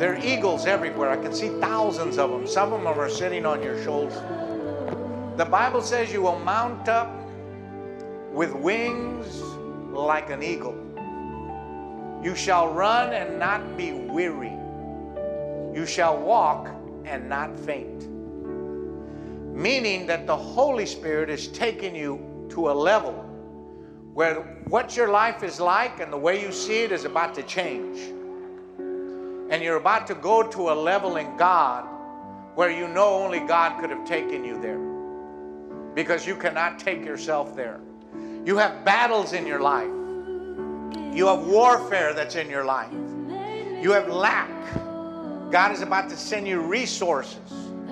There 0.01 0.15
are 0.15 0.19
eagles 0.21 0.67
everywhere. 0.67 1.09
I 1.09 1.19
can 1.19 1.33
see 1.33 1.51
thousands 1.61 2.19
of 2.19 2.31
them. 2.31 2.45
Some 2.49 2.73
of 2.73 2.83
them 2.83 2.99
are 2.99 3.09
sitting 3.09 3.47
on 3.47 3.63
your 3.63 3.81
shoulder. 3.85 4.17
The 5.37 5.45
Bible 5.45 5.83
says 5.83 6.13
you 6.13 6.21
will 6.21 6.41
mount 6.41 6.89
up 6.89 7.17
with 8.33 8.53
wings 8.53 9.41
like 9.93 10.31
an 10.31 10.43
eagle. 10.43 10.75
You 12.25 12.35
shall 12.35 12.73
run 12.73 13.13
and 13.13 13.39
not 13.39 13.77
be 13.77 13.93
weary. 13.93 14.59
You 15.73 15.87
shall 15.87 16.19
walk 16.19 16.71
and 17.05 17.29
not 17.29 17.57
faint. 17.57 18.09
Meaning 19.55 20.09
that 20.09 20.27
the 20.27 20.37
Holy 20.37 20.87
Spirit 20.87 21.31
is 21.31 21.47
taking 21.47 21.95
you 21.95 22.31
to 22.53 22.71
a 22.71 22.73
level 22.73 23.15
where 24.15 24.43
what 24.69 24.97
your 24.97 25.09
life 25.09 25.43
is 25.43 25.59
like 25.59 26.01
and 26.01 26.13
the 26.13 26.17
way 26.17 26.41
you 26.41 26.53
see 26.53 26.83
it 26.83 26.93
is 26.93 27.05
about 27.05 27.35
to 27.35 27.43
change. 27.43 27.99
And 29.51 29.63
you're 29.63 29.77
about 29.77 30.07
to 30.09 30.15
go 30.15 30.43
to 30.43 30.71
a 30.71 30.75
level 30.75 31.17
in 31.17 31.37
God 31.37 31.89
where 32.55 32.71
you 32.71 32.89
know 32.89 33.15
only 33.23 33.41
God 33.41 33.81
could 33.81 33.91
have 33.91 34.07
taken 34.07 34.45
you 34.45 34.61
there. 34.61 34.81
Because 35.95 36.27
you 36.27 36.37
cannot 36.37 36.79
take 36.79 37.05
yourself 37.05 37.57
there. 37.57 37.81
You 38.45 38.57
have 38.59 38.85
battles 38.85 39.33
in 39.33 39.47
your 39.47 39.61
life. 39.61 39.91
You 41.15 41.27
have 41.27 41.47
warfare 41.47 42.13
that's 42.13 42.37
in 42.37 42.51
your 42.51 42.65
life. 42.65 42.93
You 43.81 43.93
have 43.93 44.09
lack. 44.09 44.51
God 45.51 45.73
is 45.73 45.83
about 45.83 46.09
to 46.11 46.17
send 46.17 46.49
you 46.49 46.61
resources, 46.61 47.37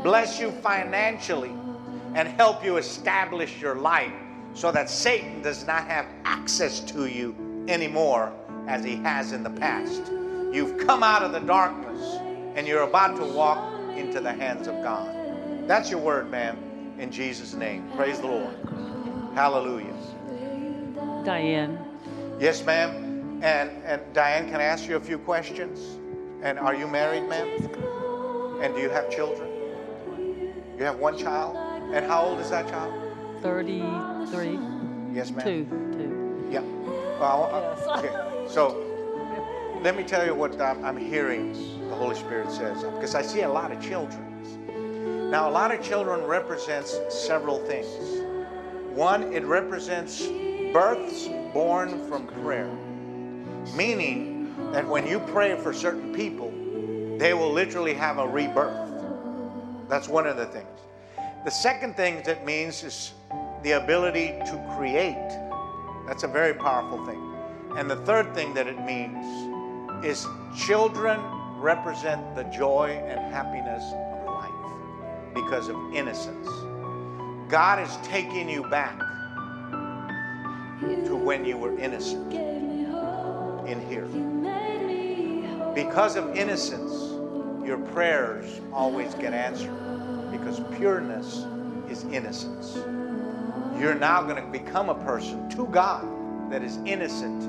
bless 0.02 0.40
you 0.40 0.50
financially, 0.50 1.52
and 2.14 2.26
help 2.26 2.64
you 2.64 2.78
establish 2.78 3.60
your 3.60 3.74
life 3.74 4.12
so 4.54 4.72
that 4.72 4.90
Satan 4.90 5.42
does 5.42 5.66
not 5.66 5.86
have 5.86 6.06
access 6.24 6.80
to 6.80 7.06
you 7.06 7.34
anymore 7.68 8.32
as 8.66 8.84
he 8.84 8.96
has 8.96 9.32
in 9.32 9.42
the 9.42 9.50
past. 9.50 10.02
You've 10.52 10.78
come 10.78 11.02
out 11.02 11.22
of 11.22 11.32
the 11.32 11.40
darkness 11.40 12.18
and 12.56 12.66
you're 12.66 12.82
about 12.82 13.16
to 13.16 13.24
walk 13.24 13.72
into 13.96 14.20
the 14.20 14.32
hands 14.32 14.66
of 14.66 14.74
God. 14.82 15.68
That's 15.68 15.90
your 15.90 16.00
word, 16.00 16.30
ma'am, 16.30 16.56
in 16.98 17.10
Jesus' 17.12 17.54
name. 17.54 17.90
Praise 17.96 18.18
the 18.20 18.26
Lord. 18.26 18.54
Hallelujah. 19.34 19.94
Diane. 21.24 21.78
Yes, 22.40 22.64
ma'am. 22.64 23.40
And 23.42 23.70
and 23.84 24.00
Diane, 24.12 24.50
can 24.50 24.60
I 24.60 24.64
ask 24.64 24.88
you 24.88 24.96
a 24.96 25.00
few 25.00 25.18
questions? 25.18 25.98
And 26.42 26.58
are 26.58 26.74
you 26.74 26.86
married, 26.86 27.28
ma'am? 27.28 27.48
And 28.62 28.74
do 28.74 28.80
you 28.80 28.90
have 28.90 29.10
children? 29.10 29.48
You 30.76 30.84
have 30.84 30.98
one 30.98 31.16
child? 31.16 31.56
And 31.94 32.04
how 32.06 32.22
old 32.22 32.40
is 32.40 32.50
that 32.50 32.68
child? 32.68 32.99
33. 33.42 34.58
Yes, 35.12 35.30
ma'am. 35.30 35.44
Two. 35.44 35.64
Two. 35.96 36.48
Yeah. 36.50 36.60
Well, 37.18 37.50
uh, 37.52 37.98
okay. 37.98 38.46
So 38.48 38.86
let 39.82 39.96
me 39.96 40.04
tell 40.04 40.26
you 40.26 40.34
what 40.34 40.60
I'm, 40.60 40.84
I'm 40.84 40.96
hearing 40.96 41.52
the 41.88 41.94
Holy 41.94 42.14
Spirit 42.14 42.50
says 42.50 42.82
because 42.82 43.14
I 43.14 43.22
see 43.22 43.42
a 43.42 43.48
lot 43.48 43.72
of 43.72 43.82
children. 43.82 44.26
Now, 45.30 45.48
a 45.48 45.52
lot 45.52 45.72
of 45.72 45.82
children 45.82 46.24
represents 46.24 46.98
several 47.08 47.58
things. 47.60 47.86
One, 48.92 49.32
it 49.32 49.44
represents 49.44 50.26
births 50.72 51.28
born 51.54 52.08
from 52.08 52.26
prayer, 52.26 52.70
meaning 53.76 54.54
that 54.72 54.86
when 54.86 55.06
you 55.06 55.20
pray 55.20 55.56
for 55.56 55.72
certain 55.72 56.12
people, 56.12 56.50
they 57.18 57.32
will 57.32 57.52
literally 57.52 57.94
have 57.94 58.18
a 58.18 58.26
rebirth. 58.26 58.90
That's 59.88 60.08
one 60.08 60.26
of 60.26 60.36
the 60.36 60.46
things. 60.46 60.66
The 61.44 61.50
second 61.50 61.96
thing 61.96 62.22
that 62.24 62.44
means 62.44 62.82
is 62.82 63.12
the 63.62 63.72
ability 63.72 64.28
to 64.46 64.74
create. 64.76 65.16
That's 66.06 66.22
a 66.22 66.28
very 66.28 66.54
powerful 66.54 67.04
thing. 67.06 67.20
And 67.76 67.90
the 67.90 67.96
third 67.96 68.34
thing 68.34 68.54
that 68.54 68.66
it 68.66 68.80
means 68.84 70.04
is 70.04 70.26
children 70.56 71.20
represent 71.56 72.34
the 72.34 72.44
joy 72.44 72.90
and 73.06 73.20
happiness 73.32 73.84
of 73.92 74.26
life 74.26 75.34
because 75.34 75.68
of 75.68 75.76
innocence. 75.94 76.48
God 77.48 77.80
is 77.80 77.96
taking 78.02 78.48
you 78.48 78.62
back 78.70 78.98
to 80.80 81.14
when 81.14 81.44
you 81.44 81.58
were 81.58 81.78
innocent 81.78 82.32
in 82.32 83.80
here. 83.88 84.06
Because 85.74 86.16
of 86.16 86.34
innocence, 86.36 86.92
your 87.64 87.78
prayers 87.92 88.60
always 88.72 89.14
get 89.14 89.32
answered 89.32 89.76
because 90.32 90.60
pureness 90.76 91.44
is 91.88 92.04
innocence. 92.04 92.78
You're 93.80 93.94
now 93.94 94.22
going 94.22 94.36
to 94.36 94.46
become 94.50 94.90
a 94.90 94.94
person 94.94 95.48
to 95.50 95.66
God 95.68 96.52
that 96.52 96.62
is 96.62 96.76
innocent 96.84 97.42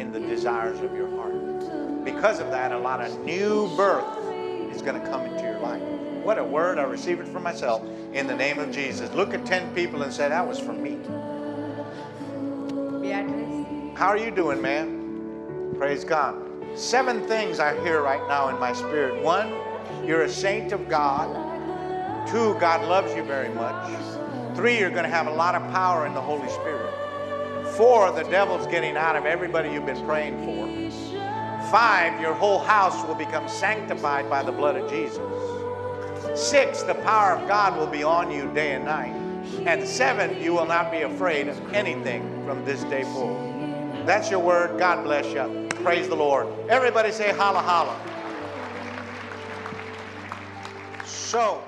in 0.00 0.12
the 0.12 0.18
desires 0.18 0.80
of 0.80 0.96
your 0.96 1.10
heart. 1.14 2.04
Because 2.06 2.40
of 2.40 2.50
that, 2.52 2.72
a 2.72 2.78
lot 2.78 3.02
of 3.02 3.18
new 3.20 3.68
birth 3.76 4.06
is 4.74 4.80
going 4.80 4.98
to 4.98 5.06
come 5.10 5.26
into 5.26 5.42
your 5.42 5.58
life. 5.58 5.82
What 6.22 6.38
a 6.38 6.44
word. 6.44 6.78
I 6.78 6.84
receive 6.84 7.20
it 7.20 7.28
for 7.28 7.38
myself 7.38 7.82
in 8.14 8.26
the 8.26 8.34
name 8.34 8.58
of 8.58 8.72
Jesus. 8.72 9.12
Look 9.12 9.34
at 9.34 9.44
10 9.44 9.74
people 9.74 10.00
and 10.00 10.10
say, 10.10 10.26
That 10.30 10.48
was 10.48 10.58
for 10.58 10.72
me. 10.72 10.96
Beatrice. 13.02 13.98
How 13.98 14.08
are 14.08 14.16
you 14.16 14.30
doing, 14.30 14.62
man? 14.62 15.74
Praise 15.76 16.02
God. 16.02 16.34
Seven 16.74 17.28
things 17.28 17.60
I 17.60 17.78
hear 17.82 18.00
right 18.00 18.26
now 18.26 18.48
in 18.48 18.58
my 18.58 18.72
spirit. 18.72 19.22
One, 19.22 19.52
you're 20.02 20.22
a 20.22 20.30
saint 20.30 20.72
of 20.72 20.88
God. 20.88 21.28
Two, 22.26 22.58
God 22.58 22.88
loves 22.88 23.14
you 23.14 23.22
very 23.22 23.50
much. 23.50 24.13
Three, 24.54 24.78
you're 24.78 24.90
going 24.90 25.04
to 25.04 25.10
have 25.10 25.26
a 25.26 25.32
lot 25.32 25.56
of 25.56 25.62
power 25.72 26.06
in 26.06 26.14
the 26.14 26.20
Holy 26.20 26.48
Spirit. 26.48 26.92
Four, 27.76 28.12
the 28.12 28.22
devil's 28.22 28.68
getting 28.68 28.96
out 28.96 29.16
of 29.16 29.26
everybody 29.26 29.68
you've 29.70 29.84
been 29.84 30.04
praying 30.06 30.44
for. 30.44 31.70
Five, 31.70 32.20
your 32.20 32.34
whole 32.34 32.60
house 32.60 33.04
will 33.04 33.16
become 33.16 33.48
sanctified 33.48 34.30
by 34.30 34.44
the 34.44 34.52
blood 34.52 34.76
of 34.76 34.88
Jesus. 34.88 35.18
Six, 36.36 36.82
the 36.82 36.94
power 36.94 37.32
of 37.32 37.48
God 37.48 37.76
will 37.76 37.88
be 37.88 38.04
on 38.04 38.30
you 38.30 38.48
day 38.54 38.74
and 38.74 38.84
night. 38.84 39.12
And 39.66 39.86
seven, 39.86 40.40
you 40.40 40.52
will 40.52 40.66
not 40.66 40.92
be 40.92 41.02
afraid 41.02 41.48
of 41.48 41.74
anything 41.74 42.22
from 42.46 42.64
this 42.64 42.84
day 42.84 43.02
forward. 43.02 44.06
That's 44.06 44.30
your 44.30 44.40
word. 44.40 44.78
God 44.78 45.02
bless 45.02 45.26
you. 45.32 45.68
Praise 45.82 46.08
the 46.08 46.14
Lord. 46.14 46.46
Everybody 46.68 47.10
say 47.10 47.32
holla 47.32 47.60
holla. 47.60 48.00
So, 51.04 51.62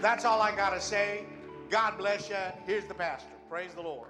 that's 0.00 0.24
all 0.24 0.40
I 0.40 0.54
got 0.56 0.70
to 0.70 0.80
say. 0.80 1.26
God 1.72 1.96
bless 1.96 2.28
you. 2.28 2.36
Here's 2.66 2.84
the 2.84 2.92
pastor. 2.92 3.30
Praise 3.48 3.72
the 3.72 3.80
Lord. 3.80 4.08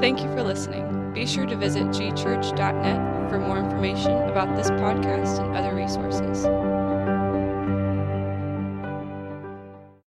Thank 0.00 0.22
you 0.22 0.28
for 0.28 0.44
listening. 0.44 1.12
Be 1.12 1.26
sure 1.26 1.44
to 1.44 1.56
visit 1.56 1.82
gchurch.net 1.88 3.30
for 3.30 3.40
more 3.40 3.58
information 3.58 4.12
about 4.28 4.54
this 4.54 4.70
podcast 4.70 5.40
and 5.40 5.56
other 5.56 5.74
resources. 5.74 6.44